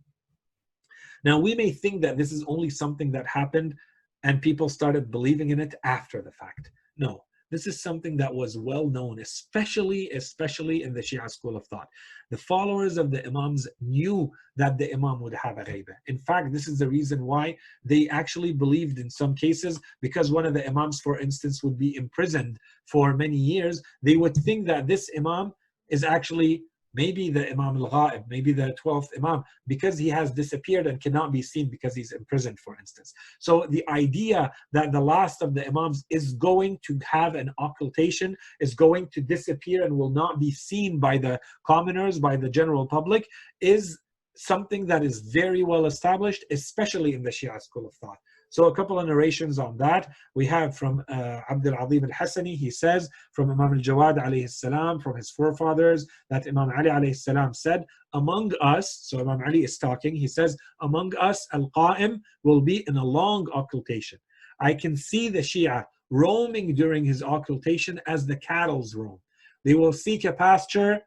Now, 1.25 1.41
we 1.41 1.57
may 1.57 1.73
think 1.73 2.03
that 2.03 2.17
this 2.17 2.31
is 2.31 2.45
only 2.47 2.71
something 2.71 3.11
that 3.11 3.27
happened 3.27 3.75
and 4.23 4.41
people 4.41 4.69
started 4.69 5.11
believing 5.11 5.51
in 5.51 5.59
it 5.59 5.75
after 5.83 6.23
the 6.23 6.31
fact. 6.31 6.71
No, 6.97 7.25
this 7.51 7.67
is 7.67 7.83
something 7.83 8.17
that 8.17 8.35
was 8.35 8.59
well 8.59 8.89
known, 8.89 9.21
especially, 9.21 10.11
especially 10.11 10.83
in 10.83 10.93
the 10.93 11.01
Shia 11.01 11.31
school 11.31 11.57
of 11.57 11.67
thought. 11.67 11.89
The 12.31 12.37
followers 12.37 12.99
of 12.99 13.11
the 13.11 13.25
Imams 13.27 13.69
knew 13.81 14.31
that 14.57 14.79
the 14.79 14.93
Imam 14.93 15.21
would 15.21 15.35
have 15.35 15.59
a 15.59 15.65
ghaiba. 15.65 15.95
In 16.07 16.19
fact, 16.19 16.53
this 16.53 16.67
is 16.67 16.79
the 16.79 16.89
reason 16.89 17.25
why 17.25 17.57
they 17.85 18.09
actually 18.09 18.53
believed 18.53 18.99
in 18.99 19.11
some 19.11 19.35
cases, 19.35 19.81
because 20.01 20.33
one 20.33 20.47
of 20.47 20.55
the 20.55 20.67
Imams, 20.67 21.01
for 21.01 21.21
instance, 21.21 21.63
would 21.63 21.79
be 21.79 21.97
imprisoned 21.97 22.59
for 22.87 23.15
many 23.17 23.37
years, 23.37 23.81
they 24.03 24.17
would 24.17 24.37
think 24.37 24.67
that 24.67 24.87
this 24.87 25.09
Imam 25.17 25.53
is 25.89 26.03
actually 26.03 26.65
maybe 26.97 27.29
the 27.31 27.45
Imam 27.51 27.77
al-Ghaib, 27.83 28.25
maybe 28.29 28.53
the 28.53 28.75
12th 28.83 29.09
Imam, 29.19 29.45
because 29.67 29.97
he 29.99 30.09
has 30.09 30.31
disappeared 30.31 30.87
and 30.87 31.01
cannot 31.01 31.31
be 31.31 31.43
seen 31.43 31.69
because 31.69 31.95
he's 31.95 32.13
imprisoned, 32.13 32.59
for 32.59 32.77
instance. 32.81 33.13
So 33.39 33.67
the 33.69 33.85
idea 33.89 34.51
that 34.73 34.93
the 34.93 35.01
last 35.01 35.43
of 35.43 35.55
the 35.55 35.67
Imams 35.67 36.05
is 36.11 36.33
going 36.35 36.79
to 36.87 36.99
have 37.17 37.35
an 37.35 37.53
occultation, 37.59 38.37
is 38.61 38.75
going 38.75 39.09
to 39.15 39.21
disappear 39.21 39.85
and 39.85 39.97
will 39.97 40.11
not 40.23 40.41
be 40.41 40.51
seen 40.51 40.99
by 40.99 41.19
the 41.19 41.39
commoners, 41.67 42.19
by 42.19 42.37
the 42.37 42.49
general 42.49 42.87
public, 42.87 43.29
is 43.61 43.99
something 44.37 44.87
that 44.87 45.03
is 45.03 45.21
very 45.21 45.63
well 45.63 45.87
established, 45.87 46.45
especially 46.51 47.15
in 47.15 47.23
the 47.23 47.31
Shia 47.31 47.61
school 47.61 47.87
of 47.87 47.95
thought. 47.95 48.19
So 48.49 48.65
a 48.67 48.75
couple 48.75 48.99
of 48.99 49.07
narrations 49.07 49.59
on 49.59 49.77
that. 49.79 50.11
We 50.35 50.47
have 50.47 50.77
from 50.77 51.05
uh, 51.09 51.41
Abdul 51.51 51.75
Azim 51.75 52.05
al-Hassani, 52.05 52.57
he 52.57 52.71
says, 52.71 53.09
from 53.33 53.51
Imam 53.51 53.75
al-Jawad 53.75 54.19
alayhi 54.19 54.49
salam, 54.49 55.01
from 55.01 55.17
his 55.17 55.31
forefathers, 55.31 56.07
that 56.31 56.47
Imam 56.47 56.71
Ali 56.77 56.91
alayhi 56.91 57.17
salam 57.17 57.53
said, 57.55 57.85
among 58.15 58.53
us, 58.61 59.01
so 59.03 59.21
Imam 59.21 59.43
Ali 59.47 59.65
is 59.65 59.79
talking, 59.79 60.15
he 60.15 60.29
says, 60.29 60.57
among 60.81 61.15
us, 61.17 61.47
al-Qa'im 61.53 62.21
will 62.45 62.61
be 62.61 62.85
in 62.89 62.97
a 62.97 63.05
long 63.05 63.47
occultation. 63.55 64.19
I 64.61 64.75
can 64.75 64.97
see 64.97 65.29
the 65.29 65.41
Shia 65.41 65.85
roaming 66.11 66.75
during 66.75 67.05
his 67.05 67.23
occultation 67.23 68.01
as 68.07 68.27
the 68.27 68.37
cattle's 68.37 68.95
roam. 68.95 69.19
They 69.65 69.75
will 69.75 69.93
seek 69.93 70.25
a 70.25 70.33
pasture, 70.33 71.01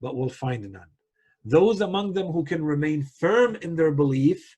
but 0.00 0.16
will 0.16 0.28
find 0.28 0.70
none. 0.72 0.88
Those 1.44 1.80
among 1.80 2.12
them 2.12 2.28
who 2.28 2.44
can 2.44 2.64
remain 2.64 3.04
firm 3.04 3.56
in 3.56 3.76
their 3.76 3.92
belief 3.92 4.56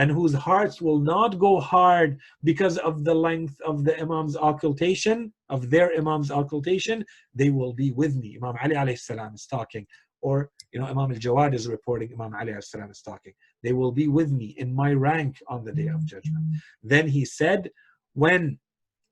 and 0.00 0.10
whose 0.10 0.32
hearts 0.32 0.80
will 0.80 0.98
not 0.98 1.38
go 1.38 1.60
hard 1.60 2.18
because 2.42 2.78
of 2.78 3.04
the 3.04 3.14
length 3.14 3.56
of 3.70 3.84
the 3.84 3.94
Imam's 4.00 4.34
occultation, 4.34 5.30
of 5.50 5.68
their 5.68 5.92
Imam's 5.92 6.30
occultation, 6.30 7.04
they 7.34 7.50
will 7.50 7.74
be 7.74 7.90
with 7.92 8.16
me. 8.16 8.38
Imam 8.40 8.56
Ali 8.64 8.76
alayhi 8.76 8.98
salam 8.98 9.34
is 9.34 9.44
talking. 9.44 9.86
Or, 10.22 10.50
you 10.72 10.80
know, 10.80 10.86
Imam 10.86 11.12
al-Jawad 11.12 11.52
is 11.54 11.68
reporting, 11.68 12.08
Imam 12.14 12.34
Ali 12.34 12.52
alayhi 12.52 12.64
salam 12.64 12.90
is 12.90 13.02
talking. 13.02 13.34
They 13.62 13.74
will 13.74 13.92
be 13.92 14.08
with 14.08 14.30
me 14.32 14.54
in 14.56 14.74
my 14.74 14.94
rank 14.94 15.32
on 15.48 15.66
the 15.66 15.72
day 15.80 15.88
of 15.88 16.02
judgment. 16.06 16.46
Then 16.82 17.06
he 17.06 17.26
said, 17.26 17.70
when 18.14 18.58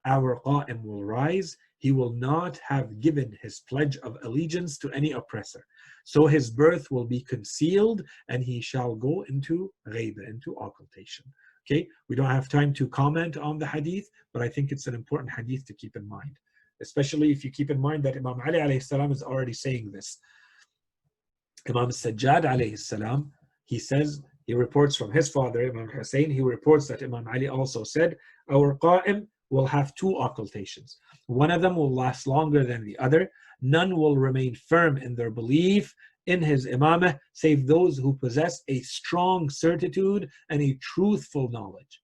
our 0.07 0.41
Qa'im 0.47 0.83
will 0.83 1.05
rise, 1.05 1.59
he 1.79 1.93
will 1.93 2.13
not 2.13 2.59
have 2.67 3.01
given 3.01 3.37
his 3.41 3.63
pledge 3.69 3.97
of 3.99 4.17
allegiance 4.25 4.79
to 4.79 4.91
any 4.93 5.13
oppressor. 5.13 5.65
So 6.05 6.27
his 6.27 6.51
birth 6.51 6.91
will 6.91 7.05
be 7.05 7.21
concealed 7.21 8.03
and 8.29 8.43
he 8.43 8.61
shall 8.61 8.95
go 8.95 9.25
into 9.29 9.73
ghaiba, 9.89 10.29
into 10.29 10.57
occultation. 10.57 11.25
Okay, 11.71 11.87
we 12.09 12.17
don't 12.17 12.27
have 12.27 12.49
time 12.49 12.73
to 12.75 12.89
comment 12.89 13.37
on 13.37 13.59
the 13.59 13.67
hadith, 13.67 14.09
but 14.33 14.43
I 14.43 14.49
think 14.49 14.73
it's 14.73 14.87
an 14.87 14.95
important 14.95 15.31
hadith 15.31 15.67
to 15.67 15.75
keep 15.75 15.97
in 15.97 16.09
mind, 16.09 16.35
especially 16.81 17.31
if 17.31 17.45
you 17.45 17.51
keep 17.51 17.71
in 17.71 17.81
mind 17.81 18.03
that 18.05 18.17
Imam 18.17 18.41
Ali 18.47 18.59
alayhi 18.59 18.83
salam 18.83 19.13
is 19.13 19.23
already 19.23 19.53
saying 19.53 19.93
this. 19.93 20.19
Imam 21.69 21.91
Sajjad 21.91 22.45
alayhi 22.45 22.79
salam, 22.79 23.33
he 23.67 23.79
says, 23.79 24.23
he 24.47 24.55
reports 24.55 24.97
from 24.97 25.13
his 25.13 25.29
father, 25.29 25.69
Imam 25.69 25.89
Hussein, 25.89 26.31
he 26.31 26.41
reports 26.41 26.89
that 26.89 27.03
Imam 27.03 27.29
Ali 27.29 27.49
also 27.49 27.85
said, 27.85 28.17
our 28.51 28.77
qa'im 28.77 29.27
will 29.51 29.67
have 29.67 29.95
two 29.95 30.17
occultations. 30.19 30.99
One 31.27 31.51
of 31.51 31.63
them 31.63 31.77
will 31.77 31.95
last 31.95 32.27
longer 32.27 32.65
than 32.65 32.85
the 32.85 32.99
other, 32.99 33.31
none 33.61 33.97
will 33.97 34.17
remain 34.17 34.55
firm 34.55 34.97
in 34.97 35.15
their 35.15 35.31
belief 35.31 35.95
in 36.27 36.43
his 36.43 36.67
imamah 36.67 37.19
save 37.33 37.67
those 37.67 37.97
who 37.97 38.13
possess 38.15 38.63
a 38.69 38.81
strong 38.83 39.49
certitude 39.49 40.29
and 40.51 40.61
a 40.61 40.79
truthful 40.83 41.51
knowledge. 41.51 42.03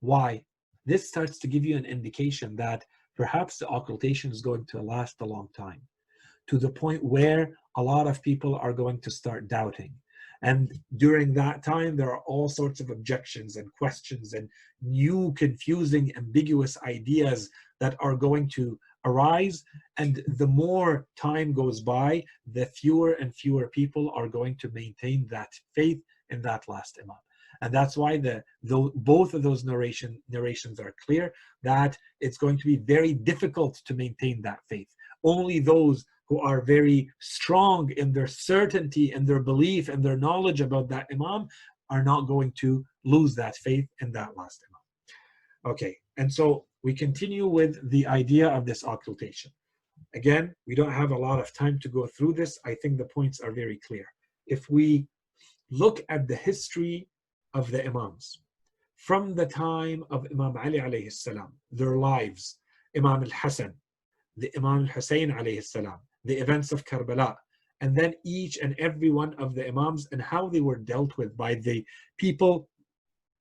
Why? 0.00 0.42
This 0.86 1.08
starts 1.08 1.38
to 1.40 1.46
give 1.46 1.64
you 1.64 1.76
an 1.76 1.84
indication 1.84 2.56
that 2.56 2.84
perhaps 3.14 3.58
the 3.58 3.68
occultation 3.68 4.32
is 4.32 4.40
going 4.40 4.64
to 4.66 4.80
last 4.80 5.20
a 5.20 5.26
long 5.26 5.48
time 5.54 5.82
to 6.48 6.58
the 6.58 6.70
point 6.70 7.04
where 7.04 7.50
a 7.76 7.82
lot 7.82 8.06
of 8.06 8.22
people 8.22 8.56
are 8.56 8.72
going 8.72 9.00
to 9.02 9.10
start 9.10 9.48
doubting. 9.48 9.92
And 10.42 10.72
during 10.96 11.32
that 11.34 11.62
time, 11.62 11.96
there 11.96 12.10
are 12.10 12.22
all 12.26 12.48
sorts 12.48 12.80
of 12.80 12.90
objections 12.90 13.56
and 13.56 13.72
questions 13.78 14.32
and 14.32 14.48
new, 14.80 15.32
confusing, 15.36 16.12
ambiguous 16.16 16.76
ideas 16.82 17.48
that 17.78 17.96
are 18.00 18.16
going 18.16 18.48
to 18.54 18.78
arise. 19.04 19.64
And 19.98 20.22
the 20.26 20.46
more 20.46 21.06
time 21.16 21.52
goes 21.52 21.80
by 21.80 22.24
the 22.52 22.66
fewer 22.66 23.12
and 23.12 23.34
fewer 23.34 23.68
people 23.68 24.12
are 24.16 24.28
going 24.28 24.56
to 24.56 24.70
maintain 24.70 25.28
that 25.30 25.52
faith 25.74 26.00
in 26.30 26.42
that 26.42 26.68
last 26.68 26.98
imam. 27.02 27.16
And 27.60 27.72
that's 27.72 27.96
why 27.96 28.16
the, 28.16 28.42
the 28.64 28.90
both 28.96 29.34
of 29.34 29.44
those 29.44 29.64
narration 29.64 30.20
narrations 30.28 30.80
are 30.80 30.94
clear 31.06 31.32
that 31.62 31.96
it's 32.20 32.38
going 32.38 32.58
to 32.58 32.66
be 32.66 32.76
very 32.76 33.14
difficult 33.14 33.80
to 33.84 33.94
maintain 33.94 34.42
that 34.42 34.58
faith. 34.68 34.88
Only 35.22 35.60
those 35.60 36.04
who 36.32 36.40
are 36.40 36.60
very 36.62 37.10
strong 37.20 37.90
in 38.02 38.12
their 38.12 38.26
certainty 38.26 39.12
and 39.12 39.26
their 39.26 39.42
belief 39.50 39.88
and 39.88 40.02
their 40.02 40.16
knowledge 40.16 40.60
about 40.60 40.88
that 40.88 41.06
imam 41.12 41.46
are 41.90 42.02
not 42.02 42.22
going 42.22 42.50
to 42.52 42.70
lose 43.04 43.34
that 43.34 43.56
faith 43.56 43.88
in 44.00 44.10
that 44.12 44.30
last 44.36 44.64
imam 44.68 45.72
okay 45.72 45.94
and 46.16 46.32
so 46.32 46.64
we 46.82 46.92
continue 46.92 47.46
with 47.46 47.90
the 47.90 48.06
idea 48.06 48.48
of 48.48 48.66
this 48.66 48.82
occultation. 48.84 49.50
Again, 50.14 50.54
we 50.66 50.74
don't 50.74 50.92
have 50.92 51.12
a 51.12 51.16
lot 51.16 51.38
of 51.38 51.52
time 51.54 51.78
to 51.80 51.88
go 51.88 52.06
through 52.06 52.34
this. 52.34 52.58
I 52.64 52.74
think 52.74 52.98
the 52.98 53.04
points 53.04 53.40
are 53.40 53.52
very 53.52 53.78
clear. 53.86 54.06
If 54.46 54.68
we 54.68 55.06
look 55.70 56.04
at 56.08 56.28
the 56.28 56.36
history 56.36 57.08
of 57.54 57.70
the 57.70 57.86
Imams, 57.86 58.40
from 58.96 59.34
the 59.34 59.46
time 59.46 60.04
of 60.10 60.26
Imam 60.30 60.56
Ali 60.56 60.80
alayhi 60.80 61.12
salam, 61.12 61.52
their 61.70 61.96
lives, 61.96 62.58
Imam 62.96 63.22
al-Hasan, 63.22 63.72
the 64.36 64.50
Imam 64.56 64.82
al-Hussein 64.82 65.30
alayhi 65.30 65.64
salam, 65.64 66.00
the 66.24 66.34
events 66.34 66.72
of 66.72 66.84
Karbala, 66.84 67.36
and 67.80 67.96
then 67.96 68.14
each 68.24 68.58
and 68.58 68.74
every 68.78 69.10
one 69.10 69.34
of 69.34 69.54
the 69.54 69.66
Imams 69.66 70.06
and 70.12 70.22
how 70.22 70.48
they 70.48 70.60
were 70.60 70.76
dealt 70.76 71.16
with 71.16 71.36
by 71.36 71.56
the 71.56 71.84
people 72.16 72.68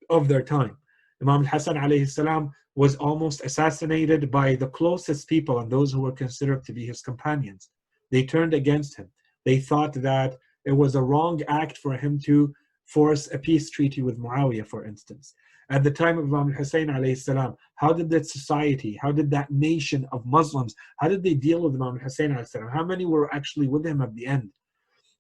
of 0.10 0.28
their 0.28 0.42
time. 0.42 0.78
Imam 1.22 1.42
al-Hasan 1.42 1.76
alayhi 1.76 2.10
salam 2.10 2.52
was 2.76 2.96
almost 2.96 3.42
assassinated 3.44 4.32
by 4.32 4.56
the 4.56 4.68
closest 4.68 5.28
people 5.28 5.60
and 5.60 5.70
those 5.70 5.92
who 5.92 6.02
were 6.02 6.12
considered 6.12 6.64
to 6.64 6.74
be 6.74 6.86
his 6.86 7.02
companions. 7.02 7.70
They 8.10 8.24
turned 8.24 8.54
against 8.54 8.98
him. 8.98 9.10
They 9.46 9.60
thought 9.60 9.94
that 9.94 10.38
it 10.66 10.72
was 10.72 10.96
a 10.96 11.02
wrong 11.02 11.42
act 11.48 11.78
for 11.78 11.94
him 11.94 12.20
to 12.26 12.54
force 12.86 13.32
a 13.32 13.38
peace 13.38 13.70
treaty 13.70 14.02
with 14.02 14.20
Muawiyah, 14.20 14.68
for 14.68 14.86
instance. 14.86 15.34
At 15.72 15.86
the 15.86 15.92
time 15.92 16.18
of 16.18 16.26
Imam 16.26 16.52
Hussein 16.52 16.88
alayhi 16.88 17.18
salam, 17.18 17.56
how 17.76 17.94
did 17.94 18.10
that 18.10 18.28
society, 18.28 19.00
how 19.02 19.14
did 19.14 19.32
that 19.32 19.50
nation 19.50 20.06
of 20.12 20.26
Muslims, 20.26 20.76
how 21.00 21.08
did 21.08 21.24
they 21.24 21.34
deal 21.34 21.62
with 21.62 21.76
Imam 21.76 21.98
Hussein 21.98 22.32
alayhi 22.32 22.50
salam? 22.50 22.68
How 22.68 22.84
many 22.84 23.06
were 23.06 23.34
actually 23.34 23.70
with 23.70 23.86
him 23.86 24.02
at 24.02 24.14
the 24.14 24.28
end? 24.28 24.50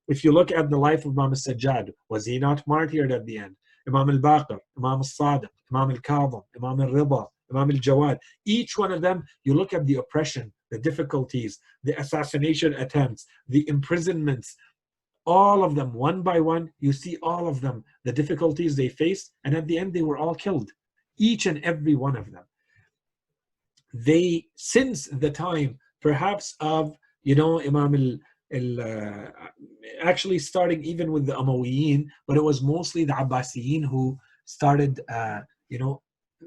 If 0.09 0.25
you 0.25 0.33
look 0.33 0.51
at 0.51 0.69
the 0.69 0.77
life 0.77 1.05
of 1.05 1.17
Imam 1.17 1.31
Sajjad, 1.31 1.91
was 2.09 2.25
he 2.25 2.37
not 2.37 2.67
martyred 2.67 3.13
at 3.13 3.25
the 3.25 3.37
end? 3.37 3.55
Imam 3.87 4.09
al-Baqir, 4.09 4.59
Imam 4.77 4.99
al-Sadiq, 4.99 5.47
Imam 5.73 5.89
al-Kadhim, 5.91 6.43
Imam 6.57 6.81
al-Rida, 6.81 7.27
Imam 7.49 7.71
al-Jawad. 7.71 8.17
Each 8.45 8.77
one 8.77 8.91
of 8.91 9.01
them, 9.01 9.23
you 9.45 9.53
look 9.53 9.71
at 9.71 9.85
the 9.85 9.95
oppression, 9.95 10.51
the 10.69 10.79
difficulties, 10.79 11.59
the 11.85 11.97
assassination 11.97 12.73
attempts, 12.73 13.25
the 13.47 13.67
imprisonments, 13.69 14.57
all 15.25 15.63
of 15.63 15.75
them, 15.75 15.93
one 15.93 16.21
by 16.21 16.39
one, 16.39 16.71
you 16.79 16.93
see 16.93 17.17
all 17.21 17.47
of 17.47 17.61
them, 17.61 17.83
the 18.05 18.11
difficulties 18.11 18.75
they 18.75 18.89
faced, 18.89 19.31
and 19.43 19.55
at 19.55 19.67
the 19.67 19.77
end 19.77 19.93
they 19.93 20.01
were 20.01 20.17
all 20.17 20.35
killed. 20.35 20.71
Each 21.17 21.45
and 21.45 21.63
every 21.63 21.95
one 21.95 22.15
of 22.15 22.31
them. 22.31 22.43
They, 23.93 24.47
since 24.55 25.07
the 25.07 25.29
time, 25.29 25.77
perhaps 26.01 26.55
of, 26.59 26.95
you 27.23 27.35
know, 27.35 27.61
Imam 27.61 28.19
al 28.53 28.81
uh, 28.81 29.27
actually 30.01 30.39
starting 30.39 30.83
even 30.83 31.11
with 31.11 31.25
the 31.25 31.33
Umayyin, 31.33 32.05
but 32.27 32.37
it 32.37 32.43
was 32.43 32.61
mostly 32.61 33.05
the 33.05 33.13
Abbasiyin 33.13 33.85
who 33.85 34.17
started, 34.45 34.99
uh, 35.09 35.41
you 35.69 35.79
know, 35.79 36.01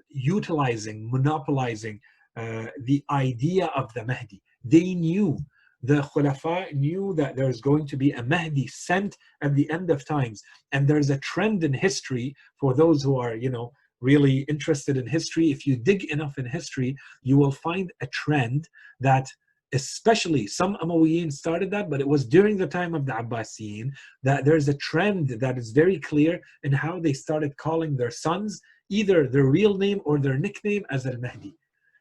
utilizing, 0.08 1.10
monopolizing 1.10 2.00
uh, 2.36 2.66
the 2.84 3.02
idea 3.10 3.66
of 3.76 3.92
the 3.94 4.04
Mahdi. 4.04 4.42
They 4.64 4.94
knew, 4.94 5.38
the 5.84 6.00
Khulafa 6.00 6.72
knew 6.72 7.14
that 7.14 7.36
there's 7.36 7.60
going 7.60 7.86
to 7.88 7.96
be 7.96 8.12
a 8.12 8.22
Mahdi 8.22 8.66
sent 8.66 9.18
at 9.42 9.54
the 9.54 9.70
end 9.70 9.90
of 9.90 10.06
times. 10.06 10.42
And 10.72 10.88
there's 10.88 11.10
a 11.10 11.18
trend 11.18 11.62
in 11.62 11.74
history 11.74 12.34
for 12.58 12.74
those 12.74 13.02
who 13.02 13.18
are, 13.18 13.34
you 13.34 13.50
know, 13.50 13.72
really 14.00 14.38
interested 14.48 14.96
in 14.96 15.06
history. 15.06 15.50
If 15.50 15.66
you 15.66 15.76
dig 15.76 16.04
enough 16.04 16.38
in 16.38 16.46
history, 16.46 16.96
you 17.22 17.36
will 17.36 17.52
find 17.52 17.92
a 18.00 18.06
trend 18.06 18.68
that 19.00 19.28
especially 19.74 20.46
some 20.46 20.76
Umayyin 20.76 21.32
started 21.32 21.70
that, 21.72 21.90
but 21.90 22.00
it 22.00 22.08
was 22.08 22.24
during 22.24 22.56
the 22.56 22.66
time 22.66 22.94
of 22.94 23.04
the 23.06 23.12
Abbasiyin 23.12 23.90
that 24.22 24.44
there's 24.44 24.68
a 24.68 24.78
trend 24.78 25.28
that 25.40 25.58
is 25.58 25.72
very 25.72 25.98
clear 25.98 26.40
in 26.62 26.72
how 26.72 27.00
they 27.00 27.12
started 27.12 27.56
calling 27.56 27.96
their 27.96 28.10
sons 28.10 28.60
either 28.88 29.26
their 29.26 29.46
real 29.46 29.76
name 29.76 30.00
or 30.04 30.18
their 30.18 30.38
nickname 30.38 30.84
as 30.90 31.06
Al 31.06 31.18
Mahdi. 31.18 31.56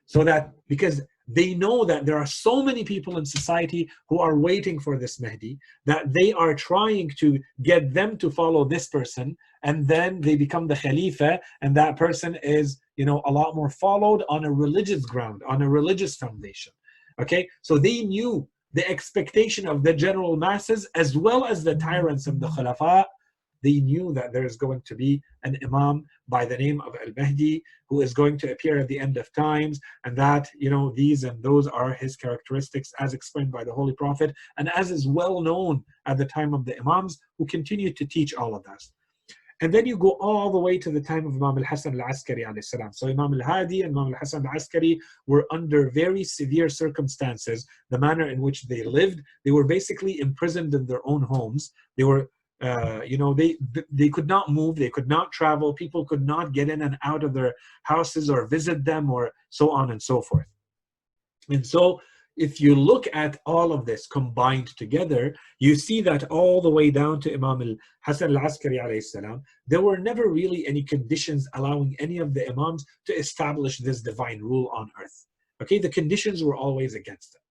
So 0.05 0.23
that 0.23 0.51
because 0.67 1.01
they 1.27 1.53
know 1.53 1.85
that 1.85 2.05
there 2.05 2.17
are 2.17 2.25
so 2.25 2.61
many 2.61 2.83
people 2.83 3.17
in 3.17 3.25
society 3.25 3.89
who 4.09 4.19
are 4.19 4.37
waiting 4.37 4.79
for 4.79 4.97
this 4.97 5.19
Mahdi 5.21 5.57
that 5.85 6.13
they 6.13 6.33
are 6.33 6.53
trying 6.53 7.09
to 7.19 7.39
get 7.61 7.93
them 7.93 8.17
to 8.17 8.29
follow 8.29 8.65
this 8.65 8.87
person 8.87 9.37
and 9.63 9.87
then 9.87 10.19
they 10.19 10.35
become 10.35 10.67
the 10.67 10.75
Khalifa 10.75 11.39
and 11.61 11.75
that 11.77 11.95
person 11.95 12.37
is 12.43 12.79
you 12.97 13.05
know 13.05 13.21
a 13.25 13.31
lot 13.31 13.55
more 13.55 13.69
followed 13.69 14.23
on 14.27 14.43
a 14.43 14.51
religious 14.51 15.05
ground 15.05 15.41
on 15.47 15.61
a 15.61 15.69
religious 15.69 16.15
foundation 16.15 16.73
Okay, 17.21 17.47
so 17.61 17.77
they 17.77 18.03
knew 18.03 18.47
the 18.73 18.87
expectation 18.89 19.67
of 19.67 19.83
the 19.83 19.93
general 19.93 20.35
masses 20.35 20.87
as 20.95 21.15
well 21.15 21.45
as 21.45 21.63
the 21.63 21.75
tyrants 21.75 22.27
of 22.27 22.39
the 22.39 22.47
Khulafa. 22.47 23.05
They 23.63 23.79
knew 23.79 24.13
that 24.13 24.33
there 24.33 24.45
is 24.45 24.57
going 24.57 24.81
to 24.85 24.95
be 24.95 25.21
an 25.43 25.57
Imam 25.63 26.05
by 26.27 26.45
the 26.45 26.57
name 26.57 26.81
of 26.81 26.95
Al 26.95 27.13
Mahdi 27.17 27.63
who 27.89 28.01
is 28.01 28.13
going 28.13 28.37
to 28.39 28.51
appear 28.51 28.77
at 28.79 28.87
the 28.87 28.99
end 28.99 29.17
of 29.17 29.31
times, 29.33 29.79
and 30.03 30.17
that, 30.17 30.49
you 30.55 30.69
know, 30.69 30.93
these 30.95 31.23
and 31.23 31.41
those 31.41 31.67
are 31.67 31.93
his 31.93 32.15
characteristics 32.15 32.91
as 32.99 33.13
explained 33.13 33.51
by 33.51 33.63
the 33.63 33.73
Holy 33.73 33.93
Prophet, 33.93 34.35
and 34.57 34.69
as 34.75 34.91
is 34.91 35.07
well 35.07 35.41
known 35.41 35.83
at 36.05 36.17
the 36.17 36.25
time 36.25 36.53
of 36.53 36.65
the 36.65 36.77
Imams 36.79 37.19
who 37.37 37.45
continued 37.45 37.95
to 37.97 38.05
teach 38.05 38.33
all 38.33 38.55
of 38.55 38.63
this. 38.63 38.91
And 39.61 39.73
then 39.73 39.85
you 39.85 39.95
go 39.95 40.17
all 40.19 40.51
the 40.51 40.59
way 40.59 40.77
to 40.77 40.89
the 40.89 40.99
time 40.99 41.25
of 41.25 41.35
Imam 41.35 41.57
al-Hasan 41.57 41.99
al-Askari. 41.99 42.45
So 42.91 43.07
Imam 43.07 43.33
al-Hadi 43.33 43.83
and 43.83 43.97
Imam 43.97 44.13
al-Hasan 44.13 44.45
al-Askari 44.45 44.99
were 45.25 45.45
under 45.51 45.89
very 45.91 46.23
severe 46.25 46.67
circumstances, 46.67 47.65
the 47.89 47.99
manner 47.99 48.27
in 48.27 48.41
which 48.41 48.63
they 48.63 48.83
lived. 48.83 49.21
They 49.45 49.51
were 49.51 49.63
basically 49.63 50.19
imprisoned 50.19 50.73
in 50.73 50.85
their 50.85 51.07
own 51.07 51.21
homes. 51.21 51.71
They 51.95 52.03
were 52.03 52.29
uh, 52.63 53.01
you 53.05 53.17
know 53.17 53.33
they 53.33 53.57
they 53.91 54.09
could 54.09 54.27
not 54.27 54.49
move 54.49 54.75
they 54.75 54.89
could 54.89 55.07
not 55.07 55.31
travel 55.31 55.73
people 55.73 56.05
could 56.05 56.25
not 56.25 56.53
get 56.53 56.69
in 56.69 56.81
and 56.81 56.97
out 57.03 57.23
of 57.23 57.33
their 57.33 57.53
houses 57.83 58.29
or 58.29 58.47
visit 58.47 58.85
them 58.85 59.09
or 59.09 59.31
so 59.49 59.69
on 59.69 59.91
and 59.91 60.01
so 60.01 60.21
forth 60.21 60.47
and 61.49 61.65
so 61.65 61.99
if 62.35 62.59
you 62.59 62.75
look 62.75 63.07
at 63.13 63.39
all 63.45 63.71
of 63.71 63.85
this 63.85 64.07
combined 64.07 64.75
together, 64.75 65.35
you 65.59 65.75
see 65.75 66.01
that 66.01 66.23
all 66.31 66.61
the 66.61 66.69
way 66.69 66.89
down 66.89 67.19
to 67.21 67.33
Imam 67.33 67.61
al-Hasan 67.61 68.35
al-Askari 68.35 69.01
salam, 69.01 69.43
there 69.67 69.81
were 69.81 69.97
never 69.97 70.29
really 70.29 70.65
any 70.65 70.83
conditions 70.83 71.47
allowing 71.53 71.95
any 71.99 72.17
of 72.17 72.33
the 72.33 72.49
Imams 72.49 72.85
to 73.05 73.13
establish 73.13 73.77
this 73.77 74.01
divine 74.01 74.39
rule 74.39 74.69
on 74.73 74.89
earth. 75.01 75.27
Okay, 75.61 75.77
the 75.77 75.89
conditions 75.89 76.43
were 76.43 76.55
always 76.55 76.95
against 76.95 77.33
them. 77.33 77.42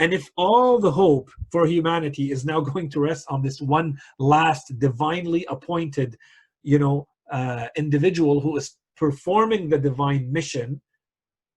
And 0.00 0.14
if 0.14 0.30
all 0.36 0.78
the 0.78 0.90
hope 0.90 1.30
for 1.50 1.66
humanity 1.66 2.30
is 2.30 2.44
now 2.44 2.60
going 2.60 2.88
to 2.90 3.00
rest 3.00 3.26
on 3.28 3.42
this 3.42 3.60
one 3.60 3.98
last 4.18 4.78
divinely 4.78 5.44
appointed, 5.48 6.16
you 6.62 6.78
know, 6.78 7.06
uh, 7.30 7.66
individual 7.76 8.40
who 8.40 8.56
is 8.56 8.76
performing 8.96 9.68
the 9.68 9.78
divine 9.78 10.32
mission, 10.32 10.80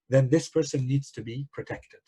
then 0.10 0.30
this 0.30 0.50
person 0.50 0.88
needs 0.88 1.12
to 1.12 1.22
be 1.22 1.48
protected. 1.52 2.00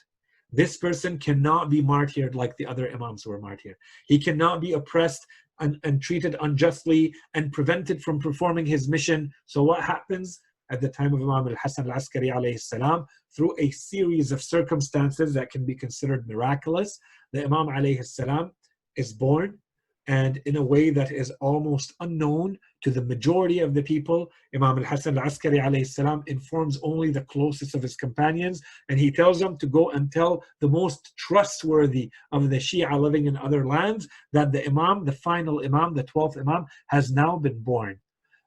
This 0.52 0.78
person 0.78 1.18
cannot 1.18 1.70
be 1.70 1.82
martyred 1.82 2.36
like 2.36 2.56
the 2.58 2.68
other 2.68 2.92
imams 2.92 3.26
were 3.26 3.40
martyred. 3.40 3.76
He 4.06 4.20
cannot 4.20 4.62
be 4.62 4.74
oppressed 4.74 5.26
and, 5.60 5.80
and 5.84 6.02
treated 6.02 6.36
unjustly 6.42 7.14
and 7.34 7.52
prevented 7.52 8.04
from 8.04 8.20
performing 8.20 8.66
his 8.66 8.88
mission. 8.88 9.32
So 9.46 9.64
what 9.64 9.82
happens? 9.82 10.40
At 10.74 10.82
the 10.82 10.90
time 10.90 11.14
of 11.14 11.22
Imam 11.22 11.48
al-Hasan 11.48 11.88
al-Askari 11.88 12.30
alayhi 12.30 12.60
salam, 12.60 13.06
through 13.36 13.54
a 13.60 13.70
series 13.70 14.32
of 14.32 14.42
circumstances 14.42 15.32
that 15.36 15.52
can 15.52 15.68
be 15.68 15.76
considered 15.76 16.28
miraculous, 16.28 17.00
the 17.32 17.44
Imam 17.44 17.68
alayhi 17.68 18.04
salam 18.04 18.54
is 18.96 19.14
born 19.14 19.60
and 20.08 20.42
in 20.48 20.56
a 20.56 20.64
way 20.64 20.90
that 20.90 21.12
is 21.12 21.30
almost 21.42 21.94
unknown 22.00 22.58
to 22.84 22.90
the 22.90 23.04
majority 23.04 23.60
of 23.60 23.76
the 23.76 23.84
people. 23.84 24.32
Imam 24.56 24.80
al-Hasan 24.80 25.16
al-Askari 25.16 25.60
alayhi 25.60 25.86
salam 25.86 26.24
informs 26.26 26.80
only 26.82 27.12
the 27.12 27.26
closest 27.26 27.76
of 27.76 27.84
his 27.84 27.96
companions 27.96 28.60
and 28.90 29.00
he 29.00 29.12
tells 29.12 29.40
them 29.40 29.56
to 29.60 29.68
go 29.68 29.92
and 29.92 30.12
tell 30.12 30.44
the 30.60 30.68
most 30.68 31.14
trustworthy 31.20 32.10
of 32.32 32.50
the 32.50 32.58
Shia 32.58 33.00
living 33.00 33.28
in 33.28 33.38
other 33.38 33.64
lands 33.68 34.08
that 34.32 34.52
the 34.52 34.66
Imam, 34.66 35.06
the 35.06 35.20
final 35.30 35.64
Imam, 35.64 35.94
the 35.94 36.04
12th 36.06 36.40
Imam 36.40 36.66
has 36.88 37.12
now 37.12 37.38
been 37.38 37.60
born. 37.62 38.00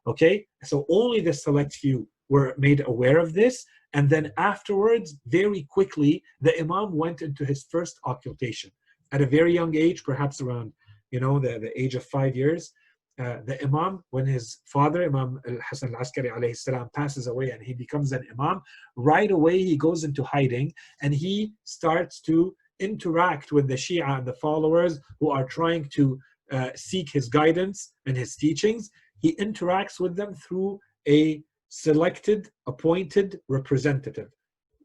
Okay, 0.09 0.47
so 0.65 0.87
only 0.89 1.21
the 1.21 1.33
select 1.33 1.73
few 1.73 2.09
were 2.29 2.55
made 2.59 2.83
aware 2.87 3.19
of 3.19 3.35
this 3.35 3.65
and 3.97 4.11
then 4.11 4.31
afterwards, 4.37 5.17
very 5.27 5.67
quickly, 5.71 6.23
the 6.43 6.59
Imam 6.61 6.93
went 6.93 7.23
into 7.23 7.47
his 7.47 7.65
first 7.71 7.99
occultation. 8.05 8.71
At 9.13 9.23
a 9.23 9.27
very 9.27 9.55
young 9.55 9.75
age, 9.75 10.05
perhaps 10.05 10.41
around 10.41 10.73
you 11.11 11.21
know, 11.21 11.39
the, 11.39 11.59
the 11.59 11.81
age 11.81 11.95
of 11.95 12.05
five 12.05 12.37
years, 12.37 12.73
uh, 13.19 13.39
the 13.47 13.63
Imam, 13.63 14.05
when 14.11 14.27
his 14.27 14.59
father, 14.67 15.05
Imam 15.05 15.41
al 15.49 15.59
Hasan 15.71 15.95
al 15.95 16.03
Askari 16.03 16.29
alayhi 16.29 16.57
salam, 16.57 16.91
passes 16.95 17.27
away 17.27 17.51
and 17.51 17.63
he 17.63 17.73
becomes 17.73 18.13
an 18.13 18.23
Imam, 18.31 18.61
right 18.97 19.31
away 19.31 19.63
he 19.63 19.77
goes 19.77 20.05
into 20.05 20.23
hiding 20.23 20.73
and 21.01 21.15
he 21.15 21.53
starts 21.65 22.21
to 22.23 22.55
interact 22.81 23.53
with 23.53 23.67
the 23.69 23.75
Shia 23.75 24.19
and 24.19 24.27
the 24.27 24.35
followers 24.35 25.01
who 25.21 25.31
are 25.31 25.47
trying 25.47 25.87
to 25.95 26.19
uh, 26.53 26.71
seek 26.75 27.11
his 27.11 27.31
guidance 27.31 27.93
and 28.05 28.15
his 28.15 28.37
teachings. 28.37 28.91
He 29.21 29.35
interacts 29.37 29.99
with 29.99 30.15
them 30.17 30.35
through 30.35 30.79
a 31.09 31.43
selected, 31.69 32.51
appointed 32.67 33.41
representative. 33.49 34.31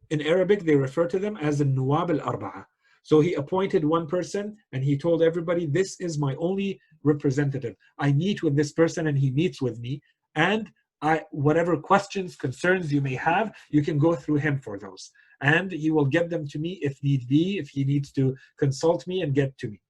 In 0.10 0.22
Arabic, 0.22 0.64
they 0.64 0.76
refer 0.76 1.08
to 1.08 1.20
them 1.20 1.38
as 1.38 1.60
the 1.60 1.66
Nuwab 1.66 2.10
al 2.10 2.34
Arba'a. 2.34 2.66
So 3.04 3.20
he 3.20 3.34
appointed 3.34 3.84
one 3.84 4.08
person 4.08 4.58
and 4.74 4.84
he 4.84 4.98
told 4.98 5.24
everybody, 5.24 5.66
This 5.66 6.00
is 6.00 6.20
my 6.20 6.36
only 6.36 6.80
representative. 7.04 7.76
I 7.98 8.12
meet 8.12 8.44
with 8.44 8.56
this 8.56 8.74
person 8.74 9.08
and 9.08 9.18
he 9.18 9.32
meets 9.32 9.62
with 9.62 9.80
me. 9.80 10.02
And 10.36 10.70
I, 11.02 11.24
whatever 11.32 11.78
questions, 11.78 12.36
concerns 12.36 12.94
you 12.94 13.02
may 13.02 13.16
have, 13.16 13.56
you 13.72 13.82
can 13.82 13.98
go 13.98 14.16
through 14.16 14.36
him 14.36 14.60
for 14.60 14.78
those. 14.78 15.12
And 15.42 15.72
he 15.72 15.90
will 15.90 16.06
get 16.06 16.30
them 16.30 16.48
to 16.50 16.60
me 16.60 16.78
if 16.84 17.02
need 17.02 17.28
be, 17.28 17.58
if 17.58 17.70
he 17.70 17.84
needs 17.84 18.12
to 18.14 18.36
consult 18.60 19.08
me 19.08 19.22
and 19.22 19.34
get 19.34 19.58
to 19.60 19.70
me. 19.70 19.82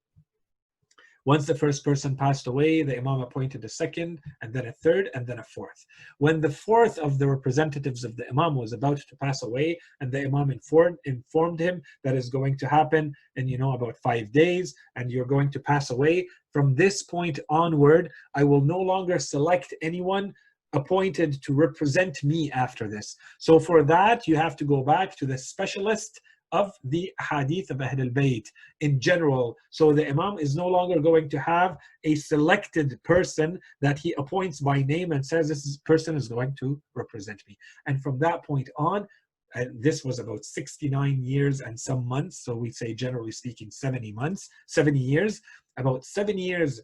Once 1.24 1.46
the 1.46 1.54
first 1.54 1.84
person 1.84 2.16
passed 2.16 2.48
away, 2.48 2.82
the 2.82 2.96
Imam 2.96 3.20
appointed 3.20 3.64
a 3.64 3.68
second, 3.68 4.20
and 4.42 4.52
then 4.52 4.66
a 4.66 4.72
third, 4.72 5.08
and 5.14 5.24
then 5.24 5.38
a 5.38 5.44
fourth. 5.44 5.86
When 6.18 6.40
the 6.40 6.50
fourth 6.50 6.98
of 6.98 7.18
the 7.18 7.28
representatives 7.28 8.02
of 8.02 8.16
the 8.16 8.28
Imam 8.28 8.56
was 8.56 8.72
about 8.72 8.98
to 8.98 9.16
pass 9.16 9.44
away, 9.44 9.78
and 10.00 10.10
the 10.10 10.22
Imam 10.22 10.50
informed, 10.50 10.98
informed 11.04 11.60
him 11.60 11.80
that 12.02 12.16
is 12.16 12.28
going 12.28 12.58
to 12.58 12.66
happen 12.66 13.14
in, 13.36 13.46
you 13.46 13.56
know, 13.56 13.72
about 13.72 13.96
five 13.98 14.32
days, 14.32 14.74
and 14.96 15.12
you're 15.12 15.24
going 15.24 15.50
to 15.50 15.60
pass 15.60 15.90
away, 15.90 16.26
from 16.52 16.74
this 16.74 17.04
point 17.04 17.38
onward, 17.48 18.10
I 18.34 18.42
will 18.42 18.60
no 18.60 18.80
longer 18.80 19.20
select 19.20 19.72
anyone 19.80 20.34
appointed 20.72 21.40
to 21.42 21.52
represent 21.52 22.24
me 22.24 22.50
after 22.50 22.88
this. 22.88 23.16
So 23.38 23.58
for 23.60 23.84
that, 23.84 24.26
you 24.26 24.36
have 24.36 24.56
to 24.56 24.64
go 24.64 24.82
back 24.82 25.14
to 25.16 25.26
the 25.26 25.38
specialist 25.38 26.20
of 26.52 26.72
the 26.84 27.12
hadith 27.30 27.70
of 27.70 27.80
Ahl 27.80 28.00
al-Bayt 28.00 28.46
in 28.80 29.00
general. 29.00 29.56
So 29.70 29.92
the 29.92 30.08
Imam 30.08 30.38
is 30.38 30.54
no 30.54 30.68
longer 30.68 31.00
going 31.00 31.28
to 31.30 31.38
have 31.40 31.78
a 32.04 32.14
selected 32.14 32.98
person 33.04 33.58
that 33.80 33.98
he 33.98 34.14
appoints 34.18 34.60
by 34.60 34.82
name 34.82 35.12
and 35.12 35.24
says 35.24 35.48
this 35.48 35.78
person 35.78 36.16
is 36.16 36.28
going 36.28 36.54
to 36.60 36.80
represent 36.94 37.42
me. 37.48 37.56
And 37.86 38.02
from 38.02 38.18
that 38.20 38.44
point 38.44 38.68
on, 38.76 39.08
and 39.54 39.82
this 39.82 40.04
was 40.04 40.18
about 40.18 40.44
69 40.44 41.22
years 41.22 41.60
and 41.60 41.78
some 41.78 42.06
months. 42.06 42.44
So 42.44 42.54
we 42.54 42.70
say, 42.70 42.94
generally 42.94 43.32
speaking, 43.32 43.70
70 43.70 44.12
months, 44.12 44.48
70 44.68 44.98
years. 44.98 45.40
About 45.78 46.04
seven 46.04 46.36
years 46.36 46.82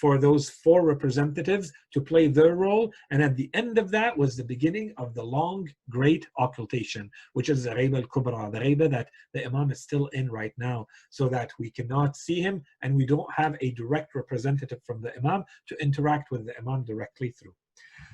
for 0.00 0.16
those 0.16 0.48
four 0.48 0.82
representatives 0.82 1.72
to 1.92 2.00
play 2.00 2.26
their 2.26 2.54
role. 2.56 2.90
And 3.10 3.22
at 3.22 3.36
the 3.36 3.50
end 3.52 3.76
of 3.76 3.90
that 3.90 4.16
was 4.16 4.36
the 4.36 4.44
beginning 4.44 4.94
of 4.96 5.14
the 5.14 5.22
long, 5.22 5.68
great 5.90 6.26
occultation, 6.38 7.10
which 7.34 7.50
is 7.50 7.64
the 7.64 7.70
Ghaiba 7.70 7.96
al-Kubra, 7.96 8.50
the 8.50 8.60
Ghaiba 8.60 8.90
that 8.90 9.10
the 9.34 9.44
Imam 9.44 9.70
is 9.70 9.82
still 9.82 10.06
in 10.08 10.30
right 10.30 10.54
now, 10.56 10.86
so 11.10 11.28
that 11.28 11.52
we 11.58 11.70
cannot 11.70 12.16
see 12.16 12.40
him 12.40 12.62
and 12.82 12.96
we 12.96 13.04
don't 13.04 13.30
have 13.34 13.56
a 13.60 13.72
direct 13.72 14.14
representative 14.14 14.80
from 14.84 15.02
the 15.02 15.14
Imam 15.16 15.44
to 15.68 15.76
interact 15.82 16.30
with 16.30 16.46
the 16.46 16.56
Imam 16.58 16.84
directly 16.84 17.30
through. 17.30 17.54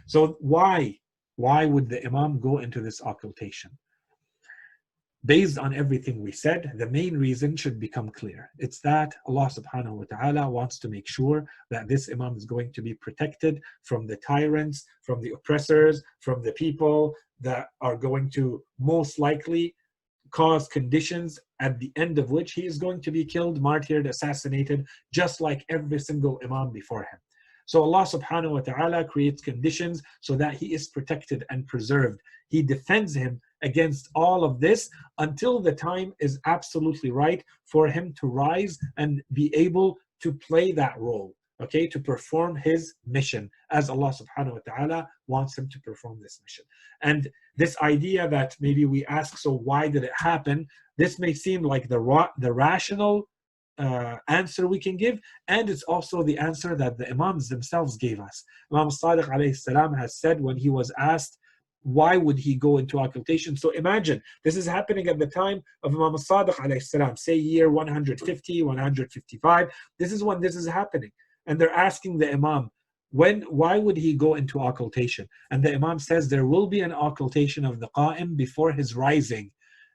So 0.07 0.37
why? 0.41 0.99
Why 1.37 1.67
would 1.67 1.89
the 1.89 2.05
Imam 2.05 2.41
go 2.41 2.59
into 2.59 2.81
this 2.81 3.01
occultation? 3.01 3.71
Based 5.27 5.59
on 5.59 5.75
everything 5.75 6.23
we 6.23 6.33
said, 6.33 6.73
the 6.77 6.89
main 6.89 7.17
reason 7.17 7.57
should 7.57 7.79
become 7.81 8.09
clear. 8.11 8.51
It's 8.59 8.81
that 8.81 9.15
Allah 9.27 9.51
subhanahu 9.53 9.93
wa 9.93 10.05
ta'ala 10.05 10.49
wants 10.49 10.79
to 10.81 10.89
make 10.89 11.09
sure 11.09 11.45
that 11.71 11.89
this 11.89 12.09
Imam 12.11 12.37
is 12.37 12.45
going 12.45 12.73
to 12.73 12.83
be 12.83 12.95
protected 12.95 13.61
from 13.83 14.07
the 14.07 14.17
tyrants, 14.17 14.85
from 15.03 15.21
the 15.21 15.33
oppressors, 15.33 16.03
from 16.21 16.43
the 16.43 16.53
people 16.53 17.15
that 17.41 17.69
are 17.81 17.97
going 17.97 18.31
to 18.31 18.63
most 18.79 19.19
likely 19.19 19.75
cause 20.31 20.69
conditions 20.69 21.39
at 21.61 21.79
the 21.79 21.91
end 21.97 22.19
of 22.19 22.31
which 22.31 22.53
he 22.53 22.67
is 22.67 22.79
going 22.79 23.01
to 23.01 23.11
be 23.11 23.25
killed, 23.25 23.61
martyred, 23.61 24.07
assassinated, 24.07 24.87
just 25.13 25.41
like 25.41 25.65
every 25.69 25.99
single 25.99 26.41
Imam 26.45 26.71
before 26.73 27.03
him. 27.03 27.19
So 27.67 27.83
Allah 27.83 28.05
subhanahu 28.05 28.53
wa 28.53 28.61
ta'ala 28.61 29.05
creates 29.05 29.43
conditions 29.43 30.03
so 30.21 30.37
that 30.37 30.55
he 30.55 30.73
is 30.73 30.89
protected 30.89 31.45
and 31.51 31.67
preserved. 31.67 32.21
He 32.49 32.63
defends 32.63 33.15
him 33.15 33.41
against 33.63 34.09
all 34.15 34.45
of 34.45 34.61
this 34.61 34.89
until 35.19 35.61
the 35.61 35.73
time 35.73 36.15
is 36.21 36.39
absolutely 36.47 37.11
right 37.11 37.45
for 37.65 37.89
him 37.89 38.15
to 38.21 38.27
rise 38.27 38.79
and 38.97 39.23
be 39.33 39.55
able 39.55 39.99
to 40.23 40.33
play 40.33 40.73
that 40.73 40.99
role 40.99 41.35
okay 41.61 41.87
to 41.87 41.99
perform 41.99 42.55
his 42.55 42.95
mission 43.07 43.51
as 43.71 43.89
allah 43.89 44.13
subhanahu 44.13 44.53
wa 44.53 44.65
ta'ala 44.67 45.09
wants 45.27 45.57
him 45.57 45.69
to 45.69 45.81
perform 45.81 46.21
this 46.21 46.41
mission 46.45 46.65
and 47.03 47.29
this 47.57 47.77
idea 47.81 48.29
that 48.29 48.55
maybe 48.61 48.85
we 48.85 49.05
ask 49.07 49.39
so 49.39 49.51
why 49.53 49.89
did 49.89 50.05
it 50.05 50.13
happen 50.15 50.67
this 50.99 51.19
may 51.19 51.33
seem 51.33 51.63
like 51.63 51.89
the 51.89 51.99
ra- 51.99 52.29
the 52.39 52.53
rational 52.53 53.29
uh, 53.79 54.17
answer 54.29 54.67
we 54.67 54.79
can 54.79 54.97
give 54.97 55.19
and 55.49 55.69
it's 55.69 55.83
also 55.83 56.23
the 56.23 56.39
answer 56.39 56.75
that 56.75 56.97
the 56.97 57.09
imams 57.11 57.49
themselves 57.49 57.97
gave 57.97 58.19
us 58.21 58.45
imam 58.73 58.89
sadiq 58.89 59.29
alayhi 59.29 59.57
salam 59.57 59.93
has 59.93 60.17
said 60.17 60.41
when 60.41 60.57
he 60.57 60.71
was 60.71 60.91
asked 60.99 61.39
why 61.87 62.17
would 62.17 62.37
he 62.37 62.57
go 62.57 62.79
into 62.79 62.99
occultation? 62.99 63.57
So 63.57 63.71
imagine 63.71 64.21
this 64.43 64.57
is 64.57 64.67
happening 64.67 65.07
at 65.07 65.21
the 65.21 65.29
time 65.29 65.63
of 65.85 65.95
Imam 65.95 66.15
Sadiq 66.15 66.57
alayhi 66.57 67.19
say 67.19 67.37
year 67.37 67.71
150, 67.71 68.63
155. 68.63 69.69
This 70.01 70.13
is 70.13 70.25
when 70.25 70.41
this 70.41 70.57
is 70.57 70.67
happening. 70.67 71.13
And 71.47 71.61
they're 71.61 71.71
asking 71.71 72.19
the 72.19 72.33
Imam, 72.33 72.71
when 73.11 73.43
why 73.43 73.79
would 73.79 73.97
he 73.97 74.15
go 74.15 74.35
into 74.35 74.59
occultation? 74.59 75.29
And 75.53 75.63
the 75.63 75.75
Imam 75.75 76.01
says 76.01 76.29
there 76.29 76.47
will 76.47 76.67
be 76.67 76.81
an 76.81 76.93
occultation 76.93 77.65
of 77.65 77.79
the 77.79 77.89
Qa'im 77.97 78.37
before 78.37 78.73
his 78.73 78.97
rising. 78.97 79.53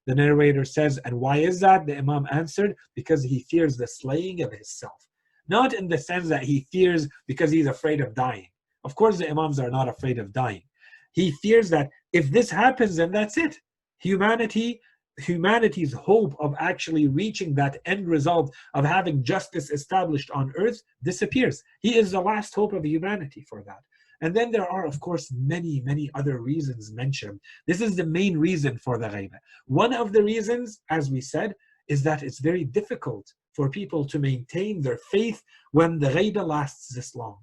The 0.08 0.16
narrator 0.16 0.66
says, 0.66 0.98
and 1.06 1.20
why 1.20 1.38
is 1.38 1.60
that? 1.60 1.86
The 1.86 1.98
Imam 1.98 2.28
answered, 2.32 2.76
because 2.96 3.24
he 3.24 3.46
fears 3.50 3.78
the 3.78 3.88
slaying 3.88 4.42
of 4.42 4.52
himself. 4.52 5.08
Not 5.48 5.74
in 5.74 5.88
the 5.88 5.98
sense 5.98 6.28
that 6.30 6.44
he 6.44 6.68
fears 6.72 7.08
because 7.28 7.52
he's 7.52 7.68
afraid 7.68 8.02
of 8.02 8.14
dying. 8.16 8.48
Of 8.84 8.96
course, 8.96 9.18
the 9.18 9.30
Imams 9.30 9.60
are 9.60 9.70
not 9.70 9.88
afraid 9.88 10.18
of 10.18 10.34
dying 10.34 10.64
he 11.12 11.32
fears 11.32 11.70
that 11.70 11.90
if 12.14 12.32
this 12.32 12.50
happens, 12.50 12.96
then 12.96 13.12
that's 13.12 13.38
it. 13.38 13.60
Humanity, 14.00 14.82
humanity's 15.20 15.94
hope 15.94 16.36
of 16.40 16.56
actually 16.60 17.08
reaching 17.08 17.54
that 17.56 17.80
end 17.86 18.08
result 18.08 18.54
of 18.74 18.86
having 18.86 19.24
justice 19.24 19.70
established 19.70 20.32
on 20.32 20.54
earth 20.58 20.82
disappears. 21.04 21.64
He 21.82 21.98
is 21.98 22.12
the 22.12 22.22
last 22.22 22.56
hope 22.56 22.74
of 22.74 22.86
humanity 22.86 23.46
for 23.48 23.64
that. 23.64 23.82
And 24.22 24.36
then 24.36 24.52
there 24.52 24.70
are, 24.70 24.86
of 24.86 25.00
course, 25.00 25.32
many, 25.36 25.82
many 25.82 26.10
other 26.14 26.40
reasons 26.40 26.94
mentioned. 26.94 27.40
This 27.66 27.82
is 27.82 27.96
the 27.96 28.06
main 28.06 28.38
reason 28.38 28.78
for 28.78 28.98
the 28.98 29.08
ghaiba. 29.08 29.38
One 29.66 29.94
of 29.94 30.14
the 30.14 30.24
reasons, 30.24 30.82
as 30.90 31.10
we 31.10 31.22
said, 31.22 31.56
is 31.88 32.04
that 32.04 32.22
it's 32.22 32.40
very 32.40 32.64
difficult 32.64 33.34
for 33.56 33.70
people 33.70 34.06
to 34.06 34.20
maintain 34.20 34.82
their 34.82 35.00
faith 35.12 35.42
when 35.72 36.00
the 36.00 36.10
ghaiba 36.10 36.46
lasts 36.46 36.94
this 36.94 37.16
long. 37.16 37.38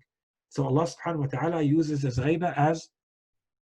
So 0.50 0.64
Allah 0.64 0.86
subhanahu 0.86 1.18
wa 1.18 1.26
ta'ala 1.26 1.62
uses 1.62 2.02
this 2.02 2.18
ghaiba 2.18 2.56
as 2.56 2.88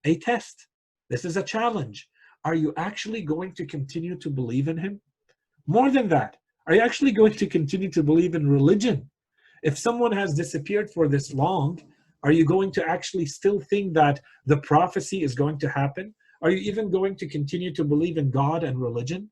a 0.04 0.18
test. 0.18 0.68
This 1.08 1.24
is 1.24 1.36
a 1.36 1.42
challenge. 1.42 2.08
Are 2.44 2.54
you 2.54 2.72
actually 2.76 3.22
going 3.22 3.52
to 3.54 3.66
continue 3.66 4.16
to 4.16 4.30
believe 4.30 4.68
in 4.68 4.76
Him? 4.76 5.00
More 5.66 5.90
than 5.90 6.08
that, 6.08 6.36
are 6.66 6.74
you 6.74 6.80
actually 6.80 7.12
going 7.12 7.32
to 7.32 7.46
continue 7.46 7.90
to 7.90 8.02
believe 8.02 8.34
in 8.34 8.48
religion? 8.48 9.10
If 9.62 9.78
someone 9.78 10.12
has 10.12 10.34
disappeared 10.34 10.90
for 10.90 11.08
this 11.08 11.32
long, 11.32 11.80
are 12.22 12.32
you 12.32 12.44
going 12.44 12.72
to 12.72 12.88
actually 12.88 13.26
still 13.26 13.60
think 13.60 13.94
that 13.94 14.20
the 14.46 14.58
prophecy 14.58 15.22
is 15.22 15.34
going 15.34 15.58
to 15.58 15.68
happen? 15.68 16.14
Are 16.42 16.50
you 16.50 16.58
even 16.58 16.90
going 16.90 17.16
to 17.16 17.28
continue 17.28 17.72
to 17.74 17.84
believe 17.84 18.18
in 18.18 18.30
God 18.30 18.64
and 18.64 18.80
religion? 18.80 19.30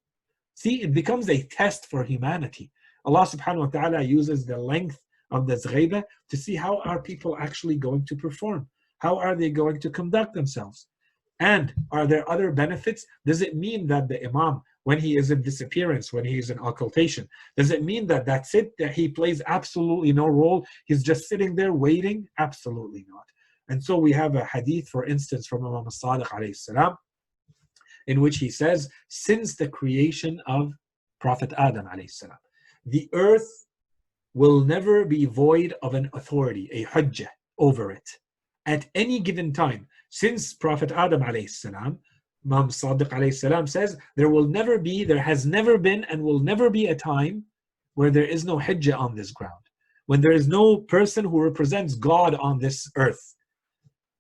See, 0.55 0.83
it 0.83 0.93
becomes 0.95 1.29
a 1.29 1.43
test 1.43 1.87
for 1.87 2.05
humanity. 2.05 2.71
Allah 3.05 3.27
subhanahu 3.27 3.59
wa 3.59 3.67
ta'ala 3.67 4.03
uses 4.03 4.47
the 4.47 4.57
length 4.57 5.01
of 5.31 5.47
the 5.47 5.57
ghaiba 5.57 6.05
to 6.31 6.37
see 6.37 6.55
how 6.55 6.81
are 6.83 7.03
people 7.03 7.37
actually 7.39 7.77
going 7.77 8.05
to 8.07 8.17
perform. 8.17 8.69
How 8.99 9.19
are 9.19 9.35
they 9.35 9.51
going 9.51 9.81
to 9.81 9.91
conduct 9.91 10.35
themselves? 10.35 10.87
And 11.41 11.75
are 11.91 12.07
there 12.07 12.29
other 12.31 12.53
benefits? 12.53 13.05
Does 13.27 13.43
it 13.43 13.57
mean 13.57 13.87
that 13.89 14.09
the 14.09 14.25
Imam, 14.25 14.63
when 14.85 14.99
he 14.99 15.17
is 15.17 15.31
in 15.31 15.43
disappearance, 15.43 16.13
when 16.13 16.25
he 16.25 16.39
is 16.39 16.51
in 16.51 16.59
occultation, 16.59 17.29
does 17.57 17.71
it 17.71 17.83
mean 17.83 18.07
that 18.07 18.25
that's 18.25 18.55
it, 18.55 18.73
that 18.79 18.93
he 18.93 19.09
plays 19.09 19.43
absolutely 19.47 20.13
no 20.13 20.27
role? 20.27 20.65
He's 20.87 21.03
just 21.03 21.29
sitting 21.29 21.57
there 21.57 21.73
waiting? 21.73 22.29
Absolutely 22.39 23.05
not. 23.09 23.25
And 23.69 23.83
so 23.83 23.97
we 23.97 24.13
have 24.13 24.37
a 24.37 24.45
hadith, 24.45 24.89
for 24.89 25.07
instance, 25.07 25.47
from 25.47 25.67
Imam 25.67 25.87
Sadiq 25.87 26.57
salam, 26.57 26.97
in 28.07 28.21
which 28.21 28.37
he 28.39 28.51
says, 28.51 28.89
since 29.09 29.57
the 29.57 29.69
creation 29.69 30.41
of 30.47 30.73
Prophet 31.21 31.53
Adam 31.57 31.89
salam, 32.07 32.39
the 32.85 33.09
earth 33.15 33.67
will 34.35 34.61
never 34.61 35.05
be 35.05 35.25
void 35.25 35.75
of 35.83 35.95
an 35.95 36.11
authority, 36.13 36.69
a 36.73 36.85
hujjah 36.85 37.29
over 37.59 37.91
it 37.91 38.09
at 38.67 38.87
any 38.95 39.21
given 39.21 39.53
time 39.53 39.87
since 40.11 40.55
Prophet 40.55 40.93
Adam 40.93 41.23
alayhi 41.23 41.49
salam, 41.49 41.99
Imam 42.45 42.69
Sadiq 42.69 43.09
alayhi 43.09 43.35
salam 43.35 43.67
says, 43.67 43.97
there 44.17 44.29
will 44.29 44.47
never 44.47 44.79
be, 44.79 45.05
there 45.05 45.23
has 45.23 45.47
never 45.47 45.79
been, 45.79 46.05
and 46.05 46.23
will 46.23 46.41
never 46.41 46.69
be 46.71 46.87
a 46.87 46.95
time 46.95 47.45
where 47.95 48.11
there 48.11 48.25
is 48.25 48.45
no 48.45 48.59
hujjah 48.59 48.99
on 48.99 49.15
this 49.15 49.31
ground, 49.31 49.65
when 50.07 50.21
there 50.21 50.33
is 50.33 50.47
no 50.49 50.79
person 50.79 51.25
who 51.25 51.43
represents 51.43 51.95
God 51.95 52.35
on 52.35 52.59
this 52.59 52.91
earth, 52.97 53.35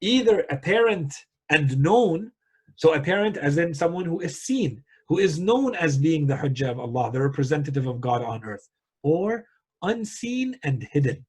either 0.00 0.46
apparent 0.50 1.12
and 1.50 1.78
known, 1.78 2.32
so 2.76 2.94
apparent 2.94 3.36
as 3.36 3.58
in 3.58 3.74
someone 3.74 4.04
who 4.04 4.20
is 4.20 4.42
seen, 4.42 4.82
who 5.08 5.18
is 5.18 5.38
known 5.38 5.74
as 5.74 5.98
being 5.98 6.26
the 6.26 6.36
hujjah 6.36 6.70
of 6.70 6.80
Allah, 6.80 7.10
the 7.12 7.20
representative 7.20 7.86
of 7.86 8.00
God 8.00 8.22
on 8.22 8.42
earth, 8.44 8.68
or 9.02 9.44
unseen 9.82 10.58
and 10.62 10.86
hidden. 10.90 11.26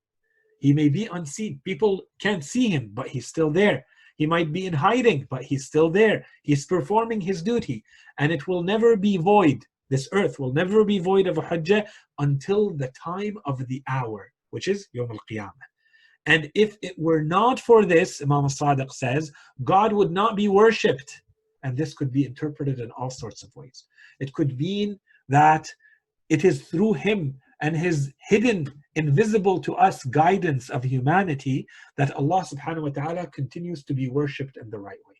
He 0.59 0.71
may 0.71 0.87
be 0.87 1.05
unseen. 1.11 1.59
People 1.65 2.03
can't 2.21 2.43
see 2.43 2.69
him, 2.69 2.91
but 2.93 3.09
he's 3.09 3.27
still 3.27 3.51
there. 3.51 3.85
He 4.15 4.25
might 4.25 4.53
be 4.53 4.65
in 4.65 4.73
hiding, 4.73 5.27
but 5.29 5.43
he's 5.43 5.65
still 5.65 5.89
there. 5.89 6.25
He's 6.43 6.65
performing 6.65 7.21
his 7.21 7.41
duty. 7.41 7.83
And 8.17 8.31
it 8.31 8.47
will 8.47 8.63
never 8.63 8.95
be 8.95 9.17
void. 9.17 9.65
This 9.89 10.09
earth 10.13 10.39
will 10.39 10.53
never 10.53 10.83
be 10.83 10.99
void 10.99 11.27
of 11.27 11.37
a 11.37 11.41
hujjah 11.41 11.85
until 12.19 12.71
the 12.71 12.91
time 12.91 13.37
of 13.45 13.67
the 13.67 13.83
hour, 13.87 14.31
which 14.49 14.67
is 14.67 14.87
Yom 14.93 15.11
al 15.11 15.19
Qiyamah. 15.29 15.51
And 16.25 16.49
if 16.55 16.77
it 16.81 16.97
were 16.97 17.21
not 17.21 17.59
for 17.59 17.85
this, 17.85 18.21
Imam 18.21 18.45
Sadiq 18.45 18.91
says, 18.91 19.31
God 19.63 19.93
would 19.93 20.11
not 20.11 20.35
be 20.35 20.47
worshipped. 20.47 21.21
And 21.63 21.77
this 21.77 21.93
could 21.93 22.11
be 22.11 22.25
interpreted 22.25 22.79
in 22.79 22.89
all 22.91 23.09
sorts 23.09 23.43
of 23.43 23.55
ways. 23.55 23.85
It 24.19 24.33
could 24.33 24.57
mean 24.57 24.99
that 25.29 25.71
it 26.29 26.45
is 26.45 26.67
through 26.67 26.93
him 26.93 27.39
and 27.61 27.75
his 27.75 28.11
hidden, 28.27 28.71
invisible 28.95 29.59
to 29.59 29.75
us 29.75 30.03
guidance 30.05 30.69
of 30.69 30.83
humanity 30.83 31.67
that 31.97 32.15
Allah 32.15 32.43
subhanahu 32.43 32.83
wa 32.83 32.89
ta'ala 32.89 33.27
continues 33.27 33.83
to 33.85 33.93
be 33.93 34.09
worshipped 34.09 34.57
in 34.57 34.69
the 34.69 34.79
right 34.79 34.99
way. 35.07 35.15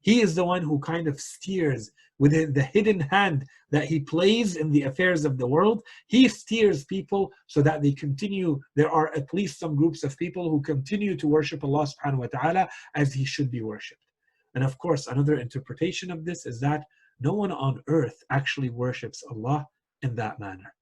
He 0.00 0.20
is 0.20 0.34
the 0.34 0.44
one 0.44 0.62
who 0.62 0.78
kind 0.80 1.08
of 1.08 1.20
steers 1.20 1.90
within 2.18 2.52
the 2.52 2.62
hidden 2.62 3.00
hand 3.00 3.44
that 3.70 3.86
he 3.86 4.00
plays 4.00 4.56
in 4.56 4.70
the 4.70 4.82
affairs 4.82 5.24
of 5.24 5.38
the 5.38 5.46
world. 5.46 5.82
He 6.06 6.28
steers 6.28 6.84
people 6.84 7.32
so 7.46 7.62
that 7.62 7.82
they 7.82 7.92
continue. 7.92 8.60
There 8.76 8.90
are 8.90 9.12
at 9.14 9.32
least 9.32 9.58
some 9.58 9.74
groups 9.74 10.04
of 10.04 10.16
people 10.16 10.50
who 10.50 10.60
continue 10.60 11.16
to 11.16 11.26
worship 11.26 11.64
Allah 11.64 11.86
subhanahu 11.86 12.18
wa 12.18 12.26
ta'ala 12.26 12.68
as 12.94 13.12
he 13.12 13.24
should 13.24 13.50
be 13.50 13.62
worshipped. 13.62 14.02
And 14.54 14.62
of 14.62 14.78
course, 14.78 15.06
another 15.06 15.36
interpretation 15.36 16.10
of 16.10 16.24
this 16.24 16.46
is 16.46 16.60
that 16.60 16.84
no 17.20 17.32
one 17.32 17.50
on 17.50 17.82
earth 17.88 18.22
actually 18.30 18.70
worships 18.70 19.24
Allah 19.28 19.66
in 20.02 20.14
that 20.16 20.38
manner. 20.38 20.72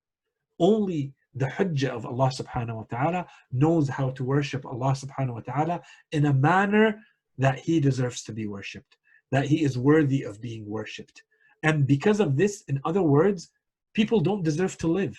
Only 0.63 1.13
the 1.35 1.47
hujjah 1.47 1.89
of 1.89 2.07
Allah 2.07 2.31
subhanahu 2.31 2.77
wa 2.77 2.85
ta'ala 2.85 3.27
knows 3.51 3.89
how 3.89 4.11
to 4.11 4.23
worship 4.23 4.65
Allah 4.65 4.93
subhanahu 4.93 5.35
wa 5.35 5.41
ta'ala 5.41 5.83
in 6.13 6.27
a 6.27 6.33
manner 6.33 7.01
that 7.37 7.59
He 7.59 7.81
deserves 7.81 8.23
to 8.25 8.33
be 8.33 8.47
worshipped, 8.47 8.97
that 9.33 9.47
He 9.47 9.65
is 9.65 9.77
worthy 9.77 10.23
of 10.23 10.41
being 10.41 10.65
worshipped. 10.65 11.25
And 11.65 11.85
because 11.85 12.21
of 12.21 12.37
this, 12.37 12.63
in 12.69 12.81
other 12.85 13.03
words, 13.03 13.51
people 13.93 14.21
don't 14.21 14.45
deserve 14.45 14.79
to 14.79 14.87
live. 14.87 15.17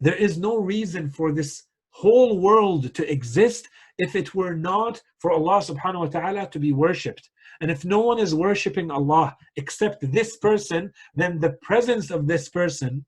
There 0.00 0.14
is 0.14 0.38
no 0.38 0.56
reason 0.56 1.10
for 1.10 1.30
this 1.30 1.64
whole 1.90 2.38
world 2.38 2.94
to 2.94 3.10
exist 3.10 3.68
if 3.98 4.16
it 4.16 4.34
were 4.34 4.54
not 4.54 5.02
for 5.18 5.30
Allah 5.32 5.60
subhanahu 5.60 6.00
wa 6.00 6.12
ta'ala 6.16 6.48
to 6.50 6.58
be 6.58 6.72
worshipped. 6.72 7.28
And 7.60 7.70
if 7.70 7.84
no 7.84 8.00
one 8.00 8.18
is 8.18 8.34
worshipping 8.34 8.90
Allah 8.90 9.36
except 9.56 10.12
this 10.12 10.36
person, 10.36 10.92
then 11.14 11.38
the 11.38 11.54
presence 11.62 12.10
of 12.10 12.26
this 12.26 12.48
person 12.48 13.04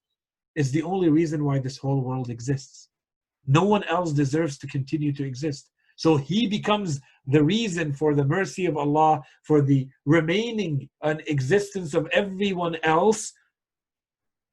is 0.60 0.72
the 0.72 0.82
only 0.82 1.08
reason 1.08 1.44
why 1.44 1.56
this 1.60 1.78
whole 1.78 2.02
world 2.08 2.28
exists. 2.30 2.88
No 3.46 3.64
one 3.74 3.84
else 3.84 4.12
deserves 4.12 4.58
to 4.58 4.66
continue 4.66 5.12
to 5.14 5.24
exist. 5.24 5.70
So 5.96 6.16
he 6.16 6.46
becomes 6.46 7.00
the 7.26 7.42
reason 7.42 7.92
for 7.92 8.14
the 8.14 8.24
mercy 8.24 8.66
of 8.66 8.76
Allah, 8.76 9.22
for 9.48 9.60
the 9.62 9.88
remaining 10.04 10.88
an 11.02 11.20
existence 11.26 11.94
of 11.94 12.08
everyone 12.12 12.76
else 12.82 13.32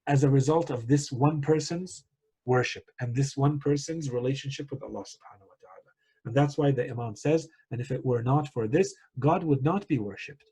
as 0.06 0.22
a 0.22 0.30
result 0.30 0.70
of 0.70 0.86
this 0.86 1.10
one 1.10 1.40
person's 1.40 2.04
worship 2.44 2.84
and 3.00 3.14
this 3.14 3.36
one 3.36 3.58
person's 3.58 4.10
relationship 4.10 4.70
with 4.70 4.82
Allah 4.82 5.04
subhanahu 5.14 5.48
wa 5.52 5.58
ta'ala. 5.64 5.92
And 6.24 6.34
that's 6.34 6.56
why 6.56 6.70
the 6.70 6.88
Imam 6.88 7.16
says, 7.16 7.48
and 7.70 7.80
if 7.80 7.90
it 7.90 8.04
were 8.04 8.22
not 8.22 8.46
for 8.54 8.68
this, 8.68 8.94
God 9.18 9.42
would 9.42 9.64
not 9.64 9.88
be 9.88 9.98
worshipped. 9.98 10.44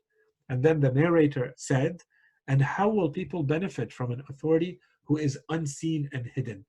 And 0.49 0.61
then 0.61 0.81
the 0.81 0.91
narrator 0.91 1.53
said, 1.55 2.01
and 2.49 2.61
how 2.61 2.89
will 2.89 3.09
people 3.09 3.41
benefit 3.43 3.91
from 3.91 4.11
an 4.11 4.21
authority 4.29 4.79
who 5.05 5.17
is 5.17 5.39
unseen 5.49 6.09
and 6.13 6.25
hidden? 6.35 6.65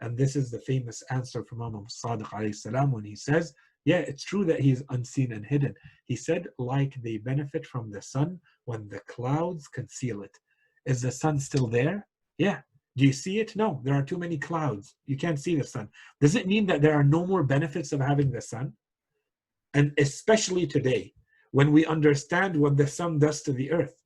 And 0.00 0.16
this 0.16 0.36
is 0.36 0.50
the 0.50 0.60
famous 0.60 1.02
answer 1.10 1.44
from 1.44 1.62
Imam 1.62 1.86
Sadiq 1.86 2.54
salam 2.54 2.92
when 2.92 3.04
he 3.04 3.16
says, 3.16 3.54
yeah, 3.84 3.98
it's 3.98 4.24
true 4.24 4.44
that 4.46 4.60
he 4.60 4.70
is 4.70 4.84
unseen 4.90 5.32
and 5.32 5.44
hidden. 5.44 5.74
He 6.06 6.16
said, 6.16 6.48
like 6.58 6.94
they 7.02 7.18
benefit 7.18 7.66
from 7.66 7.90
the 7.90 8.02
sun 8.02 8.40
when 8.64 8.88
the 8.88 9.00
clouds 9.00 9.68
conceal 9.68 10.22
it. 10.22 10.36
Is 10.86 11.02
the 11.02 11.12
sun 11.12 11.38
still 11.38 11.66
there? 11.66 12.06
Yeah. 12.38 12.60
Do 12.96 13.04
you 13.04 13.12
see 13.12 13.40
it? 13.40 13.56
No, 13.56 13.80
there 13.84 13.94
are 13.94 14.02
too 14.02 14.18
many 14.18 14.38
clouds. 14.38 14.94
You 15.06 15.16
can't 15.16 15.38
see 15.38 15.56
the 15.56 15.64
sun. 15.64 15.88
Does 16.20 16.34
it 16.34 16.46
mean 16.46 16.66
that 16.66 16.80
there 16.80 16.94
are 16.94 17.04
no 17.04 17.26
more 17.26 17.42
benefits 17.42 17.92
of 17.92 18.00
having 18.00 18.30
the 18.30 18.40
sun? 18.40 18.72
And 19.74 19.92
especially 19.98 20.66
today, 20.66 21.12
when 21.50 21.72
we 21.72 21.84
understand 21.86 22.56
what 22.56 22.76
the 22.76 22.86
sun 22.86 23.18
does 23.18 23.42
to 23.42 23.52
the 23.52 23.72
earth, 23.72 24.03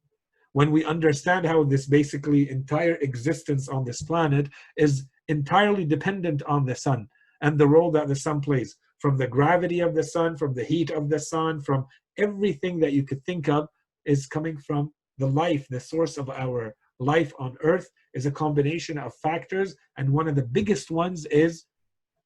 when 0.59 0.73
we 0.73 0.85
understand 0.85 1.47
how 1.47 1.63
this 1.63 1.87
basically 1.87 2.51
entire 2.51 2.97
existence 2.97 3.69
on 3.69 3.85
this 3.85 4.03
planet 4.03 4.49
is 4.77 5.05
entirely 5.29 5.85
dependent 5.85 6.43
on 6.55 6.67
the 6.67 6.75
sun 6.75 7.09
and 7.43 7.57
the 7.57 7.69
role 7.75 7.93
that 7.93 8.09
the 8.09 8.23
sun 8.27 8.41
plays, 8.41 8.75
from 8.99 9.17
the 9.17 9.29
gravity 9.29 9.79
of 9.79 9.95
the 9.95 10.03
sun, 10.03 10.37
from 10.37 10.53
the 10.55 10.65
heat 10.65 10.91
of 10.91 11.09
the 11.09 11.21
sun, 11.33 11.61
from 11.61 11.87
everything 12.17 12.81
that 12.81 12.93
you 12.93 13.05
could 13.05 13.25
think 13.25 13.49
of 13.49 13.69
is 14.05 14.27
coming 14.27 14.59
from 14.59 14.93
the 15.19 15.29
life, 15.29 15.65
the 15.69 15.79
source 15.79 16.19
of 16.19 16.29
our 16.29 16.75
life 16.99 17.33
on 17.39 17.57
earth 17.63 17.89
is 18.15 18.27
a 18.27 18.39
combination 18.45 18.99
of 18.99 19.15
factors, 19.23 19.77
and 19.97 20.13
one 20.13 20.27
of 20.27 20.35
the 20.35 20.51
biggest 20.59 20.91
ones 20.91 21.25
is 21.27 21.67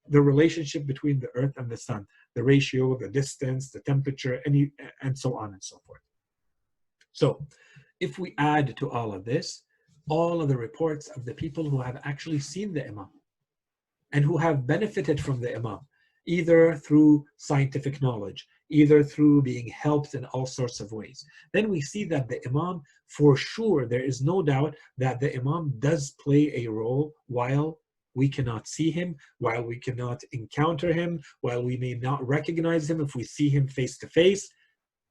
the 0.08 0.22
relationship 0.22 0.86
between 0.86 1.20
the 1.20 1.28
earth 1.34 1.52
and 1.58 1.68
the 1.70 1.76
sun, 1.76 2.06
the 2.34 2.42
ratio, 2.42 2.96
the 2.96 3.10
distance, 3.10 3.70
the 3.70 3.80
temperature, 3.80 4.40
any, 4.46 4.70
and 5.02 5.18
so 5.18 5.36
on 5.36 5.52
and 5.52 5.62
so 5.62 5.76
forth. 5.86 6.00
So, 7.12 7.46
if 8.02 8.18
we 8.18 8.34
add 8.36 8.76
to 8.76 8.90
all 8.90 9.14
of 9.14 9.24
this, 9.24 9.62
all 10.10 10.42
of 10.42 10.48
the 10.48 10.56
reports 10.56 11.06
of 11.16 11.24
the 11.24 11.34
people 11.34 11.70
who 11.70 11.80
have 11.80 12.00
actually 12.02 12.40
seen 12.40 12.74
the 12.74 12.84
Imam 12.84 13.08
and 14.12 14.24
who 14.24 14.36
have 14.36 14.66
benefited 14.66 15.20
from 15.20 15.40
the 15.40 15.54
Imam, 15.54 15.78
either 16.26 16.74
through 16.74 17.24
scientific 17.36 18.02
knowledge, 18.02 18.44
either 18.70 19.04
through 19.04 19.40
being 19.42 19.68
helped 19.68 20.14
in 20.14 20.24
all 20.26 20.46
sorts 20.46 20.80
of 20.80 20.90
ways. 20.90 21.24
Then 21.52 21.70
we 21.70 21.80
see 21.80 22.04
that 22.06 22.28
the 22.28 22.40
Imam, 22.44 22.82
for 23.06 23.36
sure, 23.36 23.86
there 23.86 24.04
is 24.04 24.20
no 24.20 24.42
doubt 24.42 24.74
that 24.98 25.20
the 25.20 25.36
Imam 25.36 25.72
does 25.78 26.16
play 26.20 26.52
a 26.56 26.70
role 26.70 27.14
while 27.28 27.78
we 28.14 28.28
cannot 28.28 28.66
see 28.66 28.90
him, 28.90 29.14
while 29.38 29.62
we 29.62 29.78
cannot 29.78 30.22
encounter 30.32 30.92
him, 30.92 31.20
while 31.40 31.62
we 31.62 31.76
may 31.76 31.94
not 31.94 32.26
recognize 32.26 32.90
him 32.90 33.00
if 33.00 33.14
we 33.14 33.22
see 33.22 33.48
him 33.48 33.68
face 33.68 33.96
to 33.98 34.08
face. 34.08 34.50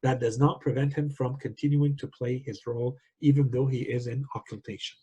That 0.04 0.20
does 0.20 0.39
not 0.39 0.62
prevent 0.62 0.93
him 0.93 1.10
from 1.10 1.38
continuing 1.38 1.95
to 1.97 2.08
play 2.08 2.43
his 2.45 2.66
role, 2.66 2.97
even 3.22 3.49
though 3.52 3.68
he 3.68 3.82
is 3.82 4.08
in 4.08 4.26
occultation. 4.36 4.97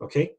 Okay? 0.00 0.32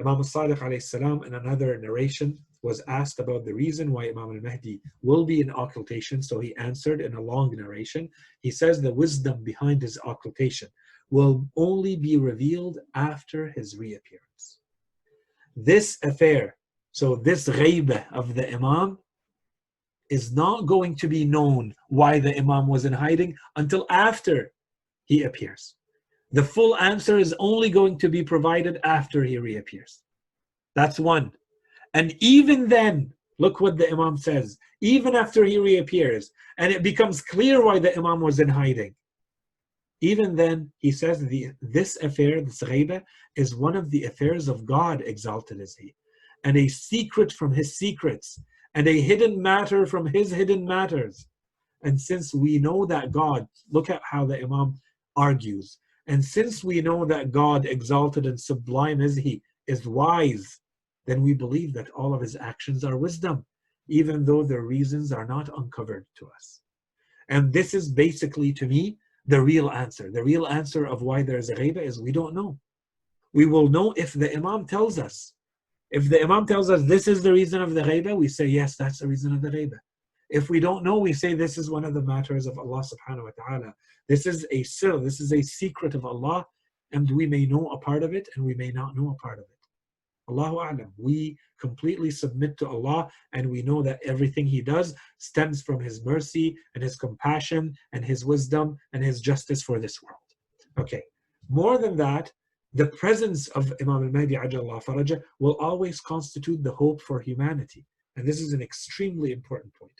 Imam 0.00 0.16
al-Sadiq 0.16 0.58
alayhi 0.58 0.82
salam 0.82 1.22
in 1.24 1.34
another 1.34 1.78
narration 1.78 2.38
was 2.62 2.82
asked 2.88 3.18
about 3.18 3.44
the 3.44 3.54
reason 3.54 3.92
why 3.92 4.04
Imam 4.08 4.30
al-Mahdi 4.36 4.80
will 5.02 5.24
be 5.24 5.40
in 5.40 5.50
occultation, 5.50 6.22
so 6.22 6.40
he 6.40 6.56
answered 6.56 7.00
in 7.00 7.14
a 7.14 7.20
long 7.20 7.54
narration. 7.56 8.08
He 8.40 8.50
says 8.50 8.80
the 8.80 8.94
wisdom 8.94 9.42
behind 9.42 9.82
his 9.82 9.98
occultation 10.04 10.68
will 11.10 11.46
only 11.56 11.96
be 11.96 12.16
revealed 12.16 12.78
after 12.94 13.48
his 13.50 13.76
reappearance. 13.76 14.58
This 15.54 15.98
affair, 16.02 16.56
so 16.92 17.16
this 17.16 17.48
ghaiba 17.48 18.10
of 18.12 18.34
the 18.34 18.50
Imam, 18.50 18.98
is 20.12 20.30
not 20.32 20.66
going 20.66 20.94
to 20.96 21.08
be 21.08 21.24
known 21.24 21.74
why 21.88 22.18
the 22.18 22.36
Imam 22.36 22.68
was 22.68 22.84
in 22.84 22.92
hiding 22.92 23.34
until 23.56 23.86
after 23.88 24.52
he 25.06 25.22
appears. 25.22 25.74
The 26.32 26.44
full 26.44 26.76
answer 26.76 27.16
is 27.18 27.34
only 27.38 27.70
going 27.70 27.96
to 27.98 28.10
be 28.10 28.22
provided 28.22 28.78
after 28.84 29.24
he 29.24 29.38
reappears. 29.38 30.02
That's 30.74 31.00
one. 31.00 31.32
And 31.94 32.14
even 32.20 32.68
then, 32.68 33.14
look 33.38 33.60
what 33.60 33.78
the 33.78 33.90
Imam 33.90 34.18
says, 34.18 34.58
even 34.82 35.16
after 35.16 35.44
he 35.44 35.56
reappears, 35.56 36.30
and 36.58 36.70
it 36.70 36.82
becomes 36.82 37.22
clear 37.22 37.64
why 37.64 37.78
the 37.78 37.96
Imam 37.96 38.20
was 38.20 38.38
in 38.38 38.48
hiding. 38.48 38.94
Even 40.02 40.36
then, 40.36 40.72
he 40.76 40.92
says 40.92 41.20
the, 41.20 41.52
this 41.62 41.96
affair, 42.02 42.42
this 42.42 42.62
ghaiba, 42.62 43.02
is 43.36 43.54
one 43.54 43.76
of 43.76 43.90
the 43.90 44.04
affairs 44.04 44.46
of 44.48 44.66
God, 44.66 45.02
exalted 45.06 45.58
is 45.58 45.74
he, 45.74 45.94
and 46.44 46.56
a 46.58 46.68
secret 46.68 47.32
from 47.32 47.52
his 47.54 47.76
secrets, 47.76 48.38
and 48.74 48.88
a 48.88 49.00
hidden 49.00 49.40
matter 49.40 49.86
from 49.86 50.06
his 50.06 50.30
hidden 50.30 50.64
matters. 50.64 51.26
And 51.82 52.00
since 52.00 52.32
we 52.34 52.58
know 52.58 52.86
that 52.86 53.12
God, 53.12 53.46
look 53.70 53.90
at 53.90 54.02
how 54.04 54.24
the 54.24 54.40
Imam 54.42 54.74
argues, 55.16 55.78
and 56.06 56.24
since 56.24 56.64
we 56.64 56.80
know 56.80 57.04
that 57.04 57.30
God, 57.30 57.64
exalted 57.66 58.26
and 58.26 58.40
sublime 58.40 59.00
is 59.00 59.16
he, 59.16 59.42
is 59.66 59.86
wise, 59.86 60.60
then 61.06 61.22
we 61.22 61.34
believe 61.34 61.72
that 61.74 61.90
all 61.90 62.14
of 62.14 62.20
his 62.20 62.36
actions 62.36 62.84
are 62.84 62.96
wisdom, 62.96 63.44
even 63.88 64.24
though 64.24 64.42
the 64.42 64.60
reasons 64.60 65.12
are 65.12 65.26
not 65.26 65.50
uncovered 65.56 66.06
to 66.18 66.28
us. 66.34 66.60
And 67.28 67.52
this 67.52 67.74
is 67.74 67.88
basically, 67.88 68.52
to 68.54 68.66
me, 68.66 68.98
the 69.26 69.40
real 69.40 69.70
answer. 69.70 70.10
The 70.10 70.24
real 70.24 70.46
answer 70.46 70.86
of 70.86 71.02
why 71.02 71.22
there 71.22 71.38
is 71.38 71.50
a 71.50 71.54
ghaiba 71.54 71.82
is 71.82 72.00
we 72.00 72.12
don't 72.12 72.34
know. 72.34 72.58
We 73.32 73.46
will 73.46 73.68
know 73.68 73.92
if 73.96 74.12
the 74.12 74.34
Imam 74.34 74.66
tells 74.66 74.98
us. 74.98 75.32
If 75.92 76.08
the 76.08 76.22
Imam 76.22 76.46
tells 76.46 76.70
us 76.70 76.82
this 76.82 77.06
is 77.06 77.22
the 77.22 77.32
reason 77.32 77.60
of 77.60 77.74
the 77.74 77.82
ghaiba, 77.82 78.16
we 78.16 78.26
say, 78.26 78.46
yes, 78.46 78.76
that's 78.76 79.00
the 79.00 79.06
reason 79.06 79.34
of 79.34 79.42
the 79.42 79.50
ghaiba. 79.50 79.78
If 80.30 80.48
we 80.48 80.58
don't 80.58 80.82
know, 80.82 80.98
we 80.98 81.12
say 81.12 81.34
this 81.34 81.58
is 81.58 81.70
one 81.70 81.84
of 81.84 81.92
the 81.92 82.00
matters 82.00 82.46
of 82.46 82.58
Allah 82.58 82.82
subhanahu 82.82 83.24
wa 83.24 83.30
ta'ala. 83.36 83.74
This 84.08 84.24
is 84.24 84.46
a 84.50 84.62
sir, 84.62 84.98
this 84.98 85.20
is 85.20 85.34
a 85.34 85.42
secret 85.42 85.94
of 85.94 86.06
Allah, 86.06 86.46
and 86.92 87.10
we 87.10 87.26
may 87.26 87.44
know 87.44 87.68
a 87.68 87.78
part 87.78 88.02
of 88.02 88.14
it 88.14 88.26
and 88.34 88.44
we 88.44 88.54
may 88.54 88.70
not 88.70 88.96
know 88.96 89.10
a 89.10 89.22
part 89.22 89.38
of 89.38 89.44
it. 89.44 89.62
Allahu 90.30 90.56
A'lam. 90.56 90.90
We 90.96 91.36
completely 91.60 92.10
submit 92.10 92.56
to 92.58 92.68
Allah 92.68 93.10
and 93.34 93.50
we 93.50 93.60
know 93.62 93.82
that 93.82 94.00
everything 94.04 94.46
He 94.46 94.62
does 94.62 94.94
stems 95.18 95.62
from 95.62 95.80
His 95.80 96.04
mercy 96.04 96.56
and 96.74 96.82
His 96.82 96.96
compassion 96.96 97.74
and 97.92 98.04
His 98.04 98.24
wisdom 98.24 98.78
and 98.94 99.04
His 99.04 99.20
justice 99.20 99.62
for 99.62 99.78
this 99.78 100.00
world. 100.02 100.16
Okay, 100.80 101.02
more 101.50 101.76
than 101.76 101.96
that, 101.96 102.32
the 102.74 102.86
presence 102.86 103.48
of 103.48 103.72
Imam 103.80 104.04
al-Mahdi 104.04 104.34
Faraja 104.36 105.22
will 105.38 105.56
always 105.58 106.00
constitute 106.00 106.62
the 106.62 106.72
hope 106.72 107.02
for 107.02 107.20
humanity. 107.20 107.84
And 108.16 108.26
this 108.26 108.40
is 108.40 108.52
an 108.52 108.62
extremely 108.62 109.32
important 109.32 109.74
point. 109.74 109.92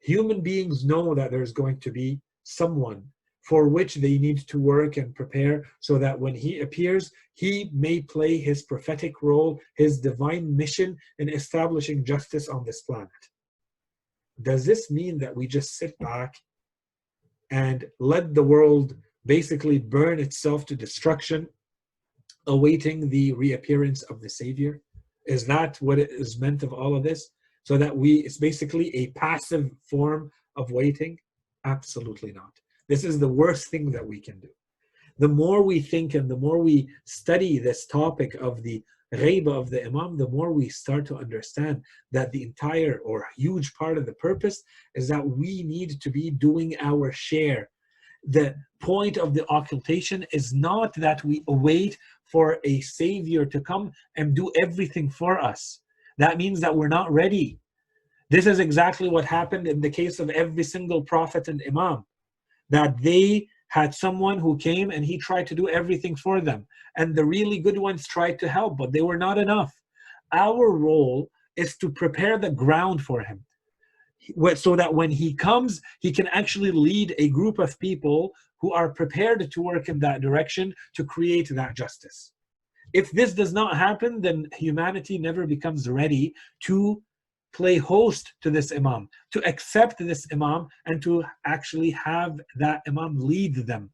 Human 0.00 0.40
beings 0.40 0.84
know 0.84 1.14
that 1.14 1.30
there's 1.30 1.52
going 1.52 1.80
to 1.80 1.90
be 1.90 2.20
someone 2.42 3.02
for 3.42 3.68
which 3.68 3.94
they 3.96 4.18
need 4.18 4.38
to 4.48 4.58
work 4.58 4.96
and 4.96 5.14
prepare 5.14 5.64
so 5.80 5.98
that 5.98 6.18
when 6.18 6.34
he 6.34 6.60
appears, 6.60 7.12
he 7.34 7.70
may 7.72 8.02
play 8.02 8.38
his 8.38 8.62
prophetic 8.62 9.22
role, 9.22 9.60
his 9.76 10.00
divine 10.00 10.56
mission 10.56 10.96
in 11.18 11.28
establishing 11.28 12.04
justice 12.04 12.48
on 12.48 12.64
this 12.64 12.82
planet. 12.82 13.08
Does 14.42 14.66
this 14.66 14.90
mean 14.90 15.18
that 15.18 15.34
we 15.34 15.46
just 15.46 15.76
sit 15.76 15.98
back 15.98 16.34
and 17.50 17.84
let 18.00 18.34
the 18.34 18.42
world 18.42 18.96
basically 19.24 19.78
burn 19.78 20.18
itself 20.18 20.66
to 20.66 20.76
destruction, 20.76 21.48
awaiting 22.46 23.08
the 23.08 23.32
reappearance 23.32 24.02
of 24.04 24.20
the 24.20 24.28
Savior? 24.28 24.80
Is 25.26 25.46
that 25.46 25.76
what 25.80 25.98
is 25.98 26.38
meant 26.38 26.62
of 26.62 26.72
all 26.72 26.96
of 26.96 27.02
this? 27.02 27.30
So 27.64 27.76
that 27.78 27.96
we, 27.96 28.16
it's 28.26 28.38
basically 28.38 28.94
a 28.94 29.08
passive 29.08 29.70
form 29.90 30.30
of 30.56 30.70
waiting? 30.70 31.18
Absolutely 31.64 32.32
not. 32.32 32.52
This 32.88 33.02
is 33.02 33.18
the 33.18 33.28
worst 33.28 33.68
thing 33.68 33.90
that 33.90 34.06
we 34.06 34.20
can 34.20 34.38
do. 34.40 34.48
the 35.18 35.28
more 35.28 35.62
we 35.62 35.80
think 35.80 36.14
and 36.14 36.30
the 36.30 36.36
more 36.36 36.58
we 36.58 36.88
study 37.04 37.58
this 37.58 37.86
topic 37.86 38.34
of 38.34 38.62
the 38.62 38.82
ghaiba 39.14 39.52
of 39.52 39.70
the 39.70 39.84
imam, 39.84 40.16
the 40.16 40.28
more 40.28 40.52
we 40.52 40.68
start 40.68 41.06
to 41.06 41.16
understand 41.16 41.82
that 42.12 42.32
the 42.32 42.42
entire 42.42 43.00
or 43.04 43.26
huge 43.36 43.72
part 43.74 43.96
of 43.96 44.04
the 44.04 44.14
purpose 44.14 44.62
is 44.94 45.08
that 45.08 45.26
we 45.26 45.62
need 45.62 46.00
to 46.00 46.10
be 46.10 46.30
doing 46.30 46.76
our 46.80 47.12
share. 47.12 47.70
The 48.28 48.56
point 48.80 49.16
of 49.16 49.32
the 49.32 49.46
occultation 49.48 50.26
is 50.32 50.52
not 50.52 50.92
that 50.94 51.24
we 51.24 51.44
await 51.48 51.96
for 52.26 52.58
a 52.64 52.80
savior 52.80 53.44
to 53.46 53.60
come 53.60 53.92
and 54.16 54.34
do 54.34 54.50
everything 54.56 55.08
for 55.08 55.40
us. 55.40 55.80
That 56.18 56.38
means 56.38 56.60
that 56.60 56.74
we're 56.74 56.88
not 56.88 57.12
ready. 57.12 57.58
This 58.30 58.46
is 58.46 58.58
exactly 58.58 59.08
what 59.08 59.24
happened 59.24 59.68
in 59.68 59.80
the 59.80 59.90
case 59.90 60.18
of 60.18 60.30
every 60.30 60.64
single 60.64 61.02
prophet 61.02 61.48
and 61.48 61.62
imam, 61.66 62.04
that 62.70 63.00
they 63.00 63.46
had 63.68 63.94
someone 63.94 64.38
who 64.38 64.56
came 64.56 64.90
and 64.90 65.04
he 65.04 65.18
tried 65.18 65.46
to 65.48 65.54
do 65.54 65.68
everything 65.68 66.16
for 66.16 66.40
them. 66.40 66.66
And 66.96 67.14
the 67.14 67.24
really 67.24 67.58
good 67.58 67.78
ones 67.78 68.06
tried 68.06 68.38
to 68.40 68.48
help, 68.48 68.76
but 68.78 68.92
they 68.92 69.02
were 69.02 69.18
not 69.18 69.38
enough. 69.38 69.72
Our 70.32 70.70
role 70.70 71.30
is 71.56 71.76
to 71.78 71.90
prepare 71.90 72.38
the 72.38 72.50
ground 72.50 73.02
for 73.02 73.20
him 73.20 73.44
so 74.54 74.76
that 74.76 74.92
when 74.92 75.10
he 75.10 75.34
comes, 75.34 75.80
he 76.00 76.12
can 76.12 76.26
actually 76.28 76.72
lead 76.72 77.14
a 77.18 77.28
group 77.28 77.58
of 77.58 77.78
people 77.78 78.32
who 78.60 78.72
are 78.72 78.88
prepared 78.88 79.50
to 79.50 79.62
work 79.62 79.88
in 79.88 79.98
that 80.00 80.20
direction 80.20 80.74
to 80.94 81.04
create 81.04 81.48
that 81.50 81.76
justice. 81.76 82.32
If 82.92 83.10
this 83.12 83.34
does 83.34 83.52
not 83.52 83.76
happen, 83.76 84.20
then 84.20 84.48
humanity 84.54 85.18
never 85.18 85.46
becomes 85.46 85.88
ready 85.88 86.32
to 86.64 87.02
play 87.52 87.78
host 87.78 88.32
to 88.42 88.50
this 88.50 88.72
imam, 88.72 89.08
to 89.32 89.46
accept 89.46 89.98
this 89.98 90.26
imam, 90.32 90.68
and 90.86 91.02
to 91.02 91.24
actually 91.46 91.90
have 91.90 92.38
that 92.56 92.82
imam 92.86 93.18
lead 93.18 93.54
them. 93.66 93.90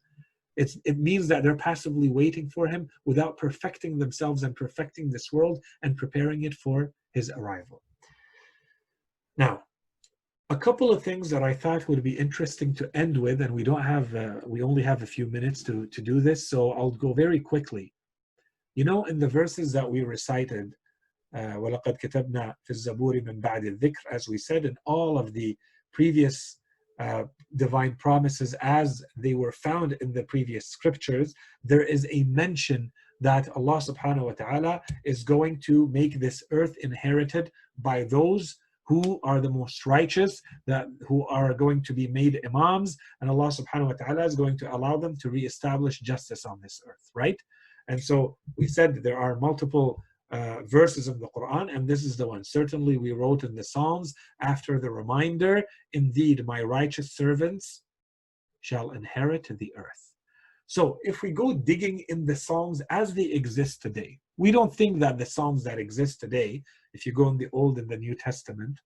It's, 0.55 0.77
it 0.85 0.99
means 0.99 1.27
that 1.29 1.43
they're 1.43 1.55
passively 1.55 2.09
waiting 2.09 2.49
for 2.49 2.67
him 2.67 2.87
without 3.05 3.37
perfecting 3.37 3.97
themselves 3.97 4.43
and 4.43 4.55
perfecting 4.55 5.09
this 5.09 5.31
world 5.31 5.63
and 5.81 5.97
preparing 5.97 6.43
it 6.43 6.53
for 6.53 6.91
his 7.13 7.31
arrival. 7.31 7.81
Now, 9.37 9.62
a 10.50 10.56
couple 10.56 10.90
of 10.90 11.02
things 11.02 11.28
that 11.30 11.42
I 11.42 11.52
thought 11.52 11.88
would 11.88 12.02
be 12.02 12.18
interesting 12.18 12.72
to 12.74 12.90
end 12.94 13.16
with, 13.16 13.42
and 13.42 13.52
we 13.52 13.62
don't 13.62 13.82
have, 13.82 14.14
uh, 14.14 14.36
we 14.46 14.62
only 14.62 14.82
have 14.82 15.02
a 15.02 15.06
few 15.06 15.26
minutes 15.26 15.62
to, 15.64 15.86
to 15.86 16.00
do 16.00 16.20
this, 16.20 16.48
so 16.48 16.72
I'll 16.72 16.90
go 16.90 17.12
very 17.12 17.38
quickly. 17.38 17.92
You 18.74 18.84
know, 18.84 19.04
in 19.04 19.18
the 19.18 19.28
verses 19.28 19.72
that 19.72 19.90
we 19.90 20.02
recited, 20.02 20.74
uh, 21.34 21.56
وَلَقَدْ 21.56 22.00
كَتَبْنَا 22.00 22.54
فِي 22.66 22.70
الزَّبُورِ 22.70 23.26
مِنْ 23.26 23.40
بَعْدِ 23.42 23.78
الذِّكْرِ 23.78 23.92
as 24.10 24.28
we 24.28 24.38
said 24.38 24.64
in 24.64 24.74
all 24.86 25.18
of 25.18 25.34
the 25.34 25.56
previous 25.92 26.58
uh, 26.98 27.24
divine 27.56 27.94
promises 27.96 28.54
as 28.62 29.04
they 29.16 29.34
were 29.34 29.52
found 29.52 29.92
in 30.00 30.12
the 30.12 30.22
previous 30.24 30.66
scriptures, 30.66 31.34
there 31.62 31.82
is 31.82 32.06
a 32.10 32.24
mention 32.24 32.90
that 33.20 33.48
Allah 33.54 33.78
subhanahu 33.78 34.24
wa 34.24 34.32
ta'ala 34.32 34.80
is 35.04 35.24
going 35.24 35.60
to 35.60 35.88
make 35.88 36.18
this 36.18 36.42
earth 36.50 36.76
inherited 36.82 37.52
by 37.78 38.04
those 38.04 38.56
who 38.85 39.19
are 39.23 39.39
the 39.39 39.49
most 39.49 39.85
righteous, 39.85 40.41
that 40.67 40.87
who 41.07 41.25
are 41.27 41.53
going 41.53 41.81
to 41.83 41.93
be 41.93 42.07
made 42.07 42.39
imams, 42.45 42.97
and 43.21 43.29
Allah 43.29 43.47
subhanahu 43.47 43.87
wa 43.87 43.93
ta'ala 43.93 44.25
is 44.25 44.35
going 44.35 44.57
to 44.57 44.75
allow 44.75 44.97
them 44.97 45.15
to 45.17 45.29
re-establish 45.29 45.99
justice 45.99 46.45
on 46.45 46.59
this 46.61 46.81
earth, 46.87 47.09
right? 47.15 47.39
And 47.87 48.01
so 48.01 48.37
we 48.57 48.67
said 48.67 49.03
there 49.03 49.17
are 49.17 49.39
multiple 49.39 50.03
uh, 50.31 50.63
verses 50.65 51.07
of 51.07 51.19
the 51.19 51.27
Quran, 51.35 51.73
and 51.73 51.87
this 51.87 52.03
is 52.03 52.17
the 52.17 52.27
one. 52.27 52.43
Certainly, 52.43 52.97
we 52.97 53.11
wrote 53.11 53.43
in 53.43 53.55
the 53.55 53.63
Psalms 53.63 54.13
after 54.41 54.79
the 54.79 54.89
reminder, 54.89 55.63
Indeed, 55.93 56.45
my 56.45 56.61
righteous 56.63 57.13
servants 57.13 57.83
shall 58.61 58.91
inherit 58.91 59.47
the 59.59 59.71
earth. 59.77 60.13
So, 60.65 60.97
if 61.03 61.21
we 61.21 61.31
go 61.31 61.53
digging 61.53 62.03
in 62.09 62.25
the 62.25 62.35
Psalms 62.35 62.81
as 62.89 63.13
they 63.13 63.25
exist 63.25 63.81
today, 63.81 64.17
we 64.37 64.49
don't 64.51 64.73
think 64.73 64.99
that 65.01 65.19
the 65.19 65.25
Psalms 65.25 65.63
that 65.65 65.77
exist 65.77 66.19
today, 66.19 66.63
if 66.93 67.05
you 67.05 67.11
go 67.11 67.29
in 67.29 67.37
the 67.37 67.49
Old 67.51 67.77
and 67.79 67.89
the 67.89 67.97
New 67.97 68.15
Testament, 68.15 68.79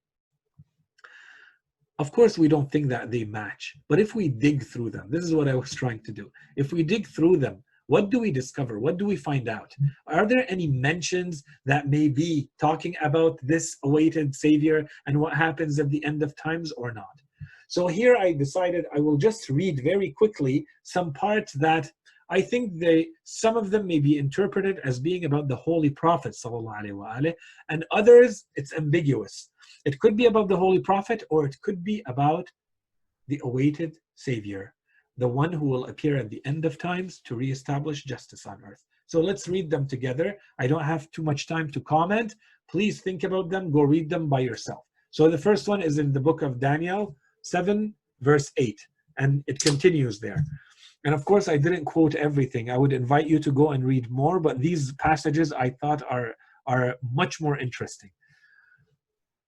of 2.00 2.12
course, 2.12 2.38
we 2.38 2.48
don't 2.48 2.72
think 2.72 2.90
that 2.90 3.10
they 3.10 3.26
match. 3.26 3.76
But 3.90 4.00
if 4.00 4.14
we 4.14 4.28
dig 4.28 4.64
through 4.64 4.92
them, 4.92 5.08
this 5.10 5.24
is 5.24 5.34
what 5.34 5.48
I 5.48 5.56
was 5.56 5.74
trying 5.74 6.04
to 6.04 6.12
do. 6.12 6.32
If 6.56 6.72
we 6.72 6.84
dig 6.84 7.08
through 7.08 7.38
them, 7.38 7.64
what 7.88 8.10
do 8.10 8.20
we 8.20 8.32
discover? 8.32 8.80
What 8.80 8.98
do 8.98 9.06
we 9.06 9.16
find 9.16 9.50
out? 9.50 9.74
Are 10.08 10.26
there 10.26 10.46
any 10.50 10.68
mentions 10.68 11.44
that 11.66 11.90
may 11.90 12.10
be 12.10 12.50
talking 12.60 12.96
about 13.02 13.40
this 13.42 13.78
awaited 13.84 14.36
Savior 14.36 14.88
and 15.08 15.20
what 15.20 15.34
happens 15.34 15.80
at 15.80 15.90
the 15.90 16.04
end 16.06 16.22
of 16.22 16.36
times 16.36 16.72
or 16.74 16.92
not? 16.92 17.06
So 17.70 17.88
here 17.88 18.16
I 18.16 18.34
decided 18.34 18.86
I 18.96 19.00
will 19.00 19.18
just 19.18 19.50
read 19.50 19.82
very 19.84 20.12
quickly 20.12 20.66
some 20.84 21.14
parts 21.14 21.54
that 21.54 21.92
I 22.30 22.42
think 22.42 22.80
they 22.80 23.08
some 23.24 23.56
of 23.58 23.72
them 23.72 23.88
may 23.88 24.00
be 24.00 24.18
interpreted 24.18 24.80
as 24.84 25.00
being 25.00 25.26
about 25.26 25.48
the 25.48 25.56
Holy 25.56 25.90
Prophet 25.90 26.36
and 27.70 27.86
others 27.92 28.46
it's 28.56 28.74
ambiguous. 28.74 29.50
It 29.86 30.00
could 30.00 30.16
be 30.18 30.26
about 30.26 30.50
the 30.50 30.58
Holy 30.58 30.80
Prophet 30.80 31.24
or 31.30 31.46
it 31.46 31.56
could 31.62 31.84
be 31.84 32.04
about 32.06 32.48
the 33.28 33.40
awaited 33.44 33.98
Savior 34.16 34.74
the 35.18 35.28
one 35.28 35.52
who 35.52 35.66
will 35.66 35.86
appear 35.86 36.16
at 36.16 36.30
the 36.30 36.42
end 36.46 36.64
of 36.64 36.78
times 36.78 37.20
to 37.26 37.36
reestablish 37.36 38.04
justice 38.04 38.46
on 38.46 38.62
earth. 38.66 38.84
So 39.08 39.20
let's 39.20 39.48
read 39.48 39.70
them 39.70 39.88
together. 39.88 40.38
I 40.60 40.68
don't 40.68 40.84
have 40.84 41.10
too 41.12 41.24
much 41.24 41.48
time 41.48 41.72
to 41.72 41.80
comment. 41.82 42.36
Please 42.70 43.02
think 43.02 43.24
about 43.24 43.50
them, 43.50 43.72
go 43.72 43.82
read 43.82 44.10
them 44.10 44.28
by 44.28 44.42
yourself. 44.42 44.84
So 45.10 45.30
the 45.30 45.38
first 45.38 45.68
one 45.68 45.82
is 45.82 45.98
in 45.98 46.14
the 46.14 46.20
book 46.20 46.42
of 46.42 46.60
Daniel 46.60 47.16
7, 47.42 47.96
verse 48.22 48.52
8, 48.58 48.80
and 49.18 49.44
it 49.48 49.60
continues 49.60 50.20
there. 50.20 50.44
And 51.08 51.16
of 51.16 51.24
course, 51.24 51.48
I 51.48 51.56
didn't 51.56 51.86
quote 51.86 52.16
everything. 52.16 52.70
I 52.70 52.78
would 52.78 52.92
invite 52.92 53.28
you 53.28 53.40
to 53.40 53.50
go 53.50 53.72
and 53.72 53.82
read 53.82 54.12
more, 54.12 54.42
but 54.42 54.60
these 54.60 54.92
passages 54.96 55.54
I 55.54 55.70
thought 55.70 56.04
are, 56.10 56.36
are 56.66 56.98
much 57.14 57.40
more 57.40 57.58
interesting. 57.58 58.12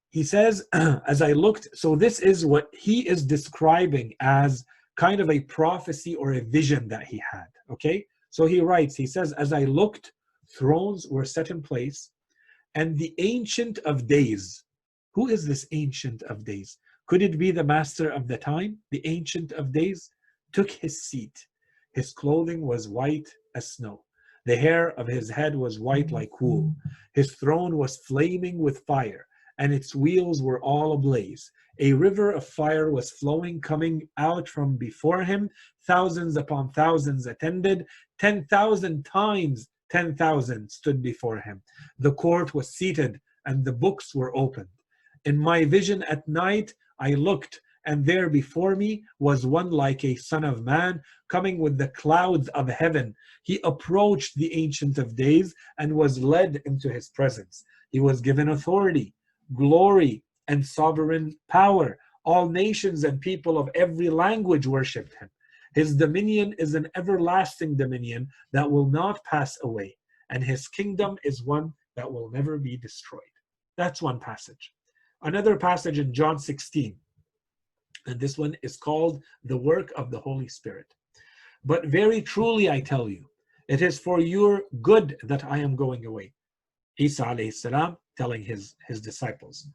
He 0.10 0.24
says, 0.24 0.66
as 1.06 1.22
I 1.22 1.34
looked, 1.34 1.68
so 1.74 1.98
this 1.98 2.22
is 2.22 2.46
what 2.46 2.70
he 2.72 3.06
is 3.06 3.26
describing 3.26 4.14
as 4.22 4.64
kind 4.96 5.20
of 5.20 5.30
a 5.30 5.42
prophecy 5.42 6.16
or 6.16 6.32
a 6.32 6.46
vision 6.46 6.88
that 6.88 7.04
he 7.04 7.22
had. 7.30 7.50
Okay? 7.70 8.06
So 8.30 8.46
he 8.46 8.62
writes, 8.62 8.96
he 8.96 9.06
says, 9.06 9.34
As 9.34 9.52
I 9.52 9.66
looked, 9.66 10.14
thrones 10.58 11.08
were 11.12 11.26
set 11.26 11.50
in 11.50 11.62
place, 11.62 12.12
and 12.76 12.98
the 12.98 13.14
Ancient 13.18 13.80
of 13.80 14.08
Days. 14.08 14.64
Who 15.14 15.28
is 15.28 15.46
this 15.46 15.68
Ancient 15.74 16.24
of 16.24 16.46
Days? 16.46 16.78
Could 17.08 17.22
it 17.22 17.38
be 17.38 17.52
the 17.52 17.66
Master 17.66 18.10
of 18.12 18.30
the 18.30 18.38
Time, 18.38 18.78
the 18.92 19.06
Ancient 19.06 19.52
of 19.52 19.74
Days? 19.74 20.10
Took 20.54 20.72
his 20.72 21.04
seat. 21.04 21.48
His 22.00 22.14
clothing 22.14 22.62
was 22.62 22.88
white 22.88 23.28
as 23.56 23.74
snow. 23.74 24.06
The 24.46 24.56
hair 24.56 24.92
of 24.98 25.06
his 25.08 25.30
head 25.30 25.54
was 25.54 25.82
white 25.82 26.12
like 26.12 26.40
wool. 26.40 26.74
His 27.12 27.36
throne 27.36 27.76
was 27.76 27.98
flaming 28.08 28.58
with 28.58 28.86
fire, 28.88 29.28
and 29.58 29.74
its 29.74 29.94
wheels 29.94 30.42
were 30.42 30.62
all 30.62 30.94
ablaze. 30.94 31.52
A 31.78 31.92
river 31.92 32.32
of 32.32 32.46
fire 32.46 32.90
was 32.90 33.12
flowing, 33.12 33.60
coming 33.60 34.08
out 34.16 34.48
from 34.48 34.78
before 34.78 35.26
him. 35.26 35.50
Thousands 35.88 36.38
upon 36.38 36.72
thousands 36.72 37.26
attended. 37.26 37.86
10,000 38.20 39.04
times 39.04 39.68
10,000 39.92 40.72
stood 40.72 41.02
before 41.02 41.42
him. 41.42 41.62
The 41.98 42.14
court 42.14 42.54
was 42.54 42.74
seated 42.74 43.20
and 43.46 43.66
the 43.66 43.74
books 43.74 44.16
were 44.16 44.34
opened. 44.38 44.70
In 45.26 45.38
my 45.38 45.66
vision 45.66 46.04
at 46.04 46.26
night, 46.30 46.74
I 46.98 47.16
looked, 47.16 47.60
and 47.86 48.06
there 48.06 48.30
before 48.30 48.76
me 48.76 49.04
was 49.20 49.46
one 49.46 49.72
like 49.72 50.04
a 50.04 50.16
son 50.16 50.44
of 50.44 50.64
man 50.64 51.02
coming 51.30 51.60
with 51.60 51.78
the 51.78 51.88
clouds 51.90 52.48
of 52.50 52.68
heaven. 52.70 53.16
He 53.44 53.60
approached 53.64 54.36
the 54.36 54.54
Ancient 54.54 54.98
of 54.98 55.16
Days 55.16 55.54
and 55.78 55.94
was 55.94 56.20
led 56.20 56.62
into 56.66 56.92
his 56.92 57.10
presence. 57.10 57.64
He 57.92 58.00
was 58.00 58.22
given 58.22 58.50
authority, 58.50 59.14
glory, 59.56 60.24
and 60.48 60.66
sovereign 60.66 61.38
power. 61.50 61.98
All 62.26 62.50
nations 62.50 63.04
and 63.04 63.22
people 63.22 63.58
of 63.58 63.70
every 63.76 64.10
language 64.10 64.68
worshipped 64.68 65.16
him. 65.20 65.30
His 65.76 65.96
dominion 65.96 66.56
is 66.58 66.74
an 66.74 66.88
everlasting 66.96 67.78
dominion 67.78 68.28
that 68.54 68.70
will 68.70 68.88
not 68.88 69.24
pass 69.24 69.58
away, 69.64 69.98
and 70.30 70.44
his 70.44 70.68
kingdom 70.68 71.18
is 71.24 71.44
one 71.44 71.74
that 71.96 72.12
will 72.12 72.30
never 72.32 72.58
be 72.58 72.76
destroyed. 72.76 73.22
That's 73.78 74.02
one 74.02 74.20
passage. 74.20 74.74
Another 75.22 75.56
passage 75.56 76.00
in 76.00 76.14
John 76.14 76.40
16, 76.40 76.96
and 78.06 78.20
this 78.20 78.38
one 78.38 78.56
is 78.64 78.78
called 78.78 79.22
the 79.44 79.58
work 79.58 79.92
of 79.96 80.12
the 80.12 80.20
Holy 80.20 80.48
Spirit. 80.48 80.94
But 81.66 81.86
very 81.86 82.22
truly 82.22 82.70
I 82.70 82.82
tell 82.82 83.10
you, 83.10 83.30
it 83.68 83.82
is 83.82 84.00
for 84.00 84.20
your 84.20 84.64
good 84.82 85.18
that 85.24 85.44
I 85.46 85.58
am 85.58 85.76
going 85.76 86.06
away. 86.06 86.34
Isa 86.98 87.24
alayhi 87.24 87.54
salam 87.54 87.98
telling 88.18 88.44
his, 88.44 88.76
his 88.88 89.00
disciples 89.02 89.68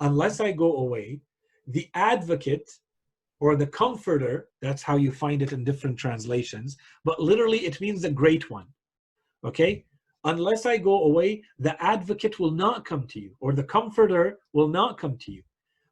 unless 0.00 0.40
I 0.40 0.52
go 0.52 0.78
away, 0.78 1.20
the 1.66 1.88
advocate 1.94 2.70
or 3.38 3.56
the 3.56 3.66
comforter, 3.66 4.48
that's 4.60 4.82
how 4.82 4.96
you 4.96 5.12
find 5.12 5.42
it 5.42 5.52
in 5.52 5.64
different 5.64 5.98
translations, 5.98 6.76
but 7.04 7.20
literally 7.20 7.60
it 7.60 7.80
means 7.80 8.02
the 8.02 8.10
great 8.10 8.50
one. 8.50 8.66
Okay? 9.44 9.84
Unless 10.24 10.66
I 10.66 10.76
go 10.76 11.04
away, 11.04 11.42
the 11.58 11.82
advocate 11.82 12.38
will 12.38 12.50
not 12.50 12.84
come 12.84 13.06
to 13.08 13.20
you, 13.20 13.30
or 13.40 13.52
the 13.54 13.64
comforter 13.64 14.38
will 14.52 14.68
not 14.68 14.98
come 14.98 15.16
to 15.18 15.32
you. 15.32 15.42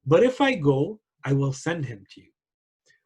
But 0.07 0.22
if 0.22 0.41
I 0.43 0.55
go, 0.55 1.01
I 1.25 1.33
will 1.33 1.53
send 1.53 1.85
him 1.87 2.05
to 2.12 2.21
you. 2.21 2.31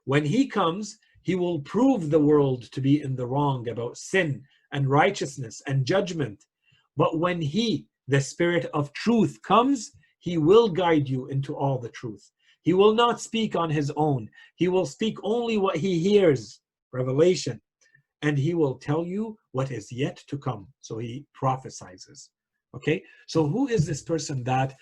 When 0.04 0.24
he 0.24 0.46
comes, 0.46 0.98
He 1.22 1.34
will 1.34 1.60
prove 1.60 2.10
the 2.10 2.18
world 2.18 2.62
to 2.72 2.80
be 2.80 3.02
in 3.02 3.14
the 3.14 3.26
wrong 3.26 3.68
about 3.68 3.96
sin 3.96 4.42
and 4.72 4.90
righteousness 4.90 5.62
and 5.66 5.86
judgment. 5.86 6.44
But 6.96 7.18
when 7.18 7.40
He, 7.40 7.86
the 8.08 8.20
Spirit 8.20 8.66
of 8.74 8.92
truth, 8.92 9.40
comes, 9.42 9.92
He 10.18 10.38
will 10.38 10.68
guide 10.68 11.08
you 11.08 11.26
into 11.28 11.54
all 11.56 11.78
the 11.78 11.90
truth. 11.90 12.30
He 12.62 12.74
will 12.74 12.94
not 12.94 13.20
speak 13.20 13.54
on 13.56 13.70
His 13.70 13.92
own, 13.96 14.28
He 14.56 14.68
will 14.68 14.86
speak 14.86 15.18
only 15.22 15.56
what 15.56 15.76
He 15.76 15.98
hears. 15.98 16.60
Revelation. 16.92 17.60
And 18.20 18.38
He 18.38 18.54
will 18.54 18.74
tell 18.74 19.04
you 19.04 19.36
what 19.52 19.70
is 19.70 19.90
yet 19.90 20.22
to 20.28 20.38
come. 20.38 20.68
So 20.80 20.98
He 20.98 21.24
prophesizes. 21.40 22.28
Okay, 22.74 23.02
so 23.26 23.46
who 23.46 23.68
is 23.68 23.86
this 23.86 24.02
person 24.02 24.42
that 24.44 24.74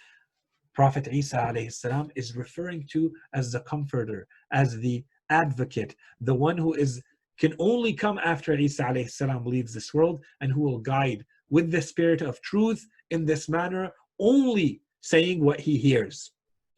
Prophet 0.80 1.12
Isa 1.12 1.52
salam 1.68 2.10
is 2.16 2.34
referring 2.34 2.86
to 2.92 3.12
as 3.34 3.52
the 3.52 3.60
comforter, 3.60 4.26
as 4.50 4.78
the 4.78 5.04
advocate, 5.28 5.94
the 6.22 6.34
one 6.34 6.56
who 6.56 6.72
is 6.72 7.02
can 7.38 7.54
only 7.58 7.92
come 7.92 8.18
after 8.24 8.54
Isa 8.54 9.04
salam 9.06 9.44
leaves 9.44 9.74
this 9.74 9.92
world 9.92 10.24
and 10.40 10.50
who 10.50 10.62
will 10.62 10.78
guide 10.78 11.22
with 11.50 11.70
the 11.70 11.82
spirit 11.82 12.22
of 12.22 12.40
truth 12.40 12.82
in 13.10 13.26
this 13.26 13.46
manner, 13.46 13.92
only 14.18 14.80
saying 15.02 15.44
what 15.44 15.60
he 15.60 15.76
hears. 15.76 16.32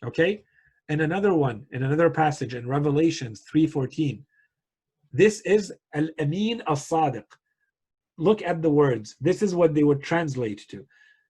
Okay? 0.04 0.42
And 0.88 1.00
another 1.00 1.34
one, 1.34 1.66
in 1.70 1.84
another 1.84 2.10
passage 2.10 2.54
in 2.56 2.66
Revelations 2.66 3.44
3:14, 3.54 4.24
this 5.12 5.42
is 5.42 5.72
Al-Amin 5.94 6.60
As-Sadiq. 6.66 7.28
Look 8.18 8.42
at 8.42 8.62
the 8.62 8.74
words. 8.82 9.14
This 9.20 9.42
is 9.46 9.54
what 9.54 9.74
they 9.74 9.84
would 9.84 10.02
translate 10.02 10.62
to. 10.72 10.78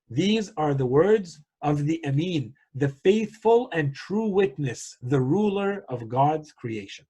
These 0.09 0.47
are 0.57 0.73
the 0.73 0.93
words 1.01 1.29
of 1.61 1.87
the 1.87 2.05
Amin, 2.07 2.55
the 2.75 2.89
faithful 3.05 3.69
and 3.73 3.95
true 3.95 4.29
witness, 4.29 4.97
the 5.03 5.21
ruler 5.21 5.85
of 5.89 6.09
God's 6.09 6.53
creation. 6.53 7.05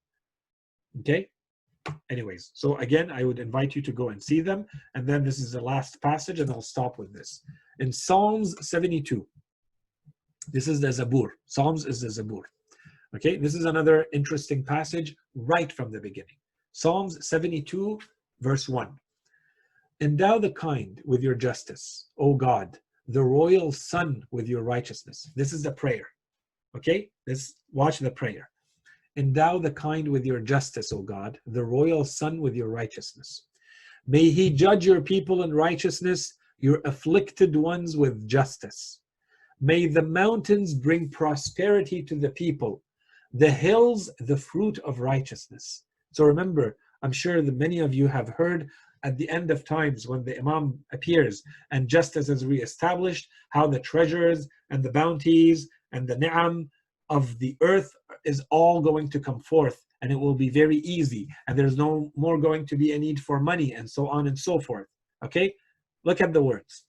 Okay? 1.01 1.29
Anyways, 2.11 2.51
so 2.55 2.77
again, 2.77 3.11
I 3.11 3.25
would 3.25 3.39
invite 3.39 3.75
you 3.75 3.83
to 3.83 3.93
go 3.93 4.11
and 4.11 4.23
see 4.23 4.41
them. 4.41 4.67
And 4.95 5.07
then 5.07 5.25
this 5.25 5.39
is 5.39 5.53
the 5.53 5.61
last 5.61 6.01
passage, 6.01 6.41
and 6.41 6.51
I'll 6.51 6.63
stop 6.63 6.99
with 6.99 7.13
this. 7.13 7.43
In 7.81 7.93
Psalms 7.93 8.55
72, 8.69 9.27
this 10.53 10.69
is 10.69 10.81
the 10.81 10.89
Zabur. 10.89 11.29
Psalms 11.47 11.87
is 11.87 12.01
the 12.01 12.09
Zabur. 12.09 12.43
Okay, 13.15 13.37
this 13.37 13.55
is 13.55 13.65
another 13.65 14.07
interesting 14.13 14.65
passage 14.65 15.15
right 15.35 15.73
from 15.73 15.93
the 15.93 16.01
beginning. 16.01 16.37
Psalms 16.73 17.29
72, 17.29 17.99
verse 18.41 18.69
1. 18.69 18.89
Endow 20.01 20.39
the 20.39 20.51
kind 20.51 21.01
with 21.05 21.23
your 21.23 21.35
justice, 21.35 22.09
O 22.19 22.35
God, 22.35 22.79
the 23.09 23.23
royal 23.23 23.73
son 23.73 24.23
with 24.31 24.49
your 24.49 24.63
righteousness. 24.63 25.31
This 25.35 25.53
is 25.53 25.63
the 25.63 25.73
prayer. 25.73 26.07
Okay, 26.77 27.11
let's 27.27 27.55
watch 27.73 27.99
the 27.99 28.11
prayer. 28.11 28.49
Endow 29.17 29.59
the 29.59 29.71
kind 29.71 30.09
with 30.09 30.25
your 30.25 30.41
justice, 30.41 30.93
O 30.93 31.03
God, 31.03 31.39
the 31.47 31.65
royal 31.65 32.05
son 32.05 32.41
with 32.41 32.55
your 32.55 32.69
righteousness. 32.69 33.45
May 34.07 34.31
he 34.31 34.51
judge 34.51 34.87
your 34.87 35.03
people 35.03 35.43
in 35.43 35.53
righteousness, 35.53 36.35
your 36.59 36.81
afflicted 36.85 37.55
ones 37.55 37.97
with 37.97 38.27
justice. 38.27 39.01
May 39.61 39.87
the 39.87 40.03
mountains 40.03 40.75
bring 40.75 41.09
prosperity 41.09 42.03
to 42.05 42.17
the 42.17 42.31
people, 42.31 42.83
the 43.33 43.51
hills 43.51 44.11
the 44.19 44.37
fruit 44.37 44.79
of 44.81 44.99
righteousness. 44.99 45.85
So 46.13 46.25
remember, 46.25 46.77
I'm 47.03 47.13
sure 47.13 47.43
that 47.43 47.57
many 47.57 47.81
of 47.81 47.95
you 47.95 48.07
have 48.07 48.31
heard 48.31 48.69
at 49.05 49.17
the 49.19 49.29
end 49.29 49.51
of 49.51 49.65
times 49.65 50.07
when 50.07 50.25
the 50.25 50.39
Imam 50.39 50.79
appears 50.93 51.43
and 51.71 51.89
justice 51.89 52.29
is 52.29 52.47
re-established, 52.47 53.29
how 53.51 53.67
the 53.67 53.81
treasures 53.81 54.49
and 54.71 54.83
the 54.83 54.93
bounties 54.93 55.69
and 55.93 56.07
the 56.07 56.17
ni'am 56.17 56.71
of 57.11 57.39
the 57.39 57.57
earth 57.61 57.93
is 58.25 58.43
all 58.51 58.81
going 58.81 59.09
to 59.11 59.21
come 59.21 59.41
forth 59.41 59.85
and 60.01 60.11
it 60.11 60.19
will 60.19 60.35
be 60.35 60.49
very 60.49 60.79
easy 60.79 61.29
and 61.47 61.59
there's 61.59 61.77
no 61.77 62.13
more 62.17 62.39
going 62.39 62.67
to 62.67 62.77
be 62.77 62.93
a 62.93 62.99
need 62.99 63.21
for 63.21 63.41
money 63.41 63.73
and 63.73 63.89
so 63.89 64.09
on 64.09 64.27
and 64.27 64.39
so 64.39 64.61
forth. 64.61 64.87
Okay? 65.25 65.55
Look 66.05 66.21
at 66.21 66.33
the 66.33 66.43
words. 66.43 66.85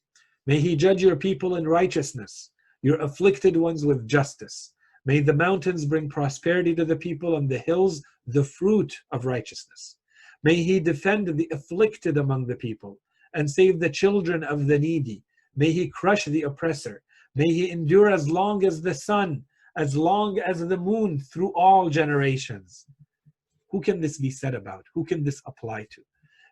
May 0.46 0.60
he 0.60 0.76
judge 0.76 1.02
your 1.02 1.16
people 1.16 1.56
in 1.56 1.68
righteousness 1.68 2.52
your 2.84 3.00
afflicted 3.00 3.56
ones 3.56 3.86
with 3.86 4.08
justice. 4.08 4.74
May 5.06 5.22
the 5.22 5.34
mountains 5.34 5.86
bring 5.86 6.10
prosperity 6.10 6.76
to 6.76 6.86
the 6.86 6.98
people 6.98 7.38
and 7.38 7.50
the 7.50 7.58
hills 7.58 8.04
the 8.28 8.44
fruit 8.44 8.94
of 9.12 9.26
righteousness 9.26 9.96
may 10.44 10.56
he 10.56 10.80
defend 10.80 11.28
the 11.28 11.48
afflicted 11.52 12.18
among 12.18 12.46
the 12.46 12.56
people 12.56 13.00
and 13.34 13.50
save 13.50 13.80
the 13.80 13.90
children 13.90 14.44
of 14.44 14.68
the 14.68 14.80
needy 14.80 15.24
may 15.56 15.72
he 15.72 15.88
crush 15.88 16.26
the 16.26 16.44
oppressor 16.44 17.02
may 17.36 17.48
he 17.48 17.72
endure 17.72 18.10
as 18.10 18.30
long 18.30 18.66
as 18.66 18.82
the 18.82 18.94
sun 18.94 19.44
as 19.76 19.96
long 19.96 20.40
as 20.40 20.68
the 20.68 20.78
moon 20.78 21.20
through 21.20 21.52
all 21.54 21.90
generations. 21.90 22.86
Who 23.72 23.82
can 23.82 24.00
this 24.00 24.20
be 24.20 24.30
said 24.30 24.54
about? 24.54 24.86
Who 24.94 25.04
can 25.04 25.24
this 25.24 25.42
apply 25.46 25.88
to? 25.92 26.02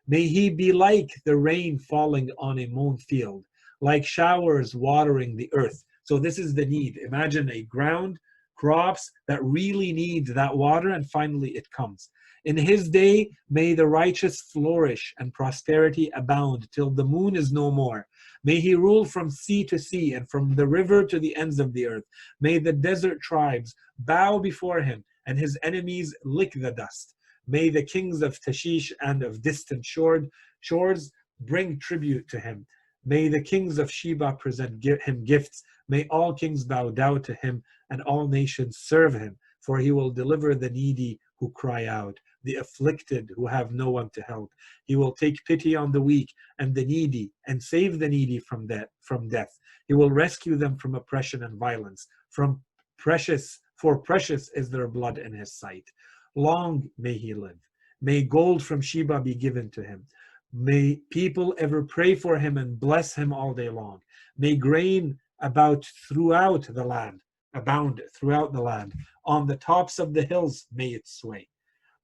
May 0.08 0.28
he 0.28 0.50
be 0.50 0.72
like 0.72 1.14
the 1.26 1.38
rain 1.38 1.78
falling 1.78 2.32
on 2.40 2.60
a 2.60 2.66
mown 2.68 2.98
field, 2.98 3.46
like 3.80 4.04
showers 4.04 4.74
watering 4.74 5.36
the 5.38 5.50
earth. 5.54 5.84
So 6.04 6.18
this 6.18 6.40
is 6.40 6.56
the 6.56 6.66
need. 6.66 6.98
Imagine 6.98 7.52
a 7.52 7.64
ground, 7.64 8.18
crops 8.56 9.12
that 9.28 9.44
really 9.44 9.94
need 9.94 10.28
that 10.28 10.58
water, 10.58 10.90
and 10.90 11.08
finally 11.10 11.52
it 11.52 11.70
comes. 11.70 12.10
In 12.44 12.58
his 12.58 12.90
day, 12.90 13.30
may 13.52 13.76
the 13.76 13.86
righteous 13.86 14.42
flourish 14.42 15.14
and 15.20 15.32
prosperity 15.32 16.10
abound 16.16 16.72
till 16.72 16.90
the 16.90 17.06
moon 17.06 17.36
is 17.36 17.52
no 17.52 17.70
more. 17.70 18.08
May 18.44 18.60
he 18.60 18.74
rule 18.74 19.06
from 19.06 19.30
sea 19.30 19.64
to 19.66 19.78
sea 19.78 20.14
and 20.16 20.28
from 20.28 20.56
the 20.56 20.68
river 20.68 21.06
to 21.06 21.20
the 21.20 21.36
ends 21.36 21.60
of 21.60 21.72
the 21.72 21.86
earth. 21.86 22.06
May 22.40 22.58
the 22.58 22.74
desert 22.74 23.22
tribes 23.22 23.76
bow 24.00 24.40
before 24.40 24.82
him 24.82 25.04
and 25.28 25.38
his 25.38 25.56
enemies 25.62 26.16
lick 26.24 26.54
the 26.54 26.72
dust. 26.72 27.14
May 27.46 27.70
the 27.70 27.84
kings 27.84 28.24
of 28.24 28.42
Tarshish 28.42 28.92
and 29.02 29.22
of 29.22 29.44
distant 29.44 29.86
shores 29.86 31.12
bring 31.42 31.78
tribute 31.78 32.28
to 32.30 32.40
him. 32.40 32.66
May 33.06 33.28
the 33.28 33.42
kings 33.42 33.78
of 33.78 33.92
Sheba 33.92 34.34
present 34.34 34.84
him 34.84 35.24
gifts. 35.24 35.62
May 35.88 36.08
all 36.08 36.34
kings 36.34 36.64
bow 36.64 36.90
down 36.90 37.22
to 37.24 37.36
him 37.36 37.62
and 37.92 38.02
all 38.02 38.28
nations 38.28 38.78
serve 38.78 39.14
him, 39.14 39.38
for 39.60 39.78
he 39.78 39.92
will 39.92 40.10
deliver 40.10 40.56
the 40.56 40.72
needy 40.72 41.20
who 41.38 41.52
cry 41.52 41.86
out 41.86 42.20
the 42.44 42.56
afflicted 42.56 43.30
who 43.36 43.48
have 43.48 43.72
no 43.72 43.90
one 43.90 44.10
to 44.12 44.22
help. 44.22 44.52
He 44.86 44.96
will 44.96 45.12
take 45.12 45.44
pity 45.46 45.76
on 45.76 45.92
the 45.92 46.02
weak 46.02 46.34
and 46.60 46.74
the 46.74 46.86
needy 46.86 47.32
and 47.48 47.62
save 47.62 48.00
the 48.00 48.10
needy 48.10 48.40
from 48.40 48.68
death. 48.68 48.90
From 49.02 49.30
death. 49.30 49.58
He 49.88 49.94
will 49.94 50.12
rescue 50.12 50.56
them 50.56 50.78
from 50.78 50.96
oppression 50.96 51.44
and 51.44 51.58
violence. 51.58 52.08
From 52.30 52.62
precious, 52.98 53.60
for 53.76 53.98
precious 53.98 54.50
is 54.56 54.70
their 54.70 54.88
blood 54.88 55.18
in 55.18 55.34
his 55.34 55.54
sight. 55.54 55.90
Long 56.36 56.90
may 56.98 57.14
he 57.14 57.34
live. 57.34 57.60
May 58.02 58.24
gold 58.24 58.64
from 58.64 58.82
Sheba 58.82 59.20
be 59.22 59.36
given 59.36 59.70
to 59.72 59.84
him. 59.84 60.06
May 60.54 61.00
people 61.12 61.56
ever 61.58 61.84
pray 61.84 62.16
for 62.16 62.38
him 62.38 62.58
and 62.58 62.80
bless 62.80 63.14
him 63.14 63.32
all 63.32 63.54
day 63.54 63.70
long. 63.70 64.02
May 64.38 64.56
grain 64.56 65.20
about 65.40 65.86
throughout 66.08 66.64
the 66.74 66.84
land 66.84 67.22
abound 67.54 68.02
throughout 68.14 68.54
the 68.54 68.62
land. 68.62 68.94
On 69.26 69.46
the 69.46 69.58
tops 69.58 70.00
of 70.00 70.14
the 70.14 70.24
hills 70.24 70.68
may 70.74 70.90
it 70.90 71.08
sway. 71.08 71.48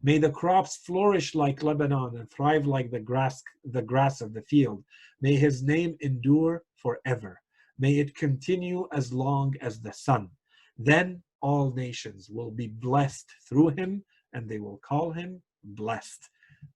May 0.04 0.20
the 0.20 0.30
crops 0.30 0.78
flourish 0.78 1.34
like 1.34 1.64
Lebanon 1.64 2.18
and 2.18 2.30
thrive 2.30 2.68
like 2.68 2.91
the 2.91 3.00
grass, 3.00 3.41
the 3.66 3.82
grass 3.82 4.22
of 4.22 4.34
the 4.34 4.43
field. 4.43 4.84
May 5.22 5.36
his 5.36 5.64
name 5.64 5.98
endure 6.02 6.64
forever. 6.76 7.41
May 7.80 8.00
it 8.00 8.16
continue 8.16 8.88
as 8.93 9.12
long 9.12 9.56
as 9.62 9.82
the 9.82 9.93
sun. 9.93 10.30
Then 10.78 11.24
all 11.41 11.74
nations 11.74 12.30
will 12.30 12.52
be 12.52 12.68
blessed 12.68 13.30
through 13.50 13.70
him 13.70 14.04
and 14.34 14.48
they 14.48 14.60
will 14.60 14.78
call 14.78 15.12
him 15.12 15.41
blessed. 15.64 16.30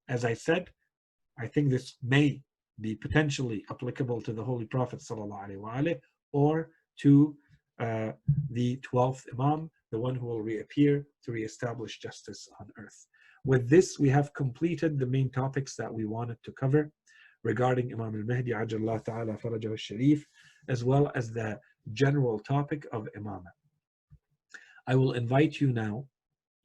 As 0.09 0.25
I 0.25 0.33
said, 0.33 0.69
I 1.37 1.47
think 1.47 1.69
this 1.69 1.97
may 2.03 2.41
be 2.79 2.95
potentially 2.95 3.63
applicable 3.69 4.21
to 4.21 4.33
the 4.33 4.43
Holy 4.43 4.65
Prophet 4.65 4.99
ﷺ 4.99 5.99
or 6.33 6.71
to 6.99 7.35
uh, 7.79 8.11
the 8.49 8.77
12th 8.77 9.25
Imam, 9.33 9.69
the 9.91 9.99
one 9.99 10.15
who 10.15 10.25
will 10.25 10.41
reappear 10.41 11.05
to 11.23 11.31
reestablish 11.31 11.99
justice 11.99 12.47
on 12.59 12.67
earth. 12.77 13.07
With 13.43 13.69
this, 13.69 13.97
we 13.99 14.09
have 14.09 14.33
completed 14.33 14.99
the 14.99 15.07
main 15.07 15.29
topics 15.31 15.75
that 15.75 15.91
we 15.91 16.05
wanted 16.05 16.37
to 16.43 16.51
cover 16.51 16.91
regarding 17.43 17.91
Imam 17.91 18.15
al-Mahdi 18.15 18.51
ajallah 18.51 19.03
ta'ala 19.03 19.33
farajah 19.33 19.71
al-sharif, 19.71 20.27
as 20.67 20.83
well 20.83 21.11
as 21.15 21.31
the 21.31 21.59
general 21.93 22.37
topic 22.39 22.85
of 22.91 23.07
Imamah. 23.17 23.53
I 24.85 24.95
will 24.95 25.13
invite 25.13 25.59
you 25.59 25.71
now, 25.71 26.05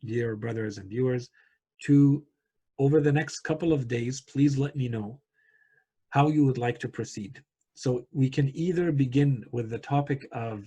dear 0.05 0.37
brothers 0.37 0.77
and 0.77 0.91
viewers, 0.91 1.31
to, 1.85 2.25
over 2.79 3.01
the 3.01 3.13
next 3.13 3.41
couple 3.41 3.73
of 3.73 3.89
days, 3.89 4.21
please 4.21 4.59
let 4.59 4.77
me 4.77 4.89
know 4.89 5.21
how 6.11 6.29
you 6.29 6.45
would 6.45 6.59
like 6.59 6.79
to 6.81 6.89
proceed. 6.89 7.43
So 7.75 8.07
we 8.13 8.29
can 8.29 8.55
either 8.55 8.93
begin 8.93 9.45
with 9.51 9.71
the 9.71 9.79
topic 9.79 10.27
of 10.33 10.65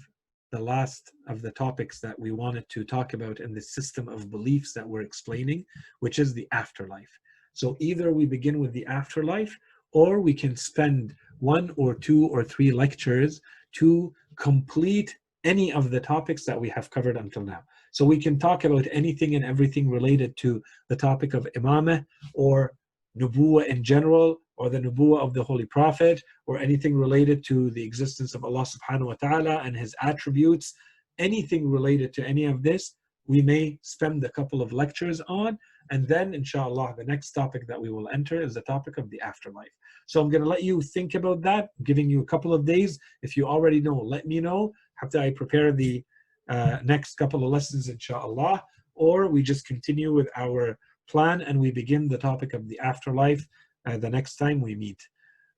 the 0.51 0.59
last 0.59 1.11
of 1.27 1.41
the 1.41 1.51
topics 1.51 1.99
that 1.99 2.17
we 2.19 2.31
wanted 2.31 2.67
to 2.69 2.83
talk 2.83 3.13
about 3.13 3.39
in 3.39 3.53
the 3.53 3.61
system 3.61 4.07
of 4.07 4.31
beliefs 4.31 4.73
that 4.73 4.87
we're 4.87 5.01
explaining, 5.01 5.65
which 5.99 6.19
is 6.19 6.33
the 6.33 6.47
afterlife. 6.51 7.19
So 7.53 7.77
either 7.79 8.11
we 8.11 8.25
begin 8.25 8.59
with 8.59 8.73
the 8.73 8.85
afterlife 8.85 9.57
or 9.91 10.21
we 10.21 10.33
can 10.33 10.55
spend 10.55 11.15
one 11.39 11.71
or 11.77 11.93
two 11.93 12.27
or 12.27 12.43
three 12.43 12.71
lectures 12.71 13.41
to 13.73 14.13
complete 14.35 15.17
any 15.43 15.71
of 15.71 15.89
the 15.89 15.99
topics 15.99 16.45
that 16.45 16.59
we 16.59 16.69
have 16.69 16.89
covered 16.89 17.17
until 17.17 17.43
now. 17.43 17.63
So 17.91 18.05
we 18.05 18.21
can 18.21 18.37
talk 18.37 18.65
about 18.65 18.87
anything 18.91 19.35
and 19.35 19.45
everything 19.45 19.89
related 19.89 20.35
to 20.37 20.61
the 20.89 20.95
topic 20.95 21.33
of 21.33 21.47
imamah 21.55 22.05
or 22.33 22.73
nubuwa 23.19 23.65
in 23.65 23.83
general 23.83 24.41
or 24.59 24.69
the 24.69 24.79
nubuwa 24.79 25.19
of 25.21 25.33
the 25.33 25.41
Holy 25.41 25.65
Prophet 25.65 26.21
or 26.45 26.59
anything 26.59 26.93
related 26.93 27.43
to 27.45 27.71
the 27.71 27.83
existence 27.83 28.35
of 28.35 28.43
Allah 28.43 28.65
subhanahu 28.65 29.07
wa 29.07 29.13
ta'ala 29.15 29.61
and 29.63 29.75
his 29.75 29.95
attributes, 30.01 30.73
anything 31.17 31.67
related 31.67 32.13
to 32.13 32.27
any 32.27 32.45
of 32.45 32.61
this, 32.61 32.95
we 33.25 33.41
may 33.41 33.79
spend 33.83 34.23
a 34.23 34.29
couple 34.29 34.61
of 34.61 34.73
lectures 34.73 35.21
on. 35.29 35.57
And 35.91 36.05
then, 36.07 36.33
inshallah, 36.33 36.95
the 36.97 37.05
next 37.05 37.31
topic 37.31 37.67
that 37.67 37.81
we 37.81 37.89
will 37.89 38.09
enter 38.09 38.41
is 38.41 38.53
the 38.53 38.61
topic 38.61 38.97
of 38.97 39.09
the 39.09 39.21
afterlife. 39.21 39.75
So 40.07 40.19
I'm 40.19 40.29
going 40.29 40.43
to 40.43 40.49
let 40.49 40.63
you 40.63 40.81
think 40.81 41.15
about 41.15 41.41
that, 41.43 41.69
giving 41.83 42.09
you 42.09 42.21
a 42.21 42.25
couple 42.25 42.53
of 42.53 42.65
days. 42.65 42.99
If 43.21 43.37
you 43.37 43.45
already 43.45 43.79
know, 43.79 43.95
let 43.95 44.27
me 44.27 44.39
know 44.41 44.73
after 45.01 45.19
I 45.19 45.31
prepare 45.31 45.71
the 45.71 46.03
uh, 46.49 46.79
next 46.83 47.15
couple 47.15 47.43
of 47.45 47.51
lessons, 47.51 47.87
inshallah. 47.87 48.63
Or 48.95 49.27
we 49.27 49.41
just 49.41 49.65
continue 49.65 50.11
with 50.13 50.29
our 50.35 50.77
plan 51.07 51.41
and 51.41 51.59
we 51.59 51.71
begin 51.71 52.07
the 52.07 52.17
topic 52.17 52.53
of 52.53 52.67
the 52.67 52.79
afterlife 52.79 53.47
the 53.85 54.09
next 54.09 54.35
time 54.35 54.61
we 54.61 54.75
meet. 54.75 55.01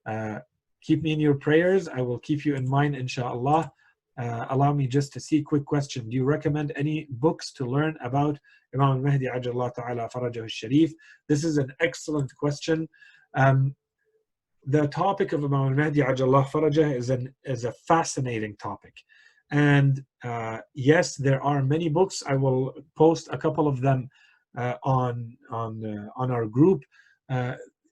Uh, 0.06 0.40
keep 0.82 1.04
me 1.04 1.12
in 1.12 1.20
your 1.20 1.36
prayers. 1.36 1.88
I 1.88 2.02
will 2.02 2.20
keep 2.20 2.46
you 2.46 2.56
in 2.56 2.68
mind, 2.68 2.96
inshallah. 2.96 3.72
Uh, 4.20 4.46
allow 4.50 4.74
me 4.74 4.88
just 4.88 5.14
to 5.14 5.20
see 5.20 5.42
quick 5.42 5.66
question. 5.66 6.10
Do 6.10 6.16
you 6.16 6.26
recommend 6.26 6.74
any 6.76 7.08
books 7.10 7.54
to 7.54 7.66
learn 7.66 7.98
about 8.04 8.38
Imam 8.74 8.98
al-Mahdi 8.98 9.26
ajallah 9.26 9.74
ta'ala 9.74 10.10
farajah 10.14 10.44
al-sharif? 10.44 10.94
This 11.28 11.44
is 11.44 11.58
an 11.58 11.72
excellent 11.80 12.36
question. 12.36 12.88
Um, 13.36 13.76
the 14.66 14.88
topic 14.88 15.34
of 15.34 15.44
Imam 15.44 15.70
al-Mahdi 15.70 16.02
ajallah 16.02 16.48
farajah 16.48 16.96
is, 16.96 17.10
an, 17.10 17.34
is 17.46 17.64
a 17.64 17.74
fascinating 17.88 18.56
topic. 18.58 18.94
And 19.52 20.04
uh, 20.24 20.60
yes, 20.74 21.16
there 21.16 21.42
are 21.44 21.64
many 21.64 21.90
books. 21.90 22.24
I 22.28 22.36
will 22.36 22.74
post 22.98 23.28
a 23.32 23.38
couple 23.38 23.68
of 23.68 23.82
them 23.82 24.10
uh, 24.58 24.76
on, 24.84 25.38
on, 25.50 25.86
uh, 25.86 26.22
on 26.22 26.32
our 26.32 26.46
group. 26.46 26.84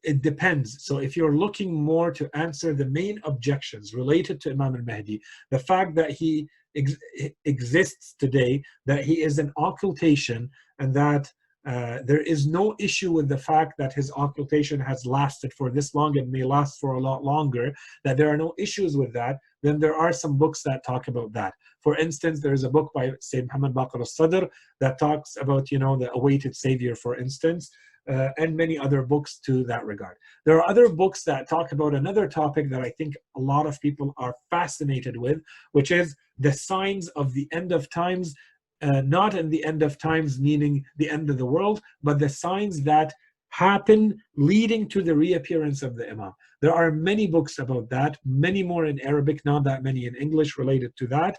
It 0.03 0.21
depends. 0.21 0.85
So 0.85 0.99
if 0.99 1.17
you're 1.17 1.35
looking 1.35 1.73
more 1.73 2.11
to 2.11 2.29
answer 2.33 2.73
the 2.73 2.85
main 2.85 3.19
objections 3.23 3.93
related 3.93 4.39
to 4.41 4.51
Imam 4.51 4.75
al-Mahdi, 4.75 5.21
the 5.51 5.59
fact 5.59 5.95
that 5.95 6.11
he 6.11 6.47
ex 6.75 6.95
exists 7.45 8.15
today, 8.17 8.63
that 8.85 9.03
he 9.03 9.21
is 9.21 9.39
an 9.39 9.51
occultation, 9.57 10.49
and 10.79 10.93
that 10.93 11.31
uh, 11.67 11.99
there 12.05 12.21
is 12.21 12.47
no 12.47 12.73
issue 12.79 13.11
with 13.11 13.27
the 13.27 13.37
fact 13.37 13.73
that 13.77 13.93
his 13.93 14.09
occultation 14.15 14.79
has 14.79 15.05
lasted 15.05 15.51
for 15.53 15.69
this 15.69 15.93
long 15.93 16.17
and 16.17 16.31
may 16.31 16.43
last 16.43 16.79
for 16.79 16.93
a 16.93 16.99
lot 16.99 17.23
longer, 17.23 17.73
that 18.05 18.15
there 18.15 18.29
are 18.29 18.37
no 18.37 18.53
issues 18.57 18.95
with 18.95 19.11
that, 19.13 19.37
then 19.61 19.77
there 19.79 19.95
are 19.95 20.13
some 20.13 20.37
books 20.37 20.63
that 20.63 20.85
talk 20.85 21.09
about 21.09 21.33
that. 21.33 21.53
For 21.81 21.97
instance, 21.97 22.39
there 22.39 22.53
is 22.53 22.63
a 22.63 22.69
book 22.69 22.91
by 22.95 23.11
Sayyid 23.19 23.47
Muhammad 23.47 23.73
Baqir 23.73 23.99
al-Sadr 23.99 24.47
that 24.79 24.97
talks 24.97 25.35
about, 25.35 25.69
you 25.71 25.79
know, 25.79 25.97
the 25.97 26.09
awaited 26.13 26.55
savior, 26.55 26.95
for 26.95 27.17
instance 27.17 27.69
uh, 28.09 28.29
and 28.37 28.55
many 28.55 28.77
other 28.77 29.01
books 29.03 29.39
to 29.45 29.63
that 29.65 29.85
regard. 29.85 30.17
There 30.45 30.57
are 30.57 30.69
other 30.69 30.89
books 30.89 31.23
that 31.23 31.49
talk 31.49 31.71
about 31.71 31.93
another 31.93 32.27
topic 32.27 32.69
that 32.71 32.81
I 32.81 32.89
think 32.91 33.15
a 33.35 33.39
lot 33.39 33.65
of 33.67 33.79
people 33.81 34.13
are 34.17 34.35
fascinated 34.49 35.15
with, 35.15 35.39
which 35.73 35.91
is 35.91 36.15
the 36.37 36.53
signs 36.53 37.07
of 37.09 37.33
the 37.33 37.47
end 37.51 37.71
of 37.71 37.89
times, 37.89 38.33
uh, 38.81 39.01
not 39.01 39.35
in 39.35 39.49
the 39.49 39.63
end 39.63 39.83
of 39.83 39.97
times 39.97 40.39
meaning 40.39 40.83
the 40.97 41.09
end 41.09 41.29
of 41.29 41.37
the 41.37 41.45
world, 41.45 41.81
but 42.01 42.17
the 42.19 42.29
signs 42.29 42.81
that 42.83 43.13
happen 43.49 44.17
leading 44.37 44.87
to 44.87 45.01
the 45.01 45.15
reappearance 45.15 45.81
of 45.83 45.95
the 45.95 46.09
Imam. 46.09 46.33
There 46.61 46.73
are 46.73 46.91
many 46.91 47.27
books 47.27 47.59
about 47.59 47.89
that, 47.89 48.17
many 48.25 48.63
more 48.63 48.85
in 48.85 48.99
Arabic, 49.01 49.43
not 49.45 49.63
that 49.63 49.83
many 49.83 50.05
in 50.05 50.15
English 50.15 50.57
related 50.57 50.95
to 50.97 51.07
that. 51.07 51.37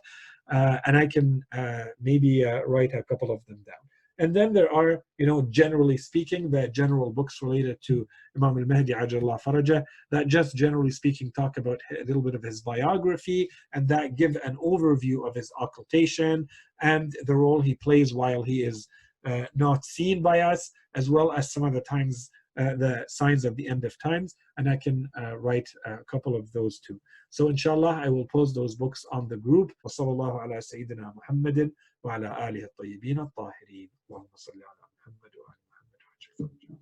Uh, 0.51 0.79
and 0.87 0.97
I 0.97 1.07
can 1.07 1.43
uh, 1.53 1.85
maybe 2.01 2.45
uh, 2.45 2.63
write 2.63 2.93
a 2.95 3.05
couple 3.05 3.31
of 3.31 3.45
them 3.47 3.61
down. 3.65 3.77
And 4.21 4.37
then 4.37 4.53
there 4.53 4.71
are, 4.71 5.03
you 5.17 5.27
know, 5.27 5.41
generally 5.49 5.97
speaking, 5.97 6.51
the 6.51 6.69
general 6.69 7.11
books 7.11 7.39
related 7.41 7.79
to 7.87 8.07
Imam 8.37 8.59
al-Mahdi 8.59 8.93
Ajallah 8.93 9.41
Faraja 9.41 9.83
that 10.11 10.27
just 10.27 10.55
generally 10.55 10.91
speaking 10.91 11.33
talk 11.33 11.57
about 11.57 11.81
a 11.99 12.05
little 12.05 12.21
bit 12.21 12.35
of 12.35 12.43
his 12.43 12.61
biography 12.61 13.49
and 13.73 13.89
that 13.89 14.17
give 14.17 14.37
an 14.45 14.57
overview 14.57 15.27
of 15.27 15.35
his 15.35 15.51
occultation 15.59 16.47
and 16.83 17.17
the 17.25 17.35
role 17.35 17.63
he 17.63 17.75
plays 17.77 18.13
while 18.13 18.43
he 18.43 18.63
is 18.63 18.87
uh, 19.25 19.47
not 19.55 19.87
seen 19.87 20.21
by 20.21 20.41
us, 20.41 20.71
as 20.95 21.09
well 21.09 21.33
as 21.33 21.53
some 21.53 21.65
of 21.65 21.73
the 21.73 21.81
times 21.81 22.31
uh, 22.60 22.76
the 22.76 23.06
signs 23.08 23.44
of 23.46 23.56
the 23.56 23.68
end 23.68 23.84
of 23.84 23.94
times, 24.00 24.36
and 24.58 24.70
I 24.70 24.78
can 24.78 25.10
uh, 25.20 25.38
write 25.38 25.70
a 25.86 25.98
couple 26.12 26.36
of 26.36 26.52
those 26.54 26.80
too. 26.80 27.00
So 27.30 27.50
inshallah, 27.50 28.02
I 28.06 28.10
will 28.10 28.28
post 28.32 28.56
those 28.56 28.76
books 28.76 29.06
on 29.12 29.28
the 29.28 29.38
group. 29.38 29.72
وصلى 29.86 30.12
الله 30.12 30.42
على 30.42 30.62
سيدنا 30.62 31.14
محمد 31.16 31.72
وعلى 32.04 32.50
آله 32.50 32.64
الطيبين 32.64 33.20
الطاهرين 33.20 33.90
اللهم 34.10 34.36
صل 34.36 34.54
على 34.54 34.84
محمد 35.00 35.32
وعلى 35.38 35.58
محمد 35.72 36.79